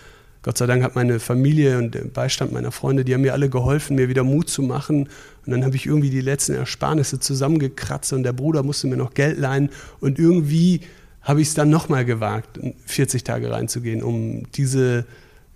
Gott 0.43 0.57
sei 0.57 0.65
Dank 0.67 0.83
hat 0.83 0.95
meine 0.95 1.19
Familie 1.19 1.77
und 1.77 1.95
der 1.95 2.03
Beistand 2.03 2.51
meiner 2.51 2.71
Freunde, 2.71 3.03
die 3.03 3.13
haben 3.13 3.21
mir 3.21 3.33
alle 3.33 3.49
geholfen, 3.49 3.95
mir 3.95 4.09
wieder 4.09 4.23
Mut 4.23 4.49
zu 4.49 4.61
machen. 4.61 5.09
Und 5.45 5.51
dann 5.51 5.65
habe 5.65 5.75
ich 5.75 5.85
irgendwie 5.85 6.09
die 6.09 6.21
letzten 6.21 6.53
Ersparnisse 6.53 7.19
zusammengekratzt 7.19 8.13
und 8.13 8.23
der 8.23 8.33
Bruder 8.33 8.61
musste 8.61 8.87
mir 8.87 8.97
noch 8.97 9.13
Geld 9.13 9.39
leihen. 9.39 9.69
Und 9.99 10.19
irgendwie 10.19 10.81
habe 11.21 11.41
ich 11.41 11.47
es 11.47 11.53
dann 11.53 11.69
nochmal 11.69 12.05
gewagt, 12.05 12.59
40 12.85 13.23
Tage 13.23 13.49
reinzugehen, 13.49 14.03
um 14.03 14.51
diese 14.51 15.05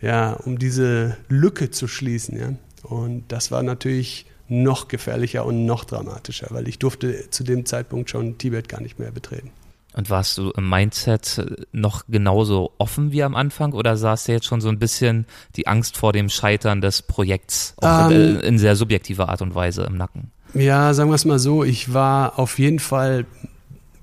ja, 0.01 0.33
um 0.33 0.59
diese 0.59 1.17
Lücke 1.29 1.71
zu 1.71 1.87
schließen. 1.87 2.39
Ja. 2.39 2.53
Und 2.83 3.23
das 3.29 3.51
war 3.51 3.63
natürlich 3.63 4.25
noch 4.47 4.87
gefährlicher 4.87 5.45
und 5.45 5.65
noch 5.65 5.83
dramatischer, 5.83 6.47
weil 6.51 6.67
ich 6.67 6.79
durfte 6.79 7.29
zu 7.29 7.43
dem 7.43 7.65
Zeitpunkt 7.65 8.09
schon 8.09 8.37
Tibet 8.37 8.69
gar 8.69 8.81
nicht 8.81 8.97
mehr 8.97 9.11
betreten. 9.11 9.51
Und 9.97 10.11
warst 10.11 10.37
du 10.37 10.51
im 10.51 10.69
Mindset 10.69 11.43
noch 11.71 12.03
genauso 12.07 12.71
offen 12.77 13.11
wie 13.11 13.23
am 13.23 13.33
Anfang 13.35 13.73
oder 13.73 13.97
saß 13.97 14.25
dir 14.25 14.33
jetzt 14.33 14.45
schon 14.45 14.61
so 14.61 14.69
ein 14.69 14.77
bisschen 14.77 15.25
die 15.55 15.65
Angst 15.65 15.97
vor 15.97 16.13
dem 16.13 16.29
Scheitern 16.29 16.81
des 16.81 17.01
Projekts 17.01 17.73
auch 17.77 18.11
ähm, 18.11 18.11
in, 18.11 18.39
in 18.41 18.57
sehr 18.59 18.75
subjektiver 18.75 19.27
Art 19.29 19.41
und 19.41 19.55
Weise 19.55 19.85
im 19.85 19.97
Nacken? 19.97 20.31
Ja, 20.53 20.93
sagen 20.93 21.09
wir 21.09 21.15
es 21.15 21.25
mal 21.25 21.39
so, 21.39 21.63
ich 21.63 21.95
war 21.95 22.37
auf 22.37 22.59
jeden 22.59 22.77
Fall 22.77 23.25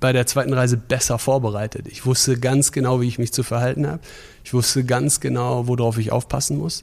bei 0.01 0.13
der 0.13 0.27
zweiten 0.27 0.53
Reise 0.53 0.77
besser 0.77 1.21
vorbereitet. 1.21 1.87
Ich 1.89 2.05
wusste 2.05 2.41
ganz 2.41 2.73
genau, 2.73 3.01
wie 3.01 3.07
ich 3.07 3.21
mich 3.21 3.33
zu 3.33 3.45
verhalten 3.45 3.87
habe. 3.87 4.01
Ich 4.43 4.53
wusste 4.53 4.85
ganz 4.85 5.21
genau, 5.21 5.69
worauf 5.69 5.97
ich 5.99 6.11
aufpassen 6.11 6.59
muss. 6.59 6.83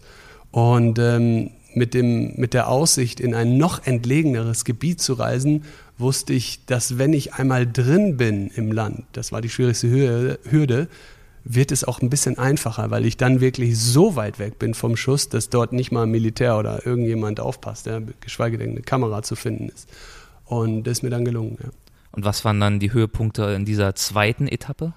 Und 0.52 1.00
ähm, 1.00 1.52
mit, 1.76 1.94
dem, 1.94 2.34
mit 2.38 2.54
der 2.54 2.70
Aussicht, 2.70 3.20
in 3.20 3.36
ein 3.36 3.58
noch 3.58 3.86
entlegeneres 3.86 4.66
Gebiet 4.66 5.02
zu 5.02 5.14
reisen, 5.14 5.66
wusste 6.02 6.34
ich, 6.34 6.66
dass 6.66 6.98
wenn 6.98 7.14
ich 7.14 7.34
einmal 7.34 7.66
drin 7.72 8.18
bin 8.18 8.50
im 8.50 8.72
Land, 8.72 9.06
das 9.14 9.32
war 9.32 9.42
die 9.42 9.50
schwierigste 9.50 10.38
Hürde, 10.50 10.88
wird 11.44 11.72
es 11.72 11.84
auch 11.84 12.02
ein 12.02 12.10
bisschen 12.10 12.38
einfacher, 12.38 12.92
weil 12.92 13.06
ich 13.06 13.18
dann 13.18 13.42
wirklich 13.42 13.80
so 13.80 14.16
weit 14.16 14.38
weg 14.40 14.60
bin 14.60 14.74
vom 14.74 14.96
Schuss, 14.96 15.30
dass 15.30 15.50
dort 15.50 15.74
nicht 15.74 15.92
mal 15.92 16.04
ein 16.04 16.12
Militär 16.12 16.58
oder 16.58 16.86
irgendjemand 16.86 17.40
aufpasst, 17.40 17.88
ja, 17.88 18.00
geschweige 18.20 18.58
denn 18.58 18.72
eine 18.72 18.82
Kamera 18.82 19.24
zu 19.24 19.36
finden 19.36 19.70
ist. 19.70 19.90
Und 20.46 20.84
das 20.84 21.00
ist 21.00 21.04
mir 21.04 21.10
dann 21.10 21.26
gelungen. 21.26 21.58
Ja. 21.64 21.70
Und 22.12 22.26
was 22.26 22.44
waren 22.46 22.60
dann 22.60 22.80
die 22.80 22.94
Höhepunkte 22.94 23.44
in 23.56 23.66
dieser 23.66 23.96
zweiten 23.96 24.48
Etappe? 24.48 24.94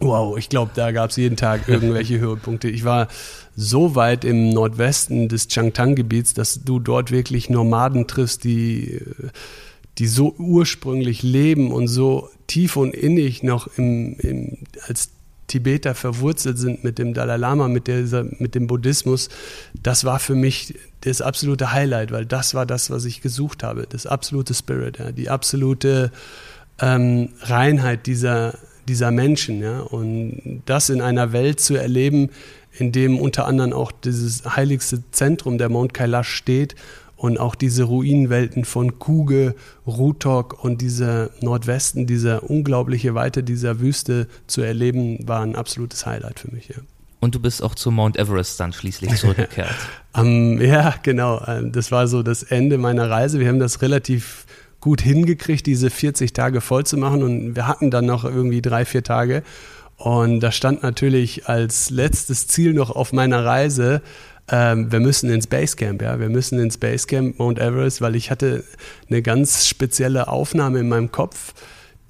Wow, 0.00 0.38
ich 0.38 0.48
glaube, 0.48 0.70
da 0.74 0.92
gab 0.92 1.10
es 1.10 1.16
jeden 1.16 1.36
Tag 1.36 1.68
irgendwelche 1.68 2.18
Höhepunkte. 2.20 2.68
Ich 2.68 2.84
war 2.84 3.08
so 3.56 3.94
weit 3.94 4.24
im 4.24 4.50
Nordwesten 4.50 5.28
des 5.28 5.48
Changtang-Gebiets, 5.48 6.34
dass 6.34 6.64
du 6.64 6.78
dort 6.78 7.10
wirklich 7.10 7.50
Nomaden 7.50 8.06
triffst, 8.06 8.44
die, 8.44 9.00
die 10.00 10.06
so 10.06 10.34
ursprünglich 10.38 11.22
leben 11.22 11.70
und 11.72 11.86
so 11.86 12.30
tief 12.46 12.76
und 12.76 12.94
innig 12.94 13.42
noch 13.42 13.68
im, 13.76 14.16
im, 14.18 14.56
als 14.88 15.10
Tibeter 15.46 15.94
verwurzelt 15.94 16.58
sind 16.58 16.84
mit 16.84 16.98
dem 16.98 17.12
Dalai 17.12 17.36
Lama, 17.36 17.68
mit, 17.68 17.86
dieser, 17.86 18.24
mit 18.38 18.54
dem 18.54 18.66
Buddhismus. 18.66 19.28
Das 19.74 20.04
war 20.04 20.18
für 20.18 20.34
mich 20.34 20.74
das 21.02 21.20
absolute 21.20 21.72
Highlight, 21.72 22.12
weil 22.12 22.24
das 22.24 22.54
war 22.54 22.64
das, 22.64 22.88
was 22.88 23.04
ich 23.04 23.20
gesucht 23.20 23.62
habe. 23.62 23.86
Das 23.86 24.06
absolute 24.06 24.54
Spirit, 24.54 24.98
ja, 24.98 25.12
die 25.12 25.28
absolute 25.28 26.12
ähm, 26.80 27.28
Reinheit 27.42 28.06
dieser, 28.06 28.54
dieser 28.88 29.10
Menschen. 29.10 29.60
Ja? 29.60 29.80
Und 29.80 30.62
das 30.64 30.88
in 30.88 31.02
einer 31.02 31.34
Welt 31.34 31.60
zu 31.60 31.74
erleben, 31.74 32.30
in 32.72 32.90
dem 32.90 33.18
unter 33.18 33.46
anderem 33.46 33.74
auch 33.74 33.92
dieses 33.92 34.46
heiligste 34.46 35.02
Zentrum 35.10 35.58
der 35.58 35.68
Mount 35.68 35.92
Kailash 35.92 36.30
steht 36.30 36.74
und 37.20 37.38
auch 37.38 37.54
diese 37.54 37.82
Ruinenwelten 37.84 38.64
von 38.64 38.98
Kuge, 38.98 39.54
Rutok 39.86 40.64
und 40.64 40.80
dieser 40.80 41.28
Nordwesten, 41.42 42.06
diese 42.06 42.40
unglaubliche 42.40 43.14
Weite 43.14 43.42
dieser 43.42 43.78
Wüste 43.78 44.26
zu 44.46 44.62
erleben, 44.62 45.28
war 45.28 45.42
ein 45.42 45.54
absolutes 45.54 46.06
Highlight 46.06 46.40
für 46.40 46.50
mich. 46.50 46.70
Ja. 46.70 46.76
Und 47.20 47.34
du 47.34 47.38
bist 47.40 47.62
auch 47.62 47.74
zu 47.74 47.90
Mount 47.90 48.16
Everest 48.16 48.58
dann 48.58 48.72
schließlich 48.72 49.16
zurückgekehrt. 49.16 49.74
um, 50.16 50.58
ja, 50.62 50.94
genau. 51.02 51.44
Ähm, 51.46 51.72
das 51.72 51.92
war 51.92 52.08
so 52.08 52.22
das 52.22 52.42
Ende 52.42 52.78
meiner 52.78 53.10
Reise. 53.10 53.38
Wir 53.38 53.48
haben 53.48 53.60
das 53.60 53.82
relativ 53.82 54.46
gut 54.80 55.02
hingekriegt, 55.02 55.66
diese 55.66 55.90
40 55.90 56.32
Tage 56.32 56.62
voll 56.62 56.86
zu 56.86 56.96
machen. 56.96 57.22
Und 57.22 57.54
wir 57.54 57.68
hatten 57.68 57.90
dann 57.90 58.06
noch 58.06 58.24
irgendwie 58.24 58.62
drei, 58.62 58.86
vier 58.86 59.04
Tage. 59.04 59.42
Und 59.98 60.40
da 60.40 60.50
stand 60.52 60.82
natürlich 60.82 61.46
als 61.50 61.90
letztes 61.90 62.46
Ziel 62.46 62.72
noch 62.72 62.88
auf 62.88 63.12
meiner 63.12 63.44
Reise, 63.44 64.00
ähm, 64.50 64.90
wir 64.90 65.00
müssen 65.00 65.30
ins 65.30 65.46
Basecamp, 65.46 66.02
ja, 66.02 66.18
wir 66.18 66.28
müssen 66.28 66.58
ins 66.58 66.76
Basecamp 66.76 67.38
Mount 67.38 67.58
Everest, 67.58 68.00
weil 68.00 68.16
ich 68.16 68.30
hatte 68.30 68.64
eine 69.08 69.22
ganz 69.22 69.66
spezielle 69.66 70.28
Aufnahme 70.28 70.80
in 70.80 70.88
meinem 70.88 71.12
Kopf, 71.12 71.54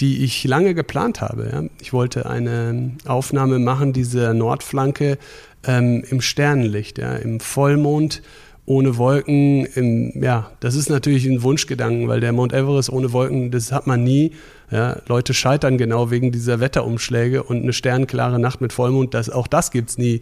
die 0.00 0.24
ich 0.24 0.44
lange 0.44 0.74
geplant 0.74 1.20
habe. 1.20 1.50
Ja. 1.52 1.64
Ich 1.80 1.92
wollte 1.92 2.28
eine 2.28 2.92
Aufnahme 3.06 3.58
machen, 3.58 3.92
diese 3.92 4.32
Nordflanke 4.32 5.18
ähm, 5.66 6.02
im 6.08 6.22
Sternenlicht, 6.22 6.98
ja, 6.98 7.14
im 7.16 7.40
Vollmond 7.40 8.22
ohne 8.66 8.96
Wolken, 8.96 9.66
im, 9.66 10.22
ja, 10.22 10.52
das 10.60 10.76
ist 10.76 10.90
natürlich 10.90 11.26
ein 11.26 11.42
Wunschgedanken, 11.42 12.06
weil 12.06 12.20
der 12.20 12.32
Mount 12.32 12.52
Everest 12.52 12.90
ohne 12.90 13.12
Wolken, 13.12 13.50
das 13.50 13.72
hat 13.72 13.86
man 13.86 14.04
nie. 14.04 14.32
Ja, 14.70 15.02
Leute 15.08 15.34
scheitern 15.34 15.76
genau 15.76 16.12
wegen 16.12 16.30
dieser 16.30 16.60
Wetterumschläge 16.60 17.42
und 17.42 17.62
eine 17.62 17.72
sternklare 17.72 18.38
Nacht 18.38 18.60
mit 18.60 18.72
Vollmond, 18.72 19.12
das, 19.12 19.28
auch 19.28 19.48
das 19.48 19.72
gibt 19.72 19.90
es 19.90 19.98
nie. 19.98 20.20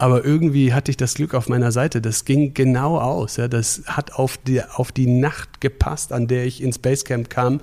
Aber 0.00 0.24
irgendwie 0.24 0.72
hatte 0.72 0.90
ich 0.90 0.96
das 0.96 1.14
Glück 1.14 1.34
auf 1.34 1.48
meiner 1.48 1.72
Seite. 1.72 2.00
Das 2.00 2.24
ging 2.24 2.54
genau 2.54 2.98
aus. 2.98 3.36
Ja. 3.36 3.48
Das 3.48 3.82
hat 3.86 4.14
auf 4.14 4.38
die, 4.38 4.62
auf 4.62 4.92
die 4.92 5.06
Nacht 5.06 5.60
gepasst, 5.60 6.12
an 6.12 6.26
der 6.26 6.46
ich 6.46 6.62
ins 6.62 6.78
Basecamp 6.78 7.28
kam. 7.28 7.60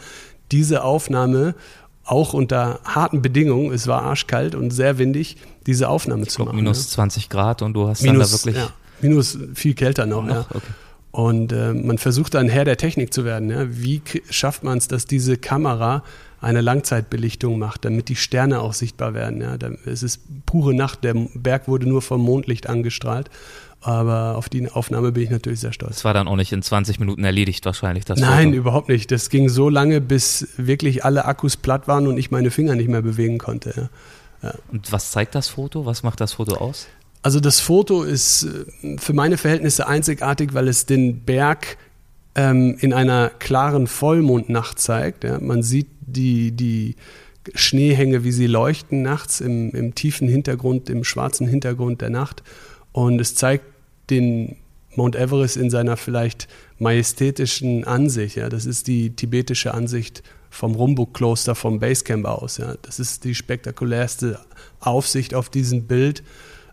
Diese 0.52 0.84
Aufnahme, 0.84 1.56
auch 2.04 2.34
unter 2.34 2.80
harten 2.84 3.22
Bedingungen, 3.22 3.74
es 3.74 3.88
war 3.88 4.04
arschkalt 4.04 4.56
und 4.56 4.72
sehr 4.72 4.98
windig, 4.98 5.38
diese 5.66 5.90
Aufnahme 5.90 6.24
ich 6.24 6.30
zu 6.30 6.38
glaub, 6.38 6.48
machen. 6.50 6.58
Minus 6.58 6.86
ja. 6.86 6.92
20 6.92 7.30
Grad 7.30 7.62
und 7.62 7.74
du 7.74 7.88
hast 7.88 8.02
minus, 8.02 8.32
dann 8.32 8.40
da 8.40 8.46
wirklich. 8.46 8.56
Ja 8.56 8.74
Minus 9.02 9.38
viel 9.54 9.74
kälter 9.74 10.06
noch. 10.06 10.24
noch? 10.24 10.34
Ja. 10.34 10.46
Okay. 10.50 10.74
Und 11.18 11.52
äh, 11.52 11.74
man 11.74 11.98
versucht 11.98 12.36
dann 12.36 12.48
Herr 12.48 12.64
der 12.64 12.78
Technik 12.78 13.12
zu 13.12 13.26
werden. 13.26 13.50
Ja? 13.50 13.66
Wie 13.72 14.04
schafft 14.30 14.64
man 14.64 14.78
es, 14.78 14.88
dass 14.88 15.08
diese 15.08 15.36
Kamera 15.36 16.04
eine 16.42 16.62
Langzeitbelichtung 16.62 17.58
macht, 17.58 17.86
damit 17.86 18.10
die 18.10 18.16
Sterne 18.16 18.62
auch 18.62 18.74
sichtbar 18.74 19.16
werden? 19.16 19.42
Ja? 19.42 19.58
Es 19.88 20.04
ist 20.04 20.22
pure 20.46 20.76
Nacht, 20.76 21.04
der 21.04 21.16
Berg 21.34 21.68
wurde 21.68 21.90
nur 21.90 22.04
vom 22.04 22.22
Mondlicht 22.22 22.70
angestrahlt. 22.70 23.32
Aber 23.82 24.38
auf 24.38 24.48
die 24.48 24.70
Aufnahme 24.70 25.12
bin 25.12 25.24
ich 25.24 25.32
natürlich 25.32 25.60
sehr 25.60 25.74
stolz. 25.74 25.96
Das 25.96 26.06
war 26.06 26.14
dann 26.14 26.28
auch 26.28 26.36
nicht 26.36 26.52
in 26.52 26.62
20 26.62 27.00
Minuten 27.00 27.24
erledigt 27.24 27.66
wahrscheinlich. 27.66 28.06
Das 28.06 28.20
Nein, 28.20 28.50
Foto. 28.50 28.58
überhaupt 28.58 28.90
nicht. 28.90 29.10
Das 29.10 29.32
ging 29.32 29.50
so 29.50 29.70
lange, 29.70 30.02
bis 30.02 30.50
wirklich 30.58 31.04
alle 31.04 31.26
Akkus 31.26 31.58
platt 31.58 31.88
waren 31.88 32.06
und 32.06 32.20
ich 32.20 32.30
meine 32.30 32.52
Finger 32.52 32.76
nicht 32.76 32.90
mehr 32.90 33.02
bewegen 33.02 33.40
konnte. 33.40 33.90
Ja. 34.44 34.54
Und 34.72 34.92
was 34.92 35.10
zeigt 35.10 35.34
das 35.34 35.48
Foto? 35.48 35.88
Was 35.88 36.04
macht 36.04 36.22
das 36.22 36.34
Foto 36.34 36.58
aus? 36.58 36.88
Also 37.22 37.40
das 37.40 37.60
Foto 37.60 38.04
ist 38.04 38.44
äh, 38.44 38.98
für 38.98 39.14
meine 39.14 39.38
Verhältnisse 39.38 39.88
einzigartig, 39.88 40.54
weil 40.54 40.68
es 40.68 40.86
den 40.86 41.22
Berg 41.22 41.78
ähm, 42.36 42.78
in 42.80 42.94
einer 42.94 43.30
klaren 43.40 43.88
Vollmondnacht 43.88 44.80
zeigt. 44.80 45.24
Ja. 45.24 45.40
Man 45.40 45.64
sieht 45.64 45.88
die, 46.02 46.52
die 46.52 46.96
Schneehänge, 47.56 48.24
wie 48.24 48.32
sie 48.32 48.48
leuchten 48.48 49.02
nachts 49.02 49.42
im, 49.42 49.72
im 49.72 49.96
tiefen 49.96 50.28
Hintergrund, 50.28 50.90
im 50.90 51.04
schwarzen 51.04 51.48
Hintergrund 51.48 52.02
der 52.02 52.10
Nacht. 52.10 52.44
Und 52.92 53.20
es 53.20 53.36
zeigt 53.36 53.66
den 54.10 54.56
Mount 54.96 55.16
Everest 55.16 55.58
in 55.58 55.70
seiner 55.70 55.98
vielleicht 55.98 56.48
majestätischen 56.80 57.84
Ansicht. 57.86 58.36
Ja. 58.36 58.50
Das 58.50 58.66
ist 58.66 58.88
die 58.88 59.12
tibetische 59.12 59.74
Ansicht 59.74 60.24
vom 60.50 60.76
Rumbuk-Kloster 60.76 61.56
vom 61.56 61.80
Basecamp 61.80 62.26
aus. 62.26 62.58
Ja. 62.58 62.76
Das 62.84 63.00
ist 63.00 63.24
die 63.24 63.36
spektakulärste 63.36 64.40
Aufsicht 64.80 65.34
auf 65.34 65.50
diesem 65.50 65.84
Bild 65.84 66.24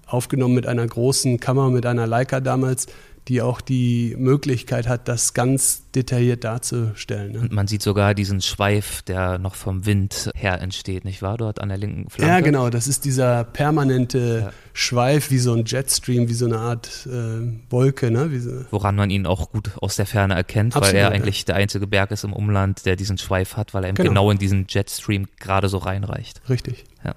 aufgenommen 0.07 0.55
mit 0.55 0.67
einer 0.67 0.87
großen 0.87 1.41
Kamera, 1.41 1.71
mit 1.71 1.87
einer 1.87 2.07
Leica 2.07 2.41
damals, 2.41 2.87
die 3.29 3.41
auch 3.41 3.61
die 3.61 4.15
Möglichkeit 4.19 4.87
hat, 4.87 5.09
das 5.09 5.33
ganz 5.33 5.91
detailliert 5.93 6.45
darzustellen. 6.45 7.33
Ne? 7.33 7.39
Und 7.41 7.53
man 7.53 7.67
sieht 7.67 7.81
sogar 7.81 8.15
diesen 8.15 8.43
Schweif, 8.43 9.01
der 9.03 9.39
noch 9.39 9.55
vom 9.55 9.87
Wind 9.87 10.31
her 10.35 10.61
entsteht, 10.61 11.05
nicht 11.05 11.23
wahr? 11.23 11.39
Dort 11.39 11.61
an 11.61 11.71
der 11.71 11.79
linken 11.79 12.11
Flanke. 12.11 12.33
Ja, 12.33 12.41
genau. 12.41 12.69
Das 12.69 12.87
ist 12.87 13.05
dieser 13.07 13.45
permanente 13.45 14.43
ja. 14.45 14.53
Schweif, 14.75 15.31
wie 15.31 15.39
so 15.39 15.55
ein 15.55 15.65
Jetstream, 15.65 16.29
wie 16.29 16.35
so 16.35 16.45
eine 16.45 16.59
Art 16.59 17.07
äh, 17.07 17.71
Wolke. 17.71 18.11
Ne? 18.11 18.29
So 18.41 18.51
Woran 18.71 18.97
man 18.97 19.09
ihn 19.09 19.25
auch 19.25 19.51
gut 19.51 19.71
aus 19.81 19.97
der 19.97 20.07
Ferne 20.07 20.35
erkennt, 20.35 20.77
Absolut, 20.77 20.95
weil 20.95 21.01
er 21.01 21.11
eigentlich 21.11 21.41
ja. 21.41 21.45
der 21.47 21.57
einzige 21.57 21.87
Berg 21.87 22.11
ist 22.11 22.25
im 22.25 22.33
Umland, 22.35 22.85
der 22.85 22.97
diesen 22.97 23.17
Schweif 23.17 23.57
hat, 23.57 23.73
weil 23.73 23.85
er 23.85 23.93
genau, 23.95 24.09
genau 24.09 24.31
in 24.31 24.39
diesen 24.39 24.67
Jetstream 24.69 25.29
gerade 25.41 25.69
so 25.69 25.79
reinreicht. 25.79 26.43
Richtig. 26.51 26.85
Ja. 27.05 27.15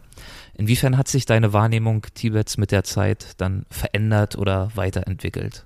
Inwiefern 0.58 0.97
hat 0.97 1.08
sich 1.08 1.26
deine 1.26 1.53
Wahrnehmung 1.53 2.05
Tibets 2.14 2.58
mit 2.58 2.72
der 2.72 2.84
Zeit 2.84 3.36
dann 3.38 3.66
verändert 3.70 4.38
oder 4.38 4.72
weiterentwickelt? 4.76 5.66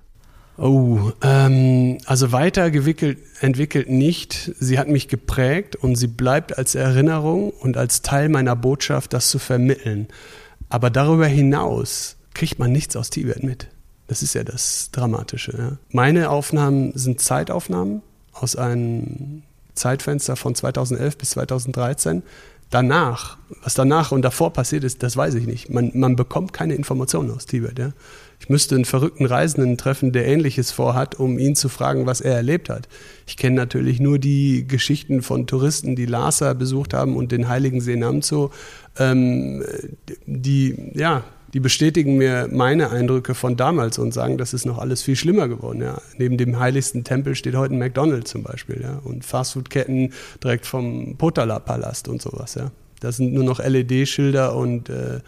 Oh, 0.58 1.12
ähm, 1.22 1.98
also 2.04 2.30
weiterentwickelt 2.30 3.18
entwickelt 3.40 3.88
nicht. 3.88 4.52
Sie 4.60 4.78
hat 4.78 4.88
mich 4.88 5.08
geprägt 5.08 5.76
und 5.76 5.96
sie 5.96 6.08
bleibt 6.08 6.58
als 6.58 6.74
Erinnerung 6.74 7.50
und 7.50 7.78
als 7.78 8.02
Teil 8.02 8.28
meiner 8.28 8.54
Botschaft, 8.54 9.14
das 9.14 9.30
zu 9.30 9.38
vermitteln. 9.38 10.08
Aber 10.68 10.90
darüber 10.90 11.26
hinaus 11.26 12.16
kriegt 12.34 12.58
man 12.58 12.70
nichts 12.70 12.94
aus 12.94 13.08
Tibet 13.08 13.42
mit. 13.42 13.68
Das 14.08 14.22
ist 14.22 14.34
ja 14.34 14.44
das 14.44 14.90
Dramatische. 14.92 15.56
Ja. 15.56 15.78
Meine 15.90 16.28
Aufnahmen 16.28 16.92
sind 16.94 17.20
Zeitaufnahmen 17.20 18.02
aus 18.32 18.56
einem 18.56 19.42
Zeitfenster 19.74 20.36
von 20.36 20.54
2011 20.54 21.16
bis 21.16 21.30
2013 21.30 22.22
danach, 22.72 23.36
was 23.62 23.74
danach 23.74 24.12
und 24.12 24.22
davor 24.22 24.52
passiert 24.52 24.82
ist, 24.82 25.02
das 25.02 25.16
weiß 25.16 25.34
ich 25.34 25.46
nicht. 25.46 25.70
Man, 25.70 25.92
man 25.94 26.16
bekommt 26.16 26.52
keine 26.52 26.74
Informationen 26.74 27.30
aus 27.30 27.46
Tibet. 27.46 27.78
Ja? 27.78 27.92
Ich 28.40 28.48
müsste 28.48 28.74
einen 28.74 28.86
verrückten 28.86 29.26
Reisenden 29.26 29.76
treffen, 29.76 30.10
der 30.12 30.26
Ähnliches 30.26 30.72
vorhat, 30.72 31.14
um 31.14 31.38
ihn 31.38 31.54
zu 31.54 31.68
fragen, 31.68 32.06
was 32.06 32.20
er 32.20 32.34
erlebt 32.34 32.70
hat. 32.70 32.88
Ich 33.26 33.36
kenne 33.36 33.56
natürlich 33.56 34.00
nur 34.00 34.18
die 34.18 34.66
Geschichten 34.66 35.22
von 35.22 35.46
Touristen, 35.46 35.94
die 35.94 36.06
Lhasa 36.06 36.54
besucht 36.54 36.94
haben 36.94 37.14
und 37.14 37.30
den 37.30 37.46
heiligen 37.48 37.80
See 37.80 37.96
Namzo, 37.96 38.50
ähm, 38.98 39.62
die, 40.26 40.90
ja, 40.94 41.24
die 41.54 41.60
bestätigen 41.60 42.16
mir 42.16 42.48
meine 42.50 42.90
Eindrücke 42.90 43.34
von 43.34 43.56
damals 43.56 43.98
und 43.98 44.12
sagen, 44.12 44.38
das 44.38 44.54
ist 44.54 44.64
noch 44.64 44.78
alles 44.78 45.02
viel 45.02 45.16
schlimmer 45.16 45.48
geworden. 45.48 45.82
Ja. 45.82 46.00
Neben 46.16 46.38
dem 46.38 46.58
heiligsten 46.58 47.04
Tempel 47.04 47.34
steht 47.34 47.56
heute 47.56 47.74
ein 47.74 47.78
McDonald's 47.78 48.30
zum 48.30 48.42
Beispiel 48.42 48.80
ja. 48.82 49.00
und 49.04 49.24
Fastfood-Ketten 49.24 50.12
direkt 50.42 50.66
vom 50.66 51.16
Potala-Palast 51.16 52.08
und 52.08 52.22
sowas. 52.22 52.54
Ja. 52.54 52.70
Das 53.00 53.16
sind 53.16 53.34
nur 53.34 53.44
noch 53.44 53.58
LED-Schilder 53.58 54.56
und 54.56 54.88
äh, 54.88 55.20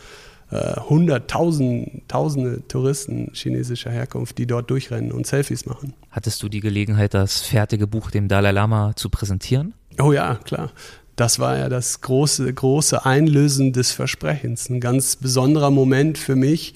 äh, 0.50 0.80
hunderttausend, 0.80 2.02
tausende 2.08 2.66
Touristen 2.68 3.30
chinesischer 3.32 3.90
Herkunft, 3.90 4.38
die 4.38 4.46
dort 4.46 4.70
durchrennen 4.70 5.12
und 5.12 5.26
Selfies 5.26 5.66
machen. 5.66 5.94
Hattest 6.10 6.42
du 6.42 6.48
die 6.48 6.60
Gelegenheit, 6.60 7.12
das 7.12 7.40
fertige 7.40 7.86
Buch 7.86 8.10
dem 8.10 8.28
Dalai 8.28 8.52
Lama 8.52 8.92
zu 8.94 9.10
präsentieren? 9.10 9.74
Oh 10.00 10.12
ja, 10.12 10.36
klar. 10.36 10.70
Das 11.16 11.38
war 11.38 11.56
ja 11.56 11.68
das 11.68 12.00
große, 12.00 12.52
große 12.52 13.04
Einlösen 13.04 13.72
des 13.72 13.92
Versprechens. 13.92 14.68
Ein 14.68 14.80
ganz 14.80 15.16
besonderer 15.16 15.70
Moment 15.70 16.18
für 16.18 16.34
mich, 16.34 16.74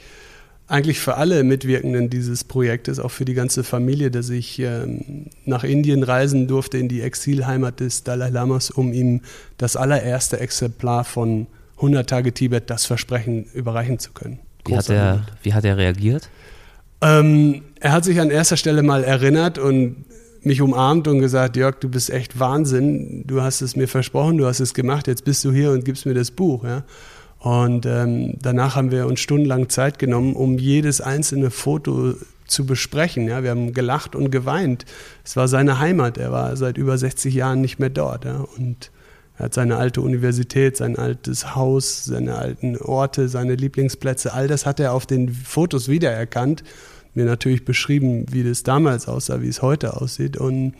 eigentlich 0.68 1.00
für 1.00 1.16
alle 1.16 1.42
Mitwirkenden 1.44 2.10
dieses 2.10 2.44
Projektes, 2.44 3.00
auch 3.00 3.10
für 3.10 3.24
die 3.24 3.34
ganze 3.34 3.64
Familie, 3.64 4.10
dass 4.10 4.28
ich 4.28 4.58
ähm, 4.58 5.26
nach 5.44 5.64
Indien 5.64 6.02
reisen 6.02 6.46
durfte, 6.46 6.78
in 6.78 6.88
die 6.88 7.00
Exilheimat 7.00 7.80
des 7.80 8.04
Dalai 8.04 8.28
Lamas, 8.28 8.70
um 8.70 8.92
ihm 8.92 9.22
das 9.56 9.76
allererste 9.76 10.38
Exemplar 10.38 11.04
von 11.04 11.46
100 11.76 12.08
Tage 12.08 12.32
Tibet, 12.32 12.70
das 12.70 12.84
Versprechen 12.84 13.44
überreichen 13.54 13.98
zu 13.98 14.12
können. 14.12 14.40
Wie 14.66 14.76
hat, 14.76 14.90
er, 14.90 15.24
wie 15.42 15.54
hat 15.54 15.64
er 15.64 15.78
reagiert? 15.78 16.28
Ähm, 17.00 17.62
er 17.80 17.92
hat 17.92 18.04
sich 18.04 18.20
an 18.20 18.30
erster 18.30 18.56
Stelle 18.56 18.82
mal 18.82 19.04
erinnert 19.04 19.58
und 19.58 20.04
mich 20.44 20.60
umarmt 20.60 21.08
und 21.08 21.20
gesagt, 21.20 21.56
Jörg, 21.56 21.76
du 21.80 21.88
bist 21.88 22.10
echt 22.10 22.38
Wahnsinn, 22.38 23.24
du 23.26 23.42
hast 23.42 23.60
es 23.60 23.76
mir 23.76 23.88
versprochen, 23.88 24.38
du 24.38 24.46
hast 24.46 24.60
es 24.60 24.74
gemacht, 24.74 25.06
jetzt 25.06 25.24
bist 25.24 25.44
du 25.44 25.52
hier 25.52 25.72
und 25.72 25.84
gibst 25.84 26.06
mir 26.06 26.14
das 26.14 26.30
Buch. 26.30 26.64
Ja? 26.64 26.84
Und 27.38 27.86
ähm, 27.86 28.34
danach 28.40 28.76
haben 28.76 28.90
wir 28.90 29.06
uns 29.06 29.20
stundenlang 29.20 29.68
Zeit 29.68 29.98
genommen, 29.98 30.34
um 30.34 30.58
jedes 30.58 31.00
einzelne 31.00 31.50
Foto 31.50 32.14
zu 32.46 32.66
besprechen. 32.66 33.28
Ja? 33.28 33.42
Wir 33.42 33.50
haben 33.50 33.72
gelacht 33.72 34.16
und 34.16 34.30
geweint. 34.30 34.84
Es 35.24 35.36
war 35.36 35.48
seine 35.48 35.78
Heimat, 35.78 36.18
er 36.18 36.32
war 36.32 36.56
seit 36.56 36.78
über 36.78 36.98
60 36.98 37.34
Jahren 37.34 37.60
nicht 37.60 37.78
mehr 37.78 37.90
dort. 37.90 38.24
Ja? 38.24 38.44
Und 38.56 38.90
er 39.36 39.46
hat 39.46 39.54
seine 39.54 39.76
alte 39.76 40.00
Universität, 40.00 40.76
sein 40.76 40.96
altes 40.96 41.54
Haus, 41.54 42.04
seine 42.04 42.36
alten 42.36 42.76
Orte, 42.76 43.28
seine 43.28 43.54
Lieblingsplätze, 43.54 44.32
all 44.32 44.48
das 44.48 44.66
hat 44.66 44.80
er 44.80 44.92
auf 44.92 45.06
den 45.06 45.28
Fotos 45.28 45.88
wiedererkannt 45.88 46.64
mir 47.18 47.26
natürlich 47.26 47.64
beschrieben, 47.64 48.26
wie 48.30 48.44
das 48.44 48.62
damals 48.62 49.08
aussah, 49.08 49.42
wie 49.42 49.48
es 49.48 49.60
heute 49.60 50.00
aussieht. 50.00 50.36
Und 50.36 50.74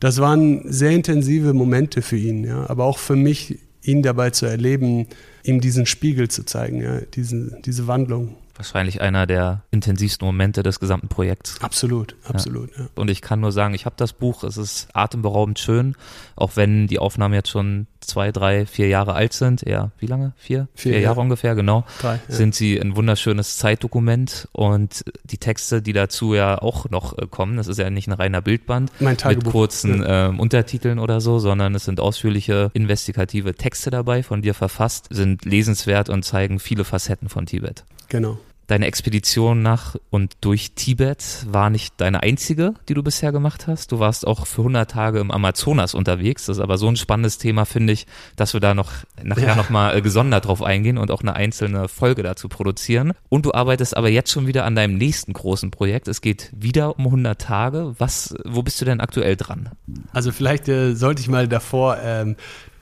das 0.00 0.18
waren 0.18 0.62
sehr 0.72 0.92
intensive 0.92 1.52
Momente 1.52 2.00
für 2.00 2.16
ihn, 2.16 2.44
ja, 2.44 2.68
aber 2.70 2.84
auch 2.84 2.98
für 2.98 3.16
mich, 3.16 3.58
ihn 3.82 4.02
dabei 4.02 4.30
zu 4.30 4.46
erleben, 4.46 5.06
ihm 5.42 5.60
diesen 5.60 5.86
Spiegel 5.86 6.28
zu 6.28 6.44
zeigen, 6.44 6.80
ja, 6.80 7.00
diese, 7.14 7.60
diese 7.64 7.88
Wandlung 7.88 8.36
wahrscheinlich 8.62 9.00
einer 9.00 9.26
der 9.26 9.62
intensivsten 9.72 10.24
Momente 10.24 10.62
des 10.62 10.78
gesamten 10.78 11.08
Projekts. 11.08 11.60
Absolut, 11.62 12.14
absolut. 12.24 12.70
Ja. 12.76 12.84
Ja. 12.84 12.88
Und 12.94 13.10
ich 13.10 13.20
kann 13.20 13.40
nur 13.40 13.50
sagen, 13.50 13.74
ich 13.74 13.86
habe 13.86 13.96
das 13.98 14.12
Buch, 14.12 14.44
es 14.44 14.56
ist 14.56 14.88
atemberaubend 14.94 15.58
schön, 15.58 15.96
auch 16.36 16.52
wenn 16.54 16.86
die 16.86 17.00
Aufnahmen 17.00 17.34
jetzt 17.34 17.50
schon 17.50 17.88
zwei, 18.00 18.30
drei, 18.30 18.64
vier 18.66 18.86
Jahre 18.86 19.14
alt 19.14 19.32
sind. 19.32 19.62
Ja, 19.66 19.90
wie 19.98 20.06
lange? 20.06 20.32
Vier? 20.36 20.68
Vier, 20.74 20.92
vier 20.92 21.00
Jahre 21.00 21.16
ja. 21.16 21.22
ungefähr, 21.22 21.54
genau. 21.56 21.84
Drei, 22.00 22.20
sind 22.28 22.54
sie 22.54 22.80
ein 22.80 22.94
wunderschönes 22.94 23.58
Zeitdokument 23.58 24.48
und 24.52 25.04
die 25.24 25.38
Texte, 25.38 25.82
die 25.82 25.92
dazu 25.92 26.34
ja 26.34 26.62
auch 26.62 26.88
noch 26.88 27.18
äh, 27.18 27.26
kommen, 27.26 27.56
das 27.56 27.66
ist 27.66 27.78
ja 27.78 27.90
nicht 27.90 28.06
ein 28.06 28.12
reiner 28.12 28.42
Bildband 28.42 28.92
mit 29.00 29.44
kurzen 29.44 30.04
ähm, 30.06 30.38
Untertiteln 30.38 31.00
oder 31.00 31.20
so, 31.20 31.40
sondern 31.40 31.74
es 31.74 31.84
sind 31.84 31.98
ausführliche 31.98 32.70
investigative 32.74 33.54
Texte 33.54 33.90
dabei, 33.90 34.22
von 34.22 34.40
dir 34.42 34.54
verfasst, 34.54 35.08
sind 35.10 35.44
lesenswert 35.44 36.08
und 36.08 36.24
zeigen 36.24 36.60
viele 36.60 36.84
Facetten 36.84 37.28
von 37.28 37.46
Tibet. 37.46 37.84
Genau. 38.08 38.38
Deine 38.72 38.86
Expedition 38.86 39.60
nach 39.60 39.96
und 40.08 40.38
durch 40.40 40.72
Tibet 40.72 41.44
war 41.46 41.68
nicht 41.68 41.92
deine 41.98 42.22
einzige, 42.22 42.72
die 42.88 42.94
du 42.94 43.02
bisher 43.02 43.30
gemacht 43.30 43.66
hast. 43.66 43.92
Du 43.92 43.98
warst 43.98 44.26
auch 44.26 44.46
für 44.46 44.62
100 44.62 44.90
Tage 44.90 45.18
im 45.18 45.30
Amazonas 45.30 45.92
unterwegs. 45.92 46.46
Das 46.46 46.56
ist 46.56 46.62
aber 46.62 46.78
so 46.78 46.88
ein 46.88 46.96
spannendes 46.96 47.36
Thema, 47.36 47.66
finde 47.66 47.92
ich, 47.92 48.06
dass 48.34 48.54
wir 48.54 48.60
da 48.60 48.72
noch 48.72 48.90
nachher 49.22 49.48
ja. 49.48 49.56
nochmal 49.56 49.94
äh, 49.94 50.00
gesondert 50.00 50.46
drauf 50.46 50.62
eingehen 50.62 50.96
und 50.96 51.10
auch 51.10 51.20
eine 51.20 51.34
einzelne 51.34 51.86
Folge 51.86 52.22
dazu 52.22 52.48
produzieren. 52.48 53.12
Und 53.28 53.44
du 53.44 53.52
arbeitest 53.52 53.94
aber 53.94 54.08
jetzt 54.08 54.30
schon 54.30 54.46
wieder 54.46 54.64
an 54.64 54.74
deinem 54.74 54.96
nächsten 54.96 55.34
großen 55.34 55.70
Projekt. 55.70 56.08
Es 56.08 56.22
geht 56.22 56.50
wieder 56.56 56.98
um 56.98 57.04
100 57.04 57.38
Tage. 57.38 57.94
Was, 57.98 58.34
wo 58.46 58.62
bist 58.62 58.80
du 58.80 58.86
denn 58.86 59.02
aktuell 59.02 59.36
dran? 59.36 59.68
Also 60.14 60.32
vielleicht 60.32 60.66
äh, 60.68 60.94
sollte 60.94 61.20
ich 61.20 61.28
mal 61.28 61.46
davor 61.46 61.98
ähm, 62.02 62.36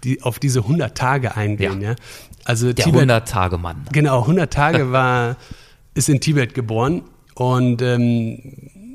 die, 0.05 0.23
auf 0.23 0.39
diese 0.39 0.61
100 0.61 0.97
Tage 0.97 1.37
eingehen. 1.37 1.81
Ja. 1.81 1.91
ja? 1.91 1.97
Also 2.45 2.73
der 2.73 2.87
100-Tage-Mann. 2.87 3.87
Genau, 3.91 4.21
100 4.21 4.53
Tage 4.53 4.93
war, 4.93 5.37
ist 5.95 6.09
in 6.09 6.21
Tibet 6.21 6.55
geboren 6.55 7.03
und 7.35 7.83
ähm, 7.83 8.91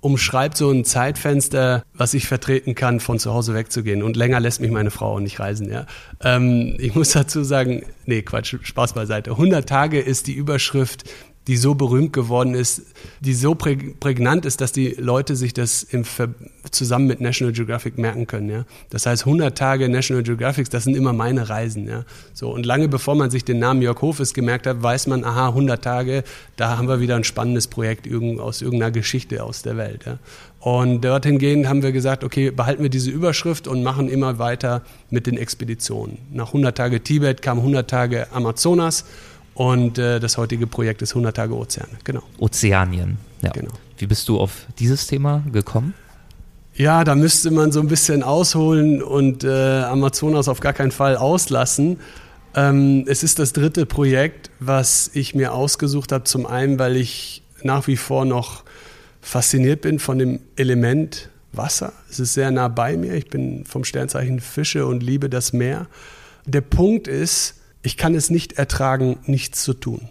umschreibt 0.00 0.56
so 0.56 0.70
ein 0.70 0.84
Zeitfenster, 0.84 1.82
was 1.92 2.14
ich 2.14 2.26
vertreten 2.26 2.74
kann, 2.74 3.00
von 3.00 3.18
zu 3.18 3.34
Hause 3.34 3.54
wegzugehen. 3.54 4.02
Und 4.02 4.16
länger 4.16 4.38
lässt 4.40 4.60
mich 4.60 4.70
meine 4.70 4.90
Frau 4.90 5.16
auch 5.16 5.20
nicht 5.20 5.40
reisen. 5.40 5.70
Ja. 5.70 5.86
Ähm, 6.22 6.76
ich 6.78 6.94
muss 6.94 7.10
dazu 7.12 7.42
sagen, 7.42 7.82
nee, 8.06 8.22
Quatsch, 8.22 8.54
Spaß 8.62 8.92
beiseite. 8.92 9.32
100 9.32 9.68
Tage 9.68 10.00
ist 10.00 10.28
die 10.28 10.34
Überschrift 10.34 11.04
die 11.48 11.56
so 11.56 11.74
berühmt 11.74 12.12
geworden 12.12 12.54
ist, 12.54 12.82
die 13.20 13.32
so 13.32 13.54
prägnant 13.54 14.44
ist, 14.44 14.60
dass 14.60 14.70
die 14.70 14.94
Leute 14.98 15.34
sich 15.34 15.54
das 15.54 15.82
im 15.82 16.04
zusammen 16.70 17.06
mit 17.06 17.22
National 17.22 17.54
Geographic 17.54 17.96
merken 17.96 18.26
können. 18.26 18.50
Ja? 18.50 18.64
Das 18.90 19.06
heißt, 19.06 19.24
100 19.24 19.56
Tage 19.56 19.88
National 19.88 20.22
Geographic, 20.22 20.68
das 20.68 20.84
sind 20.84 20.94
immer 20.94 21.14
meine 21.14 21.48
Reisen. 21.48 21.88
Ja? 21.88 22.04
So, 22.34 22.50
und 22.50 22.66
lange 22.66 22.88
bevor 22.88 23.14
man 23.14 23.30
sich 23.30 23.44
den 23.44 23.58
Namen 23.58 23.80
Jörg 23.80 24.02
Hofes 24.02 24.34
gemerkt 24.34 24.66
hat, 24.66 24.82
weiß 24.82 25.06
man, 25.06 25.24
aha, 25.24 25.48
100 25.48 25.82
Tage, 25.82 26.24
da 26.56 26.76
haben 26.76 26.86
wir 26.86 27.00
wieder 27.00 27.16
ein 27.16 27.24
spannendes 27.24 27.66
Projekt 27.66 28.06
aus 28.38 28.60
irgendeiner 28.60 28.90
Geschichte 28.90 29.42
aus 29.42 29.62
der 29.62 29.78
Welt. 29.78 30.04
Ja? 30.04 30.18
Und 30.60 31.02
dorthin 31.02 31.38
gehend 31.38 31.66
haben 31.66 31.82
wir 31.82 31.92
gesagt, 31.92 32.24
okay, 32.24 32.50
behalten 32.50 32.82
wir 32.82 32.90
diese 32.90 33.10
Überschrift 33.10 33.66
und 33.66 33.82
machen 33.82 34.10
immer 34.10 34.38
weiter 34.38 34.82
mit 35.08 35.26
den 35.26 35.38
Expeditionen. 35.38 36.18
Nach 36.30 36.48
100 36.48 36.76
Tage 36.76 37.02
Tibet 37.02 37.40
kamen 37.40 37.60
100 37.60 37.88
Tage 37.88 38.26
Amazonas 38.32 39.06
und 39.58 39.98
äh, 39.98 40.20
das 40.20 40.38
heutige 40.38 40.68
Projekt 40.68 41.02
ist 41.02 41.10
100 41.10 41.34
Tage 41.34 41.56
Ozeane, 41.56 41.98
genau. 42.04 42.22
Ozeanien, 42.38 43.18
ja. 43.42 43.50
Genau. 43.50 43.72
Wie 43.96 44.06
bist 44.06 44.28
du 44.28 44.38
auf 44.38 44.66
dieses 44.78 45.08
Thema 45.08 45.42
gekommen? 45.52 45.94
Ja, 46.74 47.02
da 47.02 47.16
müsste 47.16 47.50
man 47.50 47.72
so 47.72 47.80
ein 47.80 47.88
bisschen 47.88 48.22
ausholen 48.22 49.02
und 49.02 49.42
äh, 49.42 49.82
Amazonas 49.82 50.46
auf 50.46 50.60
gar 50.60 50.74
keinen 50.74 50.92
Fall 50.92 51.16
auslassen. 51.16 51.98
Ähm, 52.54 53.04
es 53.08 53.24
ist 53.24 53.40
das 53.40 53.52
dritte 53.52 53.84
Projekt, 53.84 54.48
was 54.60 55.10
ich 55.12 55.34
mir 55.34 55.52
ausgesucht 55.52 56.12
habe. 56.12 56.22
Zum 56.22 56.46
einen, 56.46 56.78
weil 56.78 56.94
ich 56.94 57.42
nach 57.64 57.88
wie 57.88 57.96
vor 57.96 58.24
noch 58.24 58.62
fasziniert 59.20 59.80
bin 59.80 59.98
von 59.98 60.20
dem 60.20 60.38
Element 60.54 61.30
Wasser. 61.50 61.94
Es 62.08 62.20
ist 62.20 62.34
sehr 62.34 62.52
nah 62.52 62.68
bei 62.68 62.96
mir. 62.96 63.14
Ich 63.14 63.28
bin 63.28 63.64
vom 63.64 63.82
Sternzeichen 63.82 64.38
Fische 64.38 64.86
und 64.86 65.02
liebe 65.02 65.28
das 65.28 65.52
Meer. 65.52 65.88
Der 66.46 66.60
Punkt 66.60 67.08
ist, 67.08 67.57
ich 67.82 67.96
kann 67.96 68.14
es 68.14 68.30
nicht 68.30 68.54
ertragen, 68.54 69.18
nichts 69.26 69.62
zu 69.62 69.74
tun. 69.74 70.08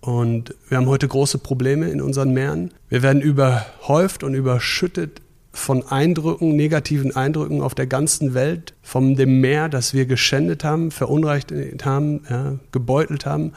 Und 0.00 0.54
wir 0.68 0.78
haben 0.78 0.86
heute 0.86 1.08
große 1.08 1.38
Probleme 1.38 1.90
in 1.90 2.00
unseren 2.00 2.32
Meeren. 2.32 2.72
Wir 2.88 3.02
werden 3.02 3.20
überhäuft 3.20 4.22
und 4.22 4.34
überschüttet 4.34 5.20
von 5.52 5.86
Eindrücken, 5.88 6.54
negativen 6.54 7.16
Eindrücken 7.16 7.62
auf 7.62 7.74
der 7.74 7.86
ganzen 7.86 8.32
Welt, 8.32 8.74
von 8.82 9.16
dem 9.16 9.40
Meer, 9.40 9.68
das 9.68 9.92
wir 9.92 10.06
geschändet 10.06 10.62
haben, 10.62 10.90
verunreicht 10.90 11.52
haben, 11.84 12.22
ja, 12.30 12.58
gebeutelt 12.70 13.26
haben. 13.26 13.52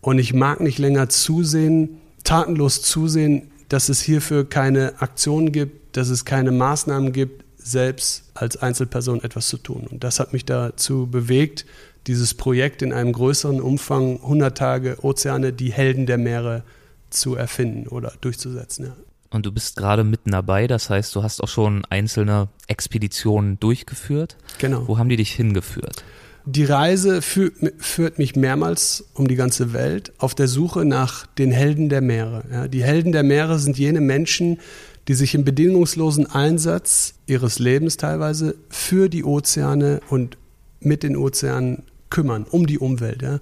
Und 0.00 0.18
ich 0.18 0.34
mag 0.34 0.60
nicht 0.60 0.78
länger 0.78 1.08
zusehen, 1.08 1.98
tatenlos 2.22 2.82
zusehen, 2.82 3.50
dass 3.68 3.88
es 3.88 4.00
hierfür 4.00 4.48
keine 4.48 5.00
Aktionen 5.00 5.52
gibt, 5.52 5.96
dass 5.96 6.08
es 6.08 6.24
keine 6.24 6.52
Maßnahmen 6.52 7.12
gibt, 7.12 7.44
selbst 7.56 8.24
als 8.34 8.56
Einzelperson 8.56 9.22
etwas 9.22 9.48
zu 9.48 9.58
tun. 9.58 9.86
Und 9.90 10.04
das 10.04 10.20
hat 10.20 10.32
mich 10.32 10.44
dazu 10.44 11.06
bewegt, 11.06 11.66
dieses 12.08 12.34
Projekt 12.34 12.82
in 12.82 12.92
einem 12.92 13.12
größeren 13.12 13.60
Umfang, 13.60 14.16
100 14.22 14.56
Tage 14.56 14.96
Ozeane, 15.02 15.52
die 15.52 15.72
Helden 15.72 16.06
der 16.06 16.18
Meere 16.18 16.64
zu 17.10 17.36
erfinden 17.36 17.86
oder 17.86 18.12
durchzusetzen. 18.20 18.86
Ja. 18.86 18.96
Und 19.30 19.44
du 19.44 19.52
bist 19.52 19.76
gerade 19.76 20.04
mitten 20.04 20.30
dabei, 20.30 20.66
das 20.66 20.88
heißt, 20.88 21.14
du 21.14 21.22
hast 21.22 21.42
auch 21.42 21.48
schon 21.48 21.84
einzelne 21.90 22.48
Expeditionen 22.66 23.60
durchgeführt. 23.60 24.36
Genau. 24.58 24.88
Wo 24.88 24.96
haben 24.98 25.10
die 25.10 25.16
dich 25.16 25.32
hingeführt? 25.32 26.02
Die 26.46 26.64
Reise 26.64 27.20
führt, 27.20 27.56
führt 27.76 28.18
mich 28.18 28.34
mehrmals 28.34 29.04
um 29.12 29.28
die 29.28 29.34
ganze 29.34 29.74
Welt 29.74 30.14
auf 30.16 30.34
der 30.34 30.48
Suche 30.48 30.86
nach 30.86 31.26
den 31.26 31.50
Helden 31.50 31.90
der 31.90 32.00
Meere. 32.00 32.44
Ja, 32.50 32.68
die 32.68 32.82
Helden 32.82 33.12
der 33.12 33.22
Meere 33.22 33.58
sind 33.58 33.76
jene 33.78 34.00
Menschen, 34.00 34.58
die 35.08 35.14
sich 35.14 35.34
im 35.34 35.44
bedingungslosen 35.44 36.26
Einsatz 36.26 37.14
ihres 37.26 37.58
Lebens 37.58 37.98
teilweise 37.98 38.54
für 38.70 39.10
die 39.10 39.24
Ozeane 39.24 40.00
und 40.08 40.38
mit 40.80 41.02
den 41.02 41.16
Ozeanen 41.16 41.82
kümmern, 42.10 42.46
um 42.48 42.66
die 42.66 42.78
Umwelt. 42.78 43.22
Ja. 43.22 43.40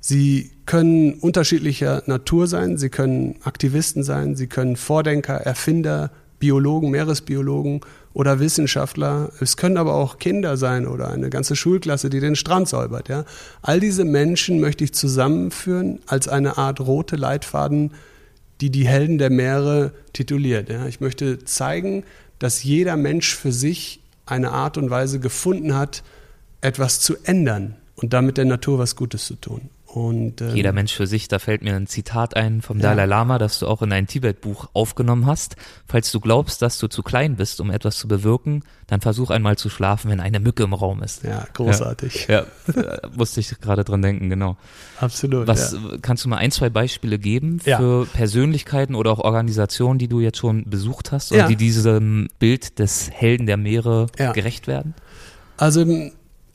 Sie 0.00 0.50
können 0.64 1.14
unterschiedlicher 1.14 2.02
Natur 2.06 2.46
sein, 2.46 2.78
sie 2.78 2.88
können 2.88 3.36
Aktivisten 3.42 4.02
sein, 4.02 4.34
sie 4.34 4.46
können 4.46 4.76
Vordenker, 4.76 5.34
Erfinder, 5.34 6.10
Biologen, 6.38 6.90
Meeresbiologen 6.90 7.82
oder 8.14 8.40
Wissenschaftler. 8.40 9.30
Es 9.40 9.58
können 9.58 9.76
aber 9.76 9.94
auch 9.94 10.18
Kinder 10.18 10.56
sein 10.56 10.86
oder 10.86 11.10
eine 11.10 11.28
ganze 11.28 11.54
Schulklasse, 11.54 12.08
die 12.08 12.20
den 12.20 12.34
Strand 12.34 12.68
säubert. 12.68 13.10
Ja. 13.10 13.24
All 13.60 13.78
diese 13.78 14.06
Menschen 14.06 14.58
möchte 14.58 14.84
ich 14.84 14.94
zusammenführen 14.94 16.00
als 16.06 16.28
eine 16.28 16.56
Art 16.56 16.80
rote 16.80 17.16
Leitfaden, 17.16 17.92
die 18.62 18.70
die 18.70 18.86
Helden 18.86 19.18
der 19.18 19.30
Meere 19.30 19.92
tituliert. 20.14 20.70
Ja. 20.70 20.86
Ich 20.86 21.00
möchte 21.00 21.44
zeigen, 21.44 22.04
dass 22.38 22.64
jeder 22.64 22.96
Mensch 22.96 23.36
für 23.36 23.52
sich 23.52 24.00
eine 24.24 24.50
Art 24.50 24.78
und 24.78 24.88
Weise 24.88 25.20
gefunden 25.20 25.76
hat, 25.76 26.02
etwas 26.62 27.00
zu 27.00 27.16
ändern 27.24 27.76
und 28.00 28.12
damit 28.12 28.38
der 28.38 28.46
Natur 28.46 28.78
was 28.78 28.96
Gutes 28.96 29.26
zu 29.26 29.34
tun. 29.34 29.70
Und, 29.92 30.40
ähm, 30.40 30.54
Jeder 30.54 30.72
Mensch 30.72 30.94
für 30.94 31.08
sich, 31.08 31.26
da 31.26 31.40
fällt 31.40 31.62
mir 31.62 31.74
ein 31.74 31.88
Zitat 31.88 32.36
ein 32.36 32.62
vom 32.62 32.78
ja. 32.78 32.90
Dalai 32.90 33.06
Lama, 33.06 33.38
das 33.38 33.58
du 33.58 33.66
auch 33.66 33.82
in 33.82 33.90
dein 33.90 34.06
Tibet-Buch 34.06 34.68
aufgenommen 34.72 35.26
hast. 35.26 35.56
Falls 35.88 36.12
du 36.12 36.20
glaubst, 36.20 36.62
dass 36.62 36.78
du 36.78 36.86
zu 36.86 37.02
klein 37.02 37.34
bist, 37.34 37.60
um 37.60 37.72
etwas 37.72 37.98
zu 37.98 38.06
bewirken, 38.06 38.62
dann 38.86 39.00
versuch 39.00 39.30
einmal 39.30 39.58
zu 39.58 39.68
schlafen, 39.68 40.08
wenn 40.08 40.20
eine 40.20 40.38
Mücke 40.38 40.62
im 40.62 40.74
Raum 40.74 41.02
ist. 41.02 41.24
Ja, 41.24 41.44
großartig. 41.54 42.28
Ja, 42.28 42.46
ja 42.74 42.98
musste 43.16 43.40
ich 43.40 43.60
gerade 43.60 43.82
dran 43.82 44.00
denken, 44.00 44.30
genau. 44.30 44.56
Absolut. 45.00 45.48
Was 45.48 45.72
ja. 45.72 45.78
kannst 46.00 46.24
du 46.24 46.28
mal 46.28 46.36
ein, 46.36 46.52
zwei 46.52 46.70
Beispiele 46.70 47.18
geben 47.18 47.58
für 47.58 48.06
Persönlichkeiten 48.06 48.94
oder 48.94 49.10
auch 49.10 49.18
Organisationen, 49.18 49.98
die 49.98 50.06
du 50.08 50.20
jetzt 50.20 50.38
schon 50.38 50.70
besucht 50.70 51.10
hast 51.10 51.32
und 51.32 51.48
die 51.48 51.56
diesem 51.56 52.28
Bild 52.38 52.78
des 52.78 53.10
Helden 53.10 53.46
der 53.46 53.56
Meere 53.56 54.06
gerecht 54.16 54.68
werden? 54.68 54.94
Also 55.56 55.84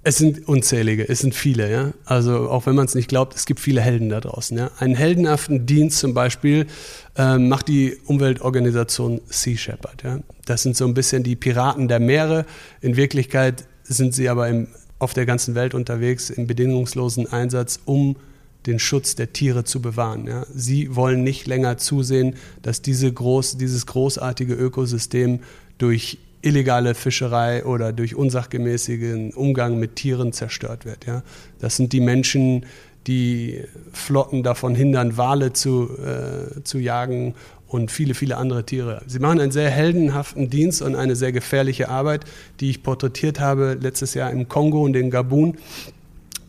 es 0.08 0.20
sind 0.20 0.48
unzählige, 0.48 1.10
es 1.10 1.20
sind 1.20 1.34
viele, 1.34 1.72
ja. 1.72 1.92
Also 2.06 2.52
auch 2.52 2.68
wenn 2.68 2.76
man 2.76 2.86
es 2.86 2.94
nicht 2.94 3.10
glaubt, 3.10 3.36
es 3.36 3.48
gibt 3.48 3.60
viele 3.60 3.82
Helden 3.82 4.10
da 4.10 4.22
draußen. 4.22 4.56
Ja. 4.56 4.70
Einen 4.78 4.94
heldenhaften 4.94 5.66
Dienst 5.66 5.98
zum 5.98 6.14
Beispiel 6.14 6.68
ähm, 7.16 7.50
macht 7.50 7.68
die 7.68 7.98
Umweltorganisation 8.06 9.20
Sea 9.30 9.58
Shepherd. 9.58 10.04
Ja. 10.04 10.20
Das 10.46 10.62
sind 10.62 10.78
so 10.78 10.86
ein 10.86 10.94
bisschen 10.94 11.24
die 11.24 11.36
Piraten 11.36 11.88
der 11.88 12.00
Meere. 12.00 12.46
In 12.82 12.98
Wirklichkeit 12.98 13.66
sind 13.84 14.14
sie 14.14 14.30
aber 14.30 14.48
im, 14.48 14.68
auf 15.00 15.16
der 15.16 15.26
ganzen 15.26 15.56
Welt 15.56 15.74
unterwegs 15.74 16.30
im 16.30 16.46
bedingungslosen 16.46 17.32
Einsatz, 17.34 17.80
um 17.86 18.16
den 18.68 18.78
Schutz 18.78 19.16
der 19.16 19.34
Tiere 19.34 19.64
zu 19.64 19.82
bewahren. 19.82 20.28
Ja. 20.28 20.46
Sie 20.54 20.96
wollen 20.96 21.24
nicht 21.24 21.48
länger 21.48 21.80
zusehen, 21.80 22.36
dass 22.62 22.84
diese 22.84 23.12
groß, 23.12 23.58
dieses 23.58 23.88
großartige 23.88 24.54
Ökosystem 24.54 25.40
durch 25.80 26.20
illegale 26.46 26.94
Fischerei 26.94 27.66
oder 27.66 27.92
durch 27.92 28.16
unsachgemäßigen 28.16 29.34
Umgang 29.34 29.80
mit 29.80 29.96
Tieren 29.96 30.32
zerstört 30.32 30.86
wird. 30.86 31.06
Ja? 31.06 31.24
Das 31.60 31.76
sind 31.76 31.92
die 31.92 32.00
Menschen, 32.00 32.66
die 33.08 33.64
Flotten 33.92 34.44
davon 34.44 34.76
hindern, 34.76 35.18
Wale 35.18 35.54
zu, 35.54 35.90
äh, 35.98 36.64
zu 36.64 36.80
jagen 36.80 37.36
und 37.68 37.92
viele, 37.92 38.14
viele 38.14 38.38
andere 38.38 38.66
Tiere. 38.66 39.02
Sie 39.08 39.20
machen 39.20 39.40
einen 39.40 39.52
sehr 39.52 39.70
heldenhaften 39.70 40.50
Dienst 40.50 40.82
und 40.82 40.96
eine 40.96 41.16
sehr 41.16 41.32
gefährliche 41.32 41.90
Arbeit, 41.90 42.26
die 42.60 42.70
ich 42.70 42.84
porträtiert 42.84 43.40
habe 43.40 43.78
letztes 43.80 44.14
Jahr 44.14 44.32
im 44.32 44.48
Kongo 44.48 44.84
und 44.84 44.96
in 44.96 45.10
Gabun. 45.10 45.58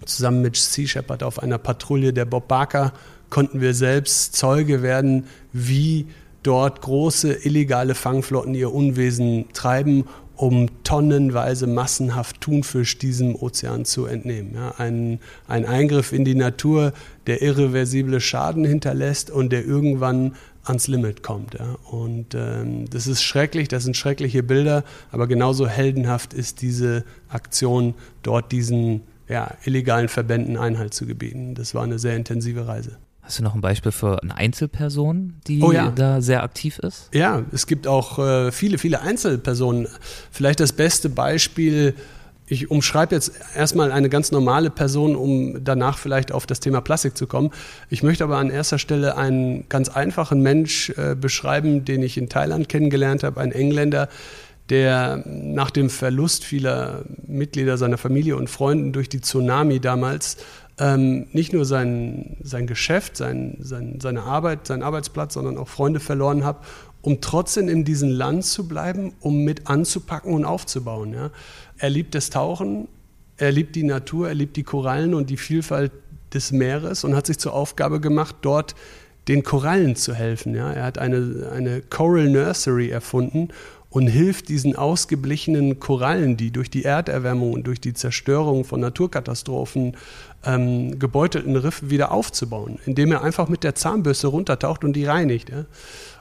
Zusammen 0.05 0.43
mit 0.43 0.57
Sea 0.57 0.87
Shepherd 0.87 1.23
auf 1.23 1.43
einer 1.43 1.59
Patrouille 1.59 2.13
der 2.13 2.27
Bob 2.27 2.49
Barker 2.49 2.93
konnten 3.29 3.61
wir 3.61 3.75
selbst 3.75 4.37
Zeuge 4.37 4.83
werden, 4.83 5.25
wie 5.53 6.07
dort 6.47 6.83
große 6.83 7.45
illegale 7.45 7.95
Fangflotten 7.95 8.55
ihr 8.55 8.73
Unwesen 8.73 9.47
treiben, 9.53 10.05
um 10.37 10.69
tonnenweise 10.85 11.67
massenhaft 11.67 12.41
Thunfisch 12.41 12.99
diesem 12.99 13.35
Ozean 13.35 13.85
zu 13.85 14.07
entnehmen. 14.07 14.53
Ja, 14.55 14.75
ein, 14.79 15.19
ein 15.49 15.65
Eingriff 15.65 16.13
in 16.13 16.25
die 16.25 16.35
Natur, 16.35 16.93
der 17.27 17.43
irreversible 17.43 18.21
Schaden 18.21 18.65
hinterlässt 18.65 19.31
und 19.31 19.51
der 19.51 19.65
irgendwann 19.65 20.37
ans 20.63 20.89
Limit 20.89 21.23
kommt. 21.23 21.55
Ja. 21.55 21.77
Und 21.91 22.35
ähm, 22.35 22.89
das 22.91 23.07
ist 23.07 23.23
schrecklich, 23.23 23.69
das 23.69 23.85
sind 23.85 23.97
schreckliche 23.97 24.43
Bilder, 24.43 24.85
aber 25.11 25.27
genauso 25.27 25.67
heldenhaft 25.67 26.35
ist 26.35 26.61
diese 26.61 27.05
Aktion, 27.29 27.95
dort 28.23 28.53
diesen 28.53 29.03
ja, 29.29 29.55
illegalen 29.65 30.09
Verbänden 30.09 30.57
Einhalt 30.57 30.95
zu 30.95 31.07
gebieten. 31.07 31.55
Das 31.55 31.75
war 31.75 31.83
eine 31.83 31.99
sehr 31.99 32.15
intensive 32.15 32.69
Reise. 32.69 32.99
Hast 33.27 33.41
du 33.41 33.43
noch 33.43 33.57
ein 33.57 33.61
Beispiel 33.61 33.91
für 33.91 34.23
eine 34.23 34.37
Einzelperson, 34.37 35.35
die 35.49 35.61
oh 35.61 35.73
ja. 35.73 35.91
da 35.91 36.21
sehr 36.21 36.45
aktiv 36.45 36.79
ist? 36.79 37.09
Ja, 37.13 37.43
es 37.51 37.67
gibt 37.67 37.89
auch 37.89 38.21
äh, 38.21 38.53
viele, 38.53 38.79
viele 38.79 39.01
Einzelpersonen. 39.01 39.89
Vielleicht 40.31 40.61
das 40.61 40.73
beste 40.73 41.09
Beispiel, 41.09 41.97
ich 42.47 42.71
umschreibe 42.71 43.17
jetzt 43.17 43.33
erstmal 43.57 43.91
eine 43.91 44.09
ganz 44.09 44.31
normale 44.31 44.71
Person, 44.71 45.17
um 45.17 45.65
danach 45.65 45.99
vielleicht 45.99 46.31
auf 46.31 46.47
das 46.47 46.61
Thema 46.61 46.81
Plastik 46.81 47.17
zu 47.17 47.27
kommen. 47.27 47.51
Ich 47.91 48.05
möchte 48.05 48.23
aber 48.23 48.37
an 48.37 48.49
erster 48.49 48.79
Stelle 48.79 49.17
einen 49.17 49.69
ganz 49.69 49.89
einfachen 49.89 50.41
Mensch 50.41 50.91
äh, 50.91 51.17
beschreiben, 51.17 51.85
den 51.85 52.05
ich 52.05 52.19
in 52.19 52.29
Thailand 52.29 52.69
kennengelernt 52.69 53.25
habe, 53.25 53.41
ein 53.41 53.51
Engländer, 53.51 54.09
der 54.71 55.25
nach 55.27 55.73
dem 55.73 55.91
Verlust 55.91 56.45
vieler 56.45 57.05
Mitglieder 57.27 57.77
seiner 57.77 57.99
Familie 57.99 58.37
und 58.37 58.49
Freunden 58.49 58.93
durch 58.93 59.09
die 59.09 59.21
Tsunami 59.21 59.81
damals 59.81 60.37
ähm, 60.79 61.27
nicht 61.33 61.53
nur 61.53 61.65
sein, 61.65 62.37
sein 62.43 62.67
Geschäft, 62.67 63.17
sein, 63.17 63.57
sein, 63.61 63.99
seine 64.01 64.23
Arbeit, 64.23 64.67
seinen 64.67 64.83
Arbeitsplatz, 64.83 65.35
sondern 65.35 65.57
auch 65.57 65.69
Freunde 65.69 66.01
verloren 66.01 66.45
habe, 66.45 66.61
um 67.03 67.21
trotzdem 67.21 67.69
in 67.69 67.85
diesem 67.85 68.11
Land 68.11 68.45
zu 68.45 68.69
bleiben, 68.69 69.15
um 69.21 69.45
mit 69.45 69.69
anzupacken 69.69 70.35
und 70.35 70.45
aufzubauen. 70.45 71.15
Ja. 71.15 71.31
Er 71.79 71.91
liebt 71.91 72.15
das 72.15 72.31
Tauchen, 72.31 72.89
er 73.37 73.53
liebt 73.53 73.77
die 73.77 73.85
Natur, 73.85 74.29
er 74.29 74.35
liebt 74.35 74.57
die 74.57 74.65
Korallen 74.65 75.15
und 75.15 75.31
die 75.31 75.37
Vielfalt 75.37 75.93
des 76.35 76.53
Meeres 76.53 77.05
und 77.05 77.15
hat 77.15 77.27
sich 77.27 77.39
zur 77.39 77.55
Aufgabe 77.55 78.01
gemacht, 78.01 78.37
dort 78.43 78.75
den 79.29 79.43
Korallen 79.43 79.97
zu 79.97 80.15
helfen. 80.15 80.55
Ja. 80.55 80.73
Er 80.73 80.85
hat 80.85 80.99
eine, 80.99 81.51
eine 81.53 81.81
Coral 81.81 82.29
Nursery 82.29 82.91
erfunden 82.91 83.49
und 83.97 84.09
hilft 84.09 84.49
diesen 84.49 84.77
ausgeblichenen 84.77 85.81
Korallen, 85.81 86.37
die 86.37 86.51
durch 86.51 86.71
die 86.71 86.85
Erderwärmung 86.85 87.53
und 87.53 87.67
durch 87.67 87.81
die 87.81 87.95
Zerstörung 87.95 88.65
von 88.65 88.81
Naturkatastrophen 88.81 89.97
ähm, 90.47 90.99
gebeutelten 90.99 91.57
Riff 91.57 91.83
wieder 91.85 92.13
aufzubauen, 92.13 92.79
indem 92.87 93.13
er 93.13 93.23
einfach 93.23 93.49
mit 93.49 93.65
der 93.65 93.75
Zahnbürste 93.75 94.29
runtertaucht 94.29 94.85
und 94.85 94.95
die 94.95 95.05
reinigt. 95.05 95.51
Ja? 95.51 95.67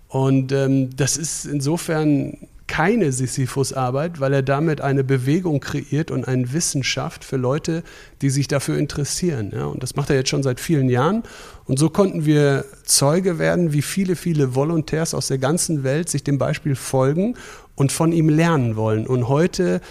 Und 0.07 0.51
ähm, 0.51 0.95
das 0.95 1.17
ist 1.17 1.45
insofern 1.45 2.37
keine 2.67 3.11
Sisyphus-Arbeit, 3.11 4.19
weil 4.19 4.33
er 4.33 4.41
damit 4.41 4.81
eine 4.81 5.03
Bewegung 5.03 5.59
kreiert 5.59 6.09
und 6.09 6.27
eine 6.27 6.51
Wissenschaft 6.51 7.23
für 7.23 7.37
Leute, 7.37 7.83
die 8.21 8.31
sich 8.31 8.47
dafür 8.47 8.77
interessieren. 8.77 9.51
Ja? 9.53 9.65
Und 9.65 9.83
das 9.83 9.95
macht 9.95 10.09
er 10.09 10.15
jetzt 10.15 10.29
schon 10.29 10.41
seit 10.41 10.59
vielen 10.59 10.89
Jahren. 10.89 11.23
Und 11.65 11.77
so 11.77 11.89
konnten 11.89 12.25
wir 12.25 12.65
Zeuge 12.83 13.37
werden, 13.37 13.71
wie 13.71 13.83
viele, 13.83 14.15
viele 14.15 14.55
Volontärs 14.55 15.13
aus 15.13 15.27
der 15.27 15.37
ganzen 15.37 15.83
Welt 15.83 16.09
sich 16.09 16.23
dem 16.23 16.39
Beispiel 16.39 16.75
folgen 16.75 17.35
und 17.75 17.91
von 17.91 18.11
ihm 18.11 18.29
lernen 18.29 18.75
wollen. 18.75 19.05
Und 19.05 19.27
heute 19.27 19.81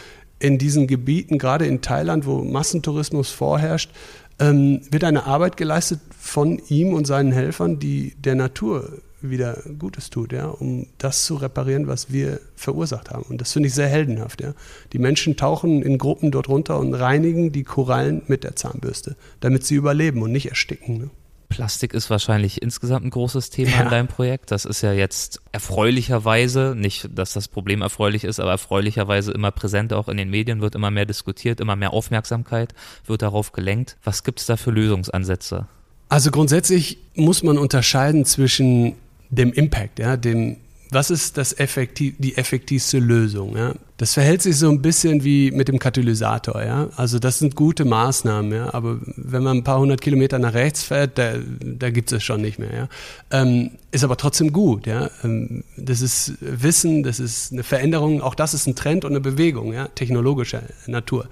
in 0.41 0.59
diesen 0.59 0.87
Gebieten, 0.87 1.39
gerade 1.39 1.67
in 1.67 1.81
Thailand, 1.81 2.27
wo 2.27 2.43
Massentourismus 2.43 3.31
vorherrscht, 3.31 3.91
ähm, 4.39 4.81
wird 4.91 5.05
eine 5.05 5.27
Arbeit 5.27 5.57
geleistet 5.57 6.01
von 6.19 6.61
ihm 6.69 6.93
und 6.93 7.07
seinen 7.07 7.33
Helfern, 7.33 7.79
die 7.79 8.15
der 8.19 8.35
Natur 8.35 8.99
wieder 9.31 9.63
Gutes 9.79 10.11
tut, 10.11 10.33
ja, 10.33 10.47
um 10.47 10.87
das 10.99 11.25
zu 11.25 11.37
reparieren, 11.37 11.87
was 11.87 12.13
wir 12.13 12.41
verursacht 12.57 13.11
haben. 13.11 13.25
Und 13.25 13.41
das 13.41 13.53
finde 13.53 13.69
ich 13.69 13.75
sehr 13.75 13.89
heldenhaft. 13.89 14.43
Ja. 14.43 14.55
Die 14.93 14.99
Menschen 14.99 15.37
tauchen 15.37 15.83
in 15.83 15.99
Gruppen 15.99 16.31
dort 16.31 16.49
runter 16.49 16.79
und 16.79 16.95
reinigen 16.95 17.53
die 17.53 17.65
Korallen 17.65 18.23
mit 18.27 18.45
der 18.45 18.57
Zahnbürste, 18.57 19.17
damit 19.41 19.65
sie 19.65 19.77
überleben 19.77 20.23
und 20.23 20.33
nicht 20.33 20.51
ersticken. 20.51 20.99
Ne? 20.99 21.11
Plastik 21.49 21.95
ist 21.95 22.11
wahrscheinlich 22.11 22.63
insgesamt 22.63 23.05
ein 23.07 23.11
großes 23.11 23.51
Thema 23.51 23.71
Ja. 23.71 23.83
in 23.83 23.91
deinem 23.91 24.09
Projekt. 24.09 24.51
Das 24.51 24.65
ist 24.65 24.83
ja 24.83 24.93
jetzt 24.93 25.41
erfreulicherweise, 25.53 26.75
nicht, 26.77 27.09
dass 27.15 27.33
das 27.33 27.49
Problem 27.49 27.83
erfreulich 27.83 28.25
ist, 28.25 28.41
aber 28.41 28.51
erfreulicherweise 28.51 29.33
immer 29.33 29.51
präsent 29.51 29.93
auch 29.93 30.09
in 30.09 30.17
den 30.17 30.31
Medien, 30.31 30.61
wird 30.61 30.75
immer 30.75 30.91
mehr 30.91 31.07
diskutiert, 31.07 31.61
immer 31.61 31.77
mehr 31.77 31.93
Aufmerksamkeit 31.93 32.75
wird 33.07 33.23
darauf 33.23 33.53
gelenkt. 33.53 33.97
Was 34.03 34.25
gibt's 34.25 34.47
da 34.47 34.57
für 34.57 34.71
Lösungsansätze? 34.71 35.67
Also 36.09 36.31
grundsätzlich 36.31 36.99
muss 37.15 37.43
man 37.43 37.59
unterscheiden 37.59 38.25
zwischen 38.25 38.95
dem 39.31 39.53
Impact, 39.53 39.99
ja, 39.99 40.17
dem, 40.17 40.57
was 40.95 41.11
ist 41.11 41.37
das 41.37 41.59
effektiv, 41.59 42.15
die 42.19 42.37
effektivste 42.37 42.99
Lösung, 42.99 43.57
ja. 43.57 43.75
Das 43.97 44.15
verhält 44.15 44.43
sich 44.43 44.57
so 44.57 44.69
ein 44.71 44.83
bisschen 44.83 45.23
wie 45.23 45.51
mit 45.53 45.69
dem 45.69 45.79
Katalysator, 45.79 46.63
ja. 46.63 46.89
Also 46.97 47.19
das 47.19 47.39
sind 47.39 47.55
gute 47.55 47.85
Maßnahmen, 47.85 48.53
ja, 48.53 48.73
aber 48.73 48.99
wenn 49.17 49.43
man 49.43 49.59
ein 49.59 49.65
paar 49.65 49.79
hundert 49.79 50.01
Kilometer 50.01 50.39
nach 50.39 50.55
rechts 50.55 50.85
fährt, 50.85 51.19
da, 51.19 51.35
da 51.61 51.91
gibt 51.91 52.11
es 52.13 52.23
schon 52.23 52.41
nicht 52.41 52.59
mehr, 52.59 52.75
ja. 52.75 52.89
Ähm, 53.31 53.73
ist 53.91 54.05
aber 54.05 54.17
trotzdem 54.17 54.53
gut, 54.53 54.87
ja. 54.87 55.11
Ähm, 55.23 55.65
das 55.77 56.01
ist 56.01 56.35
Wissen, 56.41 57.03
das 57.03 57.21
ist 57.21 57.53
eine 57.53 57.63
Veränderung, 57.63 58.23
auch 58.23 58.35
das 58.35 58.55
ist 58.55 58.67
ein 58.67 58.75
Trend 58.75 59.05
und 59.05 59.13
eine 59.13 59.21
Bewegung, 59.21 59.73
ja, 59.73 59.89
technologischer 59.89 60.63
Natur. 60.87 61.29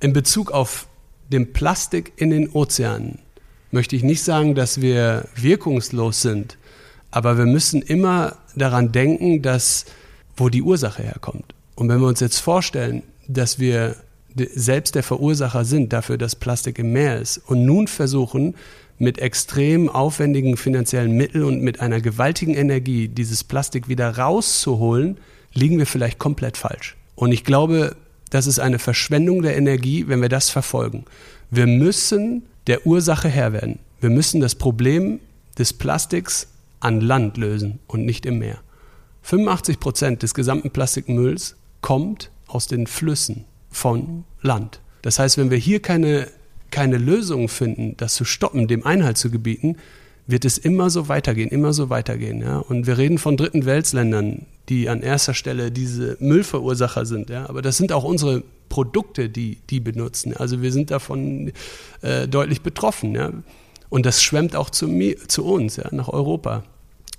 In 0.00 0.12
Bezug 0.12 0.50
auf 0.52 0.86
den 1.30 1.52
Plastik 1.52 2.12
in 2.16 2.30
den 2.30 2.50
Ozeanen 2.50 3.18
möchte 3.70 3.96
ich 3.96 4.02
nicht 4.02 4.22
sagen, 4.22 4.54
dass 4.54 4.80
wir 4.80 5.26
wirkungslos 5.34 6.22
sind, 6.22 6.58
aber 7.12 7.38
wir 7.38 7.46
müssen 7.46 7.80
immer 7.82 8.36
daran 8.56 8.90
denken, 8.90 9.42
dass 9.42 9.86
wo 10.36 10.48
die 10.48 10.62
Ursache 10.62 11.02
herkommt. 11.02 11.54
Und 11.76 11.88
wenn 11.88 12.00
wir 12.00 12.08
uns 12.08 12.20
jetzt 12.20 12.38
vorstellen, 12.38 13.02
dass 13.28 13.58
wir 13.58 13.96
selbst 14.34 14.94
der 14.94 15.02
Verursacher 15.02 15.64
sind 15.64 15.92
dafür, 15.92 16.16
dass 16.16 16.36
Plastik 16.36 16.78
im 16.78 16.92
Meer 16.92 17.20
ist 17.20 17.38
und 17.38 17.64
nun 17.64 17.86
versuchen, 17.86 18.54
mit 18.98 19.18
extrem 19.18 19.88
aufwendigen 19.88 20.56
finanziellen 20.56 21.12
Mitteln 21.12 21.44
und 21.44 21.62
mit 21.62 21.80
einer 21.80 22.00
gewaltigen 22.00 22.54
Energie 22.54 23.08
dieses 23.08 23.44
Plastik 23.44 23.88
wieder 23.88 24.16
rauszuholen, 24.16 25.18
liegen 25.52 25.78
wir 25.78 25.86
vielleicht 25.86 26.18
komplett 26.18 26.56
falsch. 26.56 26.96
Und 27.14 27.32
ich 27.32 27.44
glaube, 27.44 27.96
das 28.30 28.46
ist 28.46 28.58
eine 28.58 28.78
Verschwendung 28.78 29.42
der 29.42 29.56
Energie, 29.56 30.08
wenn 30.08 30.22
wir 30.22 30.28
das 30.28 30.50
verfolgen. 30.50 31.04
Wir 31.50 31.66
müssen 31.66 32.44
der 32.68 32.86
Ursache 32.86 33.28
Herr 33.28 33.52
werden. 33.52 33.78
Wir 34.00 34.10
müssen 34.10 34.40
das 34.40 34.54
Problem 34.54 35.20
des 35.58 35.72
Plastiks 35.72 36.48
an 36.82 37.00
Land 37.00 37.36
lösen 37.36 37.78
und 37.86 38.04
nicht 38.04 38.26
im 38.26 38.38
Meer. 38.38 38.58
85 39.22 39.78
Prozent 39.78 40.22
des 40.22 40.34
gesamten 40.34 40.70
Plastikmülls 40.70 41.56
kommt 41.80 42.30
aus 42.46 42.66
den 42.66 42.86
Flüssen 42.86 43.44
von 43.70 44.24
Land. 44.40 44.80
Das 45.02 45.18
heißt, 45.18 45.38
wenn 45.38 45.50
wir 45.50 45.58
hier 45.58 45.80
keine, 45.80 46.28
keine 46.70 46.98
Lösung 46.98 47.48
finden, 47.48 47.96
das 47.96 48.14
zu 48.14 48.24
stoppen, 48.24 48.66
dem 48.66 48.84
Einhalt 48.84 49.16
zu 49.16 49.30
gebieten, 49.30 49.76
wird 50.26 50.44
es 50.44 50.58
immer 50.58 50.90
so 50.90 51.08
weitergehen, 51.08 51.50
immer 51.50 51.72
so 51.72 51.88
weitergehen. 51.90 52.40
Ja? 52.40 52.58
Und 52.58 52.86
wir 52.86 52.98
reden 52.98 53.18
von 53.18 53.36
dritten 53.36 53.64
Weltländern, 53.64 54.46
die 54.68 54.88
an 54.88 55.02
erster 55.02 55.34
Stelle 55.34 55.70
diese 55.70 56.16
Müllverursacher 56.20 57.06
sind. 57.06 57.30
Ja? 57.30 57.48
Aber 57.48 57.62
das 57.62 57.76
sind 57.76 57.92
auch 57.92 58.04
unsere 58.04 58.42
Produkte, 58.68 59.28
die 59.28 59.58
die 59.70 59.80
benutzen. 59.80 60.36
Also 60.36 60.62
wir 60.62 60.72
sind 60.72 60.90
davon 60.90 61.52
äh, 62.02 62.28
deutlich 62.28 62.62
betroffen. 62.62 63.14
Ja? 63.14 63.32
Und 63.88 64.06
das 64.06 64.22
schwemmt 64.22 64.56
auch 64.56 64.70
zu, 64.70 64.88
mir, 64.88 65.16
zu 65.28 65.44
uns, 65.44 65.76
ja, 65.76 65.88
nach 65.90 66.08
Europa. 66.08 66.64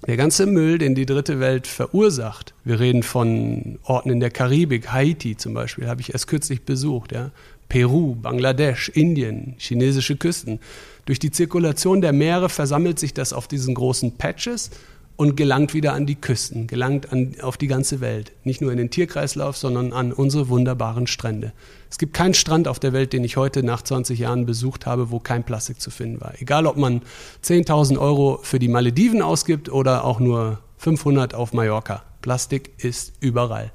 Der 0.06 0.18
ganze 0.18 0.46
Müll, 0.46 0.78
den 0.78 0.96
die 0.96 1.06
dritte 1.06 1.40
Welt 1.40 1.66
verursacht, 1.66 2.54
wir 2.66 2.80
reden 2.80 3.04
von 3.04 3.80
Orten 3.84 4.10
in 4.10 4.20
der 4.20 4.32
Karibik, 4.32 4.92
Haiti 4.92 5.38
zum 5.38 5.54
Beispiel, 5.54 5.88
habe 5.88 6.02
ich 6.02 6.12
erst 6.12 6.28
kürzlich 6.28 6.64
besucht, 6.64 7.12
ja. 7.14 7.32
Peru, 7.70 8.16
Bangladesch, 8.16 8.90
Indien, 8.90 9.56
chinesische 9.58 10.16
Küsten. 10.16 10.60
Durch 11.06 11.20
die 11.20 11.32
Zirkulation 11.32 12.02
der 12.02 12.14
Meere 12.14 12.50
versammelt 12.50 13.00
sich 13.00 13.14
das 13.14 13.34
auf 13.34 13.48
diesen 13.48 13.74
großen 13.74 14.18
Patches 14.18 14.70
und 15.16 15.38
gelangt 15.38 15.74
wieder 15.74 15.94
an 15.94 16.06
die 16.06 16.16
Küsten, 16.16 16.66
gelangt 16.68 17.12
an, 17.12 17.36
auf 17.42 17.58
die 17.58 17.68
ganze 17.68 18.02
Welt. 18.02 18.32
Nicht 18.44 18.62
nur 18.62 18.72
in 18.72 18.78
den 18.78 18.90
Tierkreislauf, 18.90 19.56
sondern 19.56 19.94
an 19.94 20.12
unsere 20.12 20.50
wunderbaren 20.50 21.06
Strände. 21.08 21.54
Es 21.90 22.00
gibt 22.00 22.14
keinen 22.16 22.34
Strand 22.34 22.68
auf 22.68 22.80
der 22.80 22.94
Welt, 22.94 23.14
den 23.14 23.24
ich 23.24 23.38
heute 23.38 23.62
nach 23.62 23.84
20 23.84 24.18
Jahren 24.18 24.46
besucht 24.46 24.86
habe, 24.86 25.12
wo 25.12 25.20
kein 25.20 25.44
Plastik 25.44 25.80
zu 25.80 25.92
finden 25.92 26.20
war. 26.22 26.34
Egal, 26.40 26.66
ob 26.66 26.78
man 26.78 27.02
10.000 27.44 28.00
Euro 28.00 28.40
für 28.42 28.58
die 28.58 28.68
Malediven 28.68 29.22
ausgibt 29.22 29.72
oder 29.72 30.04
auch 30.04 30.20
nur 30.20 30.60
500 30.78 31.36
auf 31.36 31.54
Mallorca. 31.54 32.04
Plastik 32.22 32.72
ist 32.78 33.14
überall. 33.20 33.72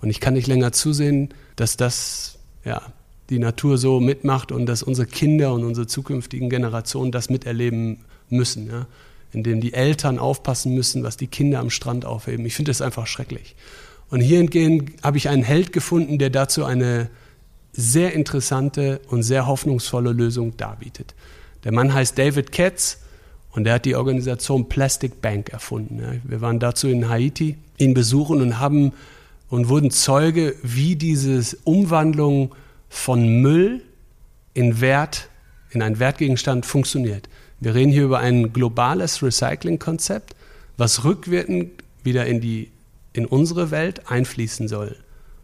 Und 0.00 0.08
ich 0.08 0.20
kann 0.20 0.34
nicht 0.34 0.46
länger 0.46 0.72
zusehen, 0.72 1.34
dass 1.56 1.76
das, 1.76 2.38
ja, 2.64 2.80
die 3.28 3.38
Natur 3.38 3.76
so 3.76 4.00
mitmacht 4.00 4.52
und 4.52 4.64
dass 4.64 4.82
unsere 4.82 5.06
Kinder 5.06 5.52
und 5.52 5.64
unsere 5.64 5.86
zukünftigen 5.86 6.48
Generationen 6.48 7.12
das 7.12 7.28
miterleben 7.28 7.98
müssen. 8.30 8.68
Ja 8.68 8.86
indem 9.32 9.60
die 9.60 9.74
Eltern 9.74 10.18
aufpassen 10.18 10.74
müssen, 10.74 11.02
was 11.02 11.16
die 11.16 11.26
Kinder 11.26 11.60
am 11.60 11.70
Strand 11.70 12.04
aufheben. 12.04 12.46
Ich 12.46 12.54
finde 12.54 12.70
das 12.70 12.80
einfach 12.80 13.06
schrecklich. 13.06 13.54
Und 14.10 14.20
hier 14.20 14.40
entgegen 14.40 14.94
habe 15.02 15.18
ich 15.18 15.28
einen 15.28 15.42
Held 15.42 15.72
gefunden, 15.72 16.18
der 16.18 16.30
dazu 16.30 16.64
eine 16.64 17.10
sehr 17.72 18.14
interessante 18.14 19.00
und 19.08 19.22
sehr 19.22 19.46
hoffnungsvolle 19.46 20.12
Lösung 20.12 20.56
darbietet. 20.56 21.14
Der 21.64 21.72
Mann 21.72 21.92
heißt 21.92 22.18
David 22.18 22.52
Katz 22.52 22.98
und 23.52 23.66
er 23.66 23.74
hat 23.74 23.84
die 23.84 23.96
Organisation 23.96 24.68
Plastic 24.68 25.20
Bank 25.20 25.50
erfunden. 25.50 26.22
Wir 26.24 26.40
waren 26.40 26.58
dazu 26.58 26.88
in 26.88 27.08
Haiti, 27.08 27.56
ihn 27.76 27.94
besuchen 27.94 28.40
und 28.40 28.58
haben 28.58 28.92
und 29.48 29.68
wurden 29.68 29.90
Zeuge, 29.90 30.54
wie 30.62 30.96
diese 30.96 31.56
Umwandlung 31.64 32.54
von 32.88 33.40
Müll 33.40 33.82
in 34.54 34.80
Wert, 34.80 35.28
in 35.70 35.82
einen 35.82 35.98
Wertgegenstand 35.98 36.66
funktioniert. 36.66 37.28
Wir 37.60 37.74
reden 37.74 37.90
hier 37.90 38.04
über 38.04 38.18
ein 38.18 38.52
globales 38.52 39.22
Recycling-Konzept, 39.22 40.36
was 40.76 41.04
rückwirkend 41.04 41.70
wieder 42.04 42.26
in, 42.26 42.40
die, 42.40 42.70
in 43.12 43.26
unsere 43.26 43.70
Welt 43.70 44.10
einfließen 44.10 44.68
soll. 44.68 44.96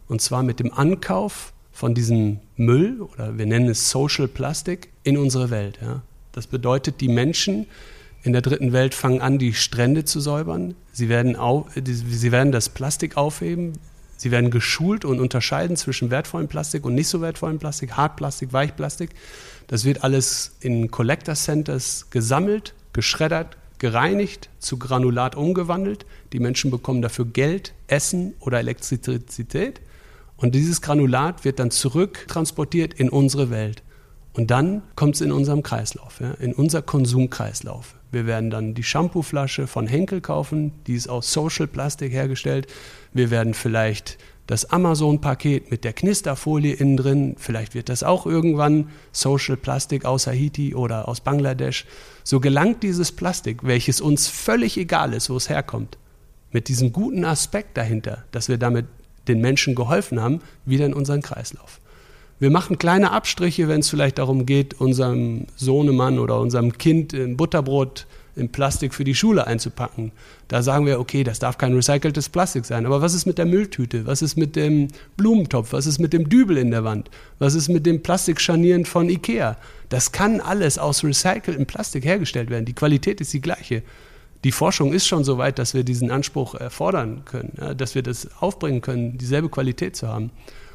Und 0.07 0.21
zwar 0.21 0.43
mit 0.43 0.59
dem 0.59 0.71
Ankauf 0.73 1.51
von 1.73 1.93
diesem 1.93 2.39
Müll 2.55 3.01
oder 3.01 3.37
wir 3.37 3.45
nennen 3.45 3.67
es 3.67 3.89
Social 3.89 4.29
Plastic 4.29 4.89
in 5.03 5.17
unsere 5.17 5.49
Welt. 5.49 5.77
Ja. 5.81 6.03
Das 6.31 6.47
bedeutet, 6.47 7.01
die 7.01 7.09
Menschen 7.09 7.67
in 8.23 8.31
der 8.31 8.41
dritten 8.41 8.71
Welt 8.71 8.95
fangen 8.95 9.21
an, 9.21 9.37
die 9.37 9.53
Strände 9.53 10.05
zu 10.05 10.19
säubern. 10.19 10.73
Sie 10.93 11.09
werden, 11.09 11.35
auf, 11.35 11.67
sie 11.75 12.31
werden 12.31 12.51
das 12.51 12.69
Plastik 12.69 13.17
aufheben. 13.17 13.73
Sie 14.17 14.31
werden 14.31 14.49
geschult 14.49 15.03
und 15.03 15.19
unterscheiden 15.19 15.75
zwischen 15.75 16.09
wertvollem 16.09 16.47
Plastik 16.47 16.85
und 16.85 16.95
nicht 16.95 17.09
so 17.09 17.19
wertvollem 17.21 17.59
Plastik, 17.59 17.97
Hartplastik, 17.97 18.53
Weichplastik. 18.53 19.09
Das 19.67 19.85
wird 19.85 20.03
alles 20.03 20.55
in 20.59 20.91
Collector 20.91 21.35
Centers 21.35 22.07
gesammelt, 22.09 22.73
geschreddert, 22.93 23.57
gereinigt, 23.79 24.49
zu 24.59 24.77
Granulat 24.77 25.35
umgewandelt. 25.35 26.05
Die 26.33 26.39
Menschen 26.39 26.71
bekommen 26.71 27.01
dafür 27.01 27.25
Geld, 27.25 27.73
Essen 27.87 28.33
oder 28.39 28.59
Elektrizität. 28.59 29.81
Und 30.37 30.55
dieses 30.55 30.81
Granulat 30.81 31.45
wird 31.45 31.59
dann 31.59 31.71
zurücktransportiert 31.71 32.93
in 32.93 33.09
unsere 33.09 33.49
Welt. 33.49 33.83
Und 34.33 34.51
dann 34.51 34.83
kommt 34.95 35.15
es 35.15 35.21
in 35.21 35.31
unserem 35.31 35.63
Kreislauf, 35.63 36.19
ja, 36.19 36.31
in 36.33 36.53
unser 36.53 36.81
Konsumkreislauf. 36.81 37.95
Wir 38.11 38.25
werden 38.25 38.49
dann 38.49 38.73
die 38.73 38.83
Shampooflasche 38.83 39.65
von 39.65 39.87
Henkel 39.87 40.19
kaufen, 40.19 40.73
die 40.87 40.95
ist 40.95 41.07
aus 41.07 41.31
Social 41.31 41.67
Plastik 41.67 42.11
hergestellt. 42.11 42.67
Wir 43.13 43.29
werden 43.29 43.53
vielleicht 43.53 44.17
das 44.47 44.69
Amazon-Paket 44.69 45.71
mit 45.71 45.83
der 45.83 45.93
Knisterfolie 45.93 46.73
innen 46.73 46.97
drin, 46.97 47.35
vielleicht 47.37 47.73
wird 47.73 47.89
das 47.89 48.03
auch 48.03 48.25
irgendwann 48.25 48.89
Social 49.11 49.57
Plastik 49.57 50.05
aus 50.05 50.27
Haiti 50.27 50.75
oder 50.75 51.07
aus 51.07 51.21
Bangladesch. 51.21 51.85
So 52.23 52.39
gelangt 52.39 52.83
dieses 52.83 53.11
Plastik, 53.11 53.63
welches 53.63 54.01
uns 54.01 54.27
völlig 54.27 54.77
egal 54.77 55.13
ist, 55.13 55.29
wo 55.29 55.37
es 55.37 55.49
herkommt, 55.49 55.97
mit 56.51 56.67
diesem 56.67 56.93
guten 56.93 57.25
Aspekt 57.25 57.75
dahinter, 57.77 58.23
dass 58.31 58.47
wir 58.47 58.57
damit 58.57 58.85
den 59.27 59.41
Menschen 59.41 59.73
geholfen 59.73 60.21
haben, 60.21 60.41
wieder 60.65 60.85
in 60.85 60.93
unseren 60.93 61.21
Kreislauf. 61.21 61.81
Wir 62.37 62.51
machen 62.51 62.77
kleine 62.77 63.11
Abstriche, 63.11 63.67
wenn 63.67 63.79
es 63.79 63.89
vielleicht 63.89 64.17
darum 64.17 64.45
geht, 64.45 64.79
unserem 64.79 65.47
Sohnemann 65.55 66.19
oder 66.19 66.39
unserem 66.39 66.77
Kind 66.77 67.13
ein 67.13 67.37
Butterbrot 67.37 68.07
in 68.35 68.49
Plastik 68.51 68.93
für 68.93 69.03
die 69.03 69.15
Schule 69.15 69.47
einzupacken. 69.47 70.11
Da 70.47 70.61
sagen 70.61 70.85
wir, 70.85 70.99
okay, 70.99 71.23
das 71.23 71.39
darf 71.39 71.57
kein 71.57 71.73
recyceltes 71.73 72.29
Plastik 72.29 72.65
sein. 72.65 72.85
Aber 72.85 73.01
was 73.01 73.13
ist 73.13 73.25
mit 73.25 73.37
der 73.37 73.45
Mülltüte? 73.45 74.05
Was 74.05 74.21
ist 74.21 74.35
mit 74.35 74.55
dem 74.55 74.89
Blumentopf? 75.17 75.73
Was 75.73 75.85
ist 75.85 75.99
mit 75.99 76.13
dem 76.13 76.29
Dübel 76.29 76.57
in 76.57 76.71
der 76.71 76.83
Wand? 76.83 77.09
Was 77.39 77.55
ist 77.55 77.69
mit 77.69 77.85
dem 77.85 78.03
Plastikscharnieren 78.03 78.85
von 78.85 79.09
Ikea? 79.09 79.57
Das 79.89 80.11
kann 80.11 80.41
alles 80.41 80.77
aus 80.77 81.03
recyceltem 81.03 81.65
Plastik 81.65 82.05
hergestellt 82.05 82.49
werden. 82.49 82.65
Die 82.65 82.73
Qualität 82.73 83.21
ist 83.21 83.33
die 83.33 83.41
gleiche. 83.41 83.83
Die 84.43 84.51
Forschung 84.51 84.93
ist 84.93 85.07
schon 85.07 85.23
so 85.23 85.37
weit, 85.37 85.57
dass 85.57 85.73
wir 85.73 85.83
diesen 85.83 86.11
Anspruch 86.11 86.53
erfordern 86.55 87.23
können, 87.25 87.53
dass 87.77 87.95
wir 87.95 88.03
das 88.03 88.29
aufbringen 88.39 88.81
können, 88.81 89.17
dieselbe 89.17 89.49
Qualität 89.49 89.95
zu 89.95 90.07
haben. 90.07 90.29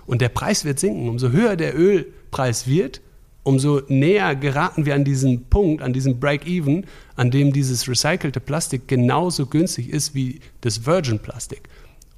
Und 0.07 0.23
der 0.23 0.29
Preis 0.29 0.65
wird 0.65 0.81
sinken. 0.81 1.09
Umso 1.09 1.31
höher 1.31 1.55
der 1.55 1.79
Ölpreis 1.79 2.67
wird, 2.67 3.01
umso 3.43 3.83
näher 3.89 4.37
geraten 4.37 4.87
wir 4.87 4.95
an 4.95 5.05
diesen 5.05 5.45
Punkt, 5.47 5.83
an 5.83 5.93
diesen 5.93 6.21
Break-Even, 6.21 6.87
an 7.17 7.31
dem 7.31 7.53
dieses 7.53 7.89
recycelte 7.89 8.41
Plastik 8.41 8.89
genauso 8.89 9.47
günstig 9.47 9.91
ist 9.91 10.15
wie 10.15 10.41
das 10.61 10.87
Virgin-Plastik. 10.87 11.69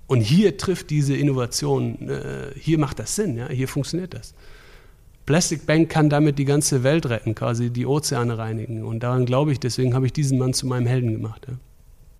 Und 0.06 0.20
hier 0.20 0.56
trifft 0.56 0.90
diese 0.90 1.16
Innovation, 1.16 2.08
äh, 2.08 2.50
hier 2.56 2.78
macht 2.78 2.98
das 2.98 3.16
Sinn, 3.16 3.36
ja? 3.36 3.48
hier 3.48 3.68
funktioniert 3.68 4.14
das. 4.14 4.34
Plastic 5.24 5.66
Bank 5.66 5.88
kann 5.88 6.10
damit 6.10 6.38
die 6.38 6.44
ganze 6.44 6.82
Welt 6.82 7.06
retten, 7.06 7.34
quasi 7.34 7.70
die 7.70 7.86
Ozeane 7.86 8.38
reinigen. 8.38 8.82
Und 8.82 9.04
daran 9.04 9.24
glaube 9.24 9.52
ich, 9.52 9.60
deswegen 9.60 9.94
habe 9.94 10.06
ich 10.06 10.12
diesen 10.12 10.38
Mann 10.38 10.52
zu 10.52 10.66
meinem 10.66 10.86
Helden 10.86 11.12
gemacht. 11.12 11.46
Ja. 11.48 11.54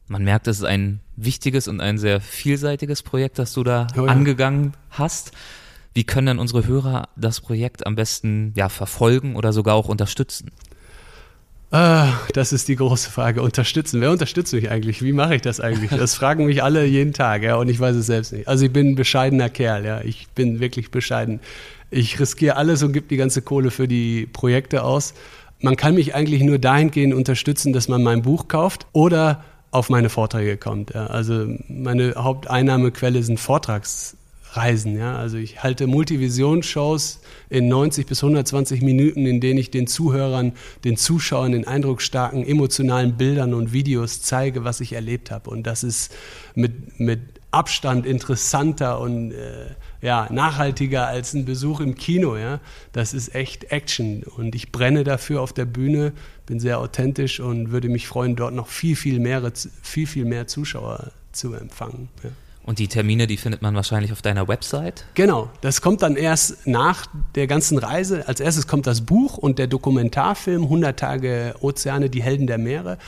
Man 0.07 0.25
merkt, 0.25 0.47
es 0.47 0.59
ist 0.59 0.65
ein 0.65 1.01
wichtiges 1.17 1.69
und 1.69 1.81
ein 1.81 1.99
sehr 1.99 2.21
vielseitiges 2.21 3.03
Projekt, 3.03 3.39
das 3.39 3.53
du 3.55 3.65
da 3.65 3.89
oh 3.97 4.07
ja. 4.07 4.07
angegangen 4.07 4.75
hast. 4.91 5.33
Wie 5.95 6.05
können 6.05 6.27
denn 6.27 6.39
unsere 6.39 6.67
Hörer 6.67 7.09
das 7.17 7.41
Projekt 7.41 7.87
am 7.87 7.97
besten 7.97 8.53
ja, 8.57 8.69
verfolgen 8.69 9.37
oder 9.37 9.53
sogar 9.53 9.75
auch 9.75 9.89
unterstützen? 9.89 10.51
Ah, 11.71 12.13
das 12.35 12.53
ist 12.53 12.69
die 12.69 12.77
große 12.77 13.11
Frage. 13.11 13.41
Unterstützen. 13.41 14.03
Wer 14.03 14.11
unterstützt 14.11 14.53
mich 14.53 14.71
eigentlich? 14.71 15.03
Wie 15.03 15.13
mache 15.13 15.37
ich 15.37 15.43
das 15.43 15.59
eigentlich? 15.59 15.91
Das 15.91 16.15
fragen 16.15 16.45
mich 16.45 16.63
alle 16.63 16.85
jeden 16.85 17.15
Tag, 17.15 17.43
ja, 17.43 17.57
und 17.57 17.69
ich 17.69 17.81
weiß 17.81 17.97
es 17.97 18.07
selbst 18.07 18.35
nicht. 18.35 18.47
Also 18.47 18.67
ich 18.67 18.73
bin 18.73 18.89
ein 18.89 18.95
bescheidener 18.95 19.49
Kerl, 19.49 19.87
ja. 19.87 20.03
Ich 20.03 20.29
bin 20.35 20.61
wirklich 20.61 20.91
bescheiden. 20.91 21.41
Ich 21.91 22.21
riskiere 22.21 22.57
alles 22.57 22.83
und 22.83 22.93
gebe 22.93 23.09
die 23.09 23.17
ganze 23.17 23.41
Kohle 23.41 23.71
für 23.71 23.89
die 23.89 24.27
Projekte 24.27 24.85
aus. 24.85 25.15
Man 25.61 25.77
kann 25.77 25.95
mich 25.95 26.15
eigentlich 26.15 26.43
nur 26.43 26.59
dahingehend 26.59 27.15
unterstützen, 27.15 27.73
dass 27.73 27.89
man 27.89 28.03
mein 28.03 28.21
Buch 28.21 28.49
kauft 28.49 28.87
oder 28.93 29.43
auf 29.71 29.89
meine 29.89 30.11
Vorträge 30.11 30.59
kommt. 30.59 30.93
Ja. 30.93 31.07
Also 31.07 31.47
meine 31.69 32.15
Haupteinnahmequelle 32.17 33.23
sind 33.23 33.41
Vortrags 33.41 34.17
Reisen. 34.57 34.97
Ja? 34.97 35.17
Also 35.17 35.37
ich 35.37 35.63
halte 35.63 35.87
Multivision-Shows 35.87 37.21
in 37.49 37.69
90 37.69 38.07
bis 38.07 38.23
120 38.23 38.83
Minuten, 38.83 39.27
in 39.27 39.41
denen 39.41 39.59
ich 39.59 39.71
den 39.71 39.87
Zuhörern, 39.87 40.53
den 40.85 40.97
Zuschauern 40.97 41.55
in 41.55 41.67
eindrucksstarken, 41.67 42.47
emotionalen 42.47 43.17
Bildern 43.17 43.55
und 43.55 43.73
Videos 43.73 44.23
zeige, 44.23 44.65
was 44.65 44.81
ich 44.81 44.93
erlebt 44.93 45.31
habe. 45.31 45.51
Und 45.51 45.67
das 45.67 45.85
ist 45.85 46.15
mit, 46.55 47.01
mit 47.01 47.21
Abstand 47.51 48.07
interessanter 48.07 48.99
und 49.01 49.33
äh, 49.33 49.67
ja, 50.01 50.27
nachhaltiger 50.31 51.07
als 51.07 51.35
ein 51.35 51.45
Besuch 51.45 51.81
im 51.81 51.95
Kino. 51.95 52.37
Ja? 52.37 52.61
Das 52.93 53.15
ist 53.15 53.35
echt 53.35 53.65
Action. 53.65 54.23
Und 54.23 54.55
ich 54.55 54.73
brenne 54.73 55.05
dafür 55.05 55.41
auf 55.41 55.53
der 55.53 55.67
Bühne, 55.67 56.13
bin 56.47 56.61
sehr 56.61 56.79
authentisch 56.79 57.41
und 57.41 57.71
würde 57.71 57.89
mich 57.89 58.07
freuen, 58.07 58.37
dort 58.37 58.55
noch 58.55 58.69
viel, 58.69 58.97
viel 58.97 59.19
mehr, 59.19 59.51
viel, 59.83 60.07
viel 60.07 60.25
mehr 60.25 60.47
Zuschauer 60.47 61.13
zu 61.33 61.55
empfangen. 61.55 62.09
Ja. 62.23 62.31
Und 62.65 62.79
die 62.79 62.87
Termine, 62.87 63.27
die 63.27 63.37
findet 63.37 63.61
man 63.61 63.75
wahrscheinlich 63.75 64.13
auf 64.13 64.23
deiner 64.23 64.47
Website? 64.47 65.05
Genau, 65.15 65.51
das 65.63 65.81
kommt 65.81 66.03
dann 66.03 66.17
erst 66.17 66.67
nach 66.67 67.07
der 67.35 67.47
ganzen 67.47 67.79
Reise. 67.79 68.29
Als 68.29 68.39
erstes 68.39 68.69
kommt 68.69 68.87
das 68.87 69.01
Buch 69.01 69.37
und 69.37 69.59
der 69.59 69.67
Dokumentarfilm 69.67 70.63
100 70.63 70.99
Tage 70.99 71.55
Ozeane, 71.61 72.09
die 72.09 72.23
Helden 72.23 72.47
der 72.47 72.59
Meere. 72.59 72.99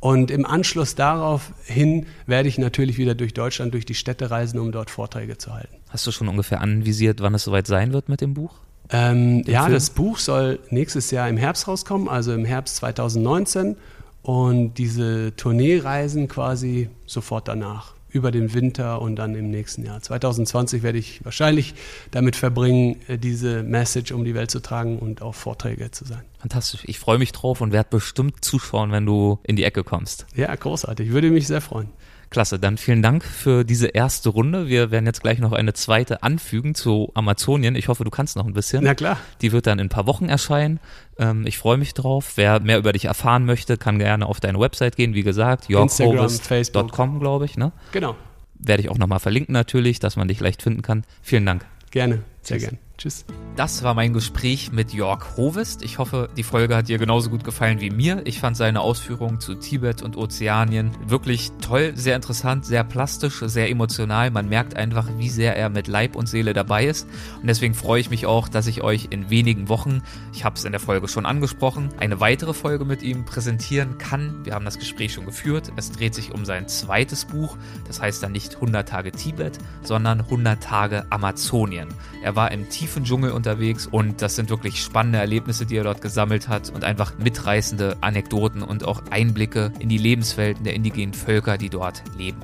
Und 0.00 0.30
im 0.30 0.44
Anschluss 0.44 0.96
darauf 0.96 1.52
hin 1.64 2.06
werde 2.26 2.48
ich 2.48 2.58
natürlich 2.58 2.98
wieder 2.98 3.14
durch 3.14 3.32
Deutschland, 3.32 3.72
durch 3.72 3.86
die 3.86 3.94
Städte 3.94 4.30
reisen, 4.30 4.58
um 4.58 4.72
dort 4.72 4.90
Vorträge 4.90 5.38
zu 5.38 5.54
halten. 5.54 5.76
Hast 5.88 6.06
du 6.06 6.10
schon 6.10 6.28
ungefähr 6.28 6.60
anvisiert, 6.60 7.22
wann 7.22 7.34
es 7.34 7.44
soweit 7.44 7.66
sein 7.66 7.92
wird 7.92 8.08
mit 8.08 8.20
dem 8.20 8.34
Buch? 8.34 8.52
Ähm, 8.90 9.44
ja, 9.46 9.62
Film? 9.62 9.72
das 9.72 9.90
Buch 9.90 10.18
soll 10.18 10.58
nächstes 10.70 11.10
Jahr 11.10 11.28
im 11.28 11.36
Herbst 11.36 11.68
rauskommen, 11.68 12.08
also 12.08 12.32
im 12.34 12.44
Herbst 12.44 12.76
2019. 12.76 13.76
Und 14.22 14.74
diese 14.74 15.34
Tourneereisen 15.36 16.28
quasi 16.28 16.90
sofort 17.06 17.48
danach 17.48 17.94
über 18.14 18.30
den 18.30 18.54
Winter 18.54 19.02
und 19.02 19.16
dann 19.16 19.34
im 19.34 19.50
nächsten 19.50 19.84
Jahr. 19.84 20.00
2020 20.00 20.82
werde 20.84 20.98
ich 20.98 21.24
wahrscheinlich 21.24 21.74
damit 22.12 22.36
verbringen, 22.36 22.96
äh, 23.08 23.18
diese 23.18 23.64
Message 23.64 24.12
um 24.12 24.24
die 24.24 24.34
Welt 24.34 24.50
zu 24.50 24.60
tragen 24.60 24.98
und 24.98 25.20
auch 25.20 25.34
Vorträge 25.34 25.90
zu 25.90 26.04
sein. 26.04 26.22
Fantastisch. 26.38 26.82
Ich 26.84 27.00
freue 27.00 27.18
mich 27.18 27.32
drauf 27.32 27.60
und 27.60 27.72
werde 27.72 27.88
bestimmt 27.90 28.44
zuschauen, 28.44 28.92
wenn 28.92 29.04
du 29.04 29.40
in 29.42 29.56
die 29.56 29.64
Ecke 29.64 29.82
kommst. 29.82 30.26
Ja, 30.36 30.54
großartig. 30.54 31.10
Würde 31.10 31.30
mich 31.30 31.48
sehr 31.48 31.60
freuen. 31.60 31.88
Klasse, 32.34 32.58
dann 32.58 32.78
vielen 32.78 33.00
Dank 33.00 33.24
für 33.24 33.62
diese 33.62 33.86
erste 33.86 34.28
Runde. 34.28 34.66
Wir 34.66 34.90
werden 34.90 35.06
jetzt 35.06 35.22
gleich 35.22 35.38
noch 35.38 35.52
eine 35.52 35.72
zweite 35.72 36.24
anfügen 36.24 36.74
zu 36.74 37.12
Amazonien. 37.14 37.76
Ich 37.76 37.86
hoffe, 37.86 38.02
du 38.02 38.10
kannst 38.10 38.34
noch 38.34 38.44
ein 38.44 38.54
bisschen. 38.54 38.82
Na 38.82 38.96
klar. 38.96 39.18
Die 39.40 39.52
wird 39.52 39.68
dann 39.68 39.78
in 39.78 39.86
ein 39.86 39.88
paar 39.88 40.08
Wochen 40.08 40.28
erscheinen. 40.28 40.80
Ähm, 41.16 41.46
ich 41.46 41.58
freue 41.58 41.76
mich 41.76 41.94
drauf. 41.94 42.32
Wer 42.34 42.58
mehr 42.58 42.78
über 42.78 42.92
dich 42.92 43.04
erfahren 43.04 43.44
möchte, 43.44 43.76
kann 43.76 44.00
gerne 44.00 44.26
auf 44.26 44.40
deine 44.40 44.58
Website 44.58 44.96
gehen. 44.96 45.14
Wie 45.14 45.22
gesagt, 45.22 45.68
yorkhovest.com, 45.68 47.20
glaube 47.20 47.44
ich. 47.44 47.56
Ne? 47.56 47.70
Genau. 47.92 48.16
Werde 48.54 48.82
ich 48.82 48.88
auch 48.88 48.98
nochmal 48.98 49.20
verlinken 49.20 49.52
natürlich, 49.52 50.00
dass 50.00 50.16
man 50.16 50.26
dich 50.26 50.40
leicht 50.40 50.60
finden 50.60 50.82
kann. 50.82 51.04
Vielen 51.22 51.46
Dank. 51.46 51.64
Gerne, 51.92 52.24
sehr 52.42 52.58
gerne. 52.58 52.78
Tschüss. 52.96 53.24
Das 53.56 53.82
war 53.82 53.94
mein 53.94 54.12
Gespräch 54.12 54.70
mit 54.72 54.92
Jörg 54.92 55.36
Hovest. 55.36 55.82
Ich 55.82 55.98
hoffe, 55.98 56.28
die 56.36 56.44
Folge 56.44 56.76
hat 56.76 56.88
dir 56.88 56.98
genauso 56.98 57.28
gut 57.28 57.42
gefallen 57.42 57.80
wie 57.80 57.90
mir. 57.90 58.22
Ich 58.24 58.40
fand 58.40 58.56
seine 58.56 58.80
Ausführungen 58.80 59.40
zu 59.40 59.54
Tibet 59.54 60.02
und 60.02 60.16
Ozeanien 60.16 60.92
wirklich 61.06 61.50
toll, 61.60 61.92
sehr 61.96 62.14
interessant, 62.14 62.64
sehr 62.64 62.84
plastisch, 62.84 63.40
sehr 63.40 63.68
emotional. 63.68 64.30
Man 64.30 64.48
merkt 64.48 64.76
einfach, 64.76 65.08
wie 65.18 65.28
sehr 65.28 65.56
er 65.56 65.70
mit 65.70 65.88
Leib 65.88 66.14
und 66.14 66.28
Seele 66.28 66.52
dabei 66.52 66.86
ist. 66.86 67.08
Und 67.40 67.48
deswegen 67.48 67.74
freue 67.74 68.00
ich 68.00 68.10
mich 68.10 68.26
auch, 68.26 68.48
dass 68.48 68.68
ich 68.68 68.82
euch 68.82 69.08
in 69.10 69.28
wenigen 69.28 69.68
Wochen, 69.68 70.02
ich 70.32 70.44
habe 70.44 70.56
es 70.56 70.64
in 70.64 70.72
der 70.72 70.80
Folge 70.80 71.08
schon 71.08 71.26
angesprochen, 71.26 71.90
eine 71.98 72.20
weitere 72.20 72.54
Folge 72.54 72.84
mit 72.84 73.02
ihm 73.02 73.24
präsentieren 73.24 73.98
kann. 73.98 74.44
Wir 74.44 74.54
haben 74.54 74.64
das 74.64 74.78
Gespräch 74.78 75.14
schon 75.14 75.26
geführt. 75.26 75.72
Es 75.76 75.90
dreht 75.90 76.14
sich 76.14 76.32
um 76.32 76.44
sein 76.44 76.68
zweites 76.68 77.24
Buch. 77.24 77.56
Das 77.88 78.00
heißt 78.00 78.22
dann 78.22 78.32
nicht 78.32 78.54
100 78.54 78.88
Tage 78.88 79.10
Tibet, 79.10 79.58
sondern 79.82 80.20
100 80.20 80.62
Tage 80.62 81.06
Amazonien. 81.10 81.88
Er 82.22 82.36
war 82.36 82.52
im 82.52 82.68
Tibet 82.68 82.83
tiefen 82.84 83.04
Dschungel 83.04 83.30
unterwegs 83.30 83.86
und 83.86 84.20
das 84.20 84.36
sind 84.36 84.50
wirklich 84.50 84.82
spannende 84.82 85.18
Erlebnisse, 85.18 85.64
die 85.64 85.76
er 85.76 85.84
dort 85.84 86.02
gesammelt 86.02 86.48
hat 86.48 86.68
und 86.68 86.84
einfach 86.84 87.16
mitreißende 87.16 87.96
Anekdoten 88.02 88.62
und 88.62 88.84
auch 88.84 89.04
Einblicke 89.10 89.72
in 89.78 89.88
die 89.88 89.96
Lebenswelten 89.96 90.64
der 90.64 90.74
indigenen 90.74 91.14
Völker, 91.14 91.56
die 91.56 91.70
dort 91.70 92.02
leben. 92.18 92.40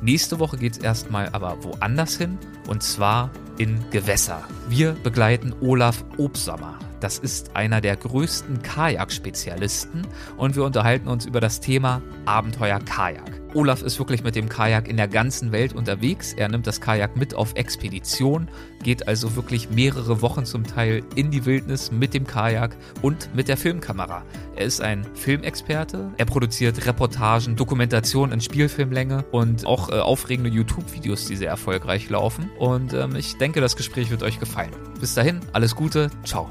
Nächste 0.00 0.38
Woche 0.38 0.58
geht 0.58 0.74
es 0.74 0.78
erstmal 0.78 1.28
aber 1.32 1.64
woanders 1.64 2.16
hin 2.16 2.38
und 2.68 2.84
zwar 2.84 3.30
in 3.58 3.84
Gewässer. 3.90 4.44
Wir 4.68 4.92
begleiten 4.92 5.52
Olaf 5.60 6.04
Obsammer. 6.18 6.78
Das 7.04 7.18
ist 7.18 7.54
einer 7.54 7.82
der 7.82 7.96
größten 7.96 8.62
Kajak-Spezialisten 8.62 10.06
und 10.38 10.56
wir 10.56 10.64
unterhalten 10.64 11.06
uns 11.06 11.26
über 11.26 11.38
das 11.38 11.60
Thema 11.60 12.00
Abenteuer 12.24 12.78
Kajak. 12.78 13.42
Olaf 13.52 13.82
ist 13.82 13.98
wirklich 13.98 14.24
mit 14.24 14.34
dem 14.36 14.48
Kajak 14.48 14.88
in 14.88 14.96
der 14.96 15.06
ganzen 15.06 15.52
Welt 15.52 15.74
unterwegs. 15.74 16.32
Er 16.32 16.48
nimmt 16.48 16.66
das 16.66 16.80
Kajak 16.80 17.14
mit 17.14 17.34
auf 17.34 17.56
Expedition, 17.56 18.48
geht 18.82 19.06
also 19.06 19.36
wirklich 19.36 19.68
mehrere 19.68 20.22
Wochen 20.22 20.46
zum 20.46 20.64
Teil 20.64 21.02
in 21.14 21.30
die 21.30 21.44
Wildnis 21.44 21.92
mit 21.92 22.14
dem 22.14 22.26
Kajak 22.26 22.74
und 23.02 23.28
mit 23.34 23.48
der 23.48 23.58
Filmkamera. 23.58 24.22
Er 24.56 24.64
ist 24.64 24.80
ein 24.80 25.06
Filmexperte. 25.12 26.10
Er 26.16 26.24
produziert 26.24 26.86
Reportagen, 26.86 27.54
Dokumentationen 27.54 28.32
in 28.32 28.40
Spielfilmlänge 28.40 29.26
und 29.30 29.66
auch 29.66 29.90
äh, 29.90 29.98
aufregende 30.00 30.48
YouTube-Videos, 30.48 31.26
die 31.26 31.36
sehr 31.36 31.50
erfolgreich 31.50 32.08
laufen. 32.08 32.50
Und 32.58 32.94
ähm, 32.94 33.14
ich 33.14 33.36
denke, 33.36 33.60
das 33.60 33.76
Gespräch 33.76 34.10
wird 34.10 34.22
euch 34.22 34.40
gefallen. 34.40 34.72
Bis 34.98 35.12
dahin, 35.12 35.40
alles 35.52 35.76
Gute, 35.76 36.10
ciao. 36.24 36.50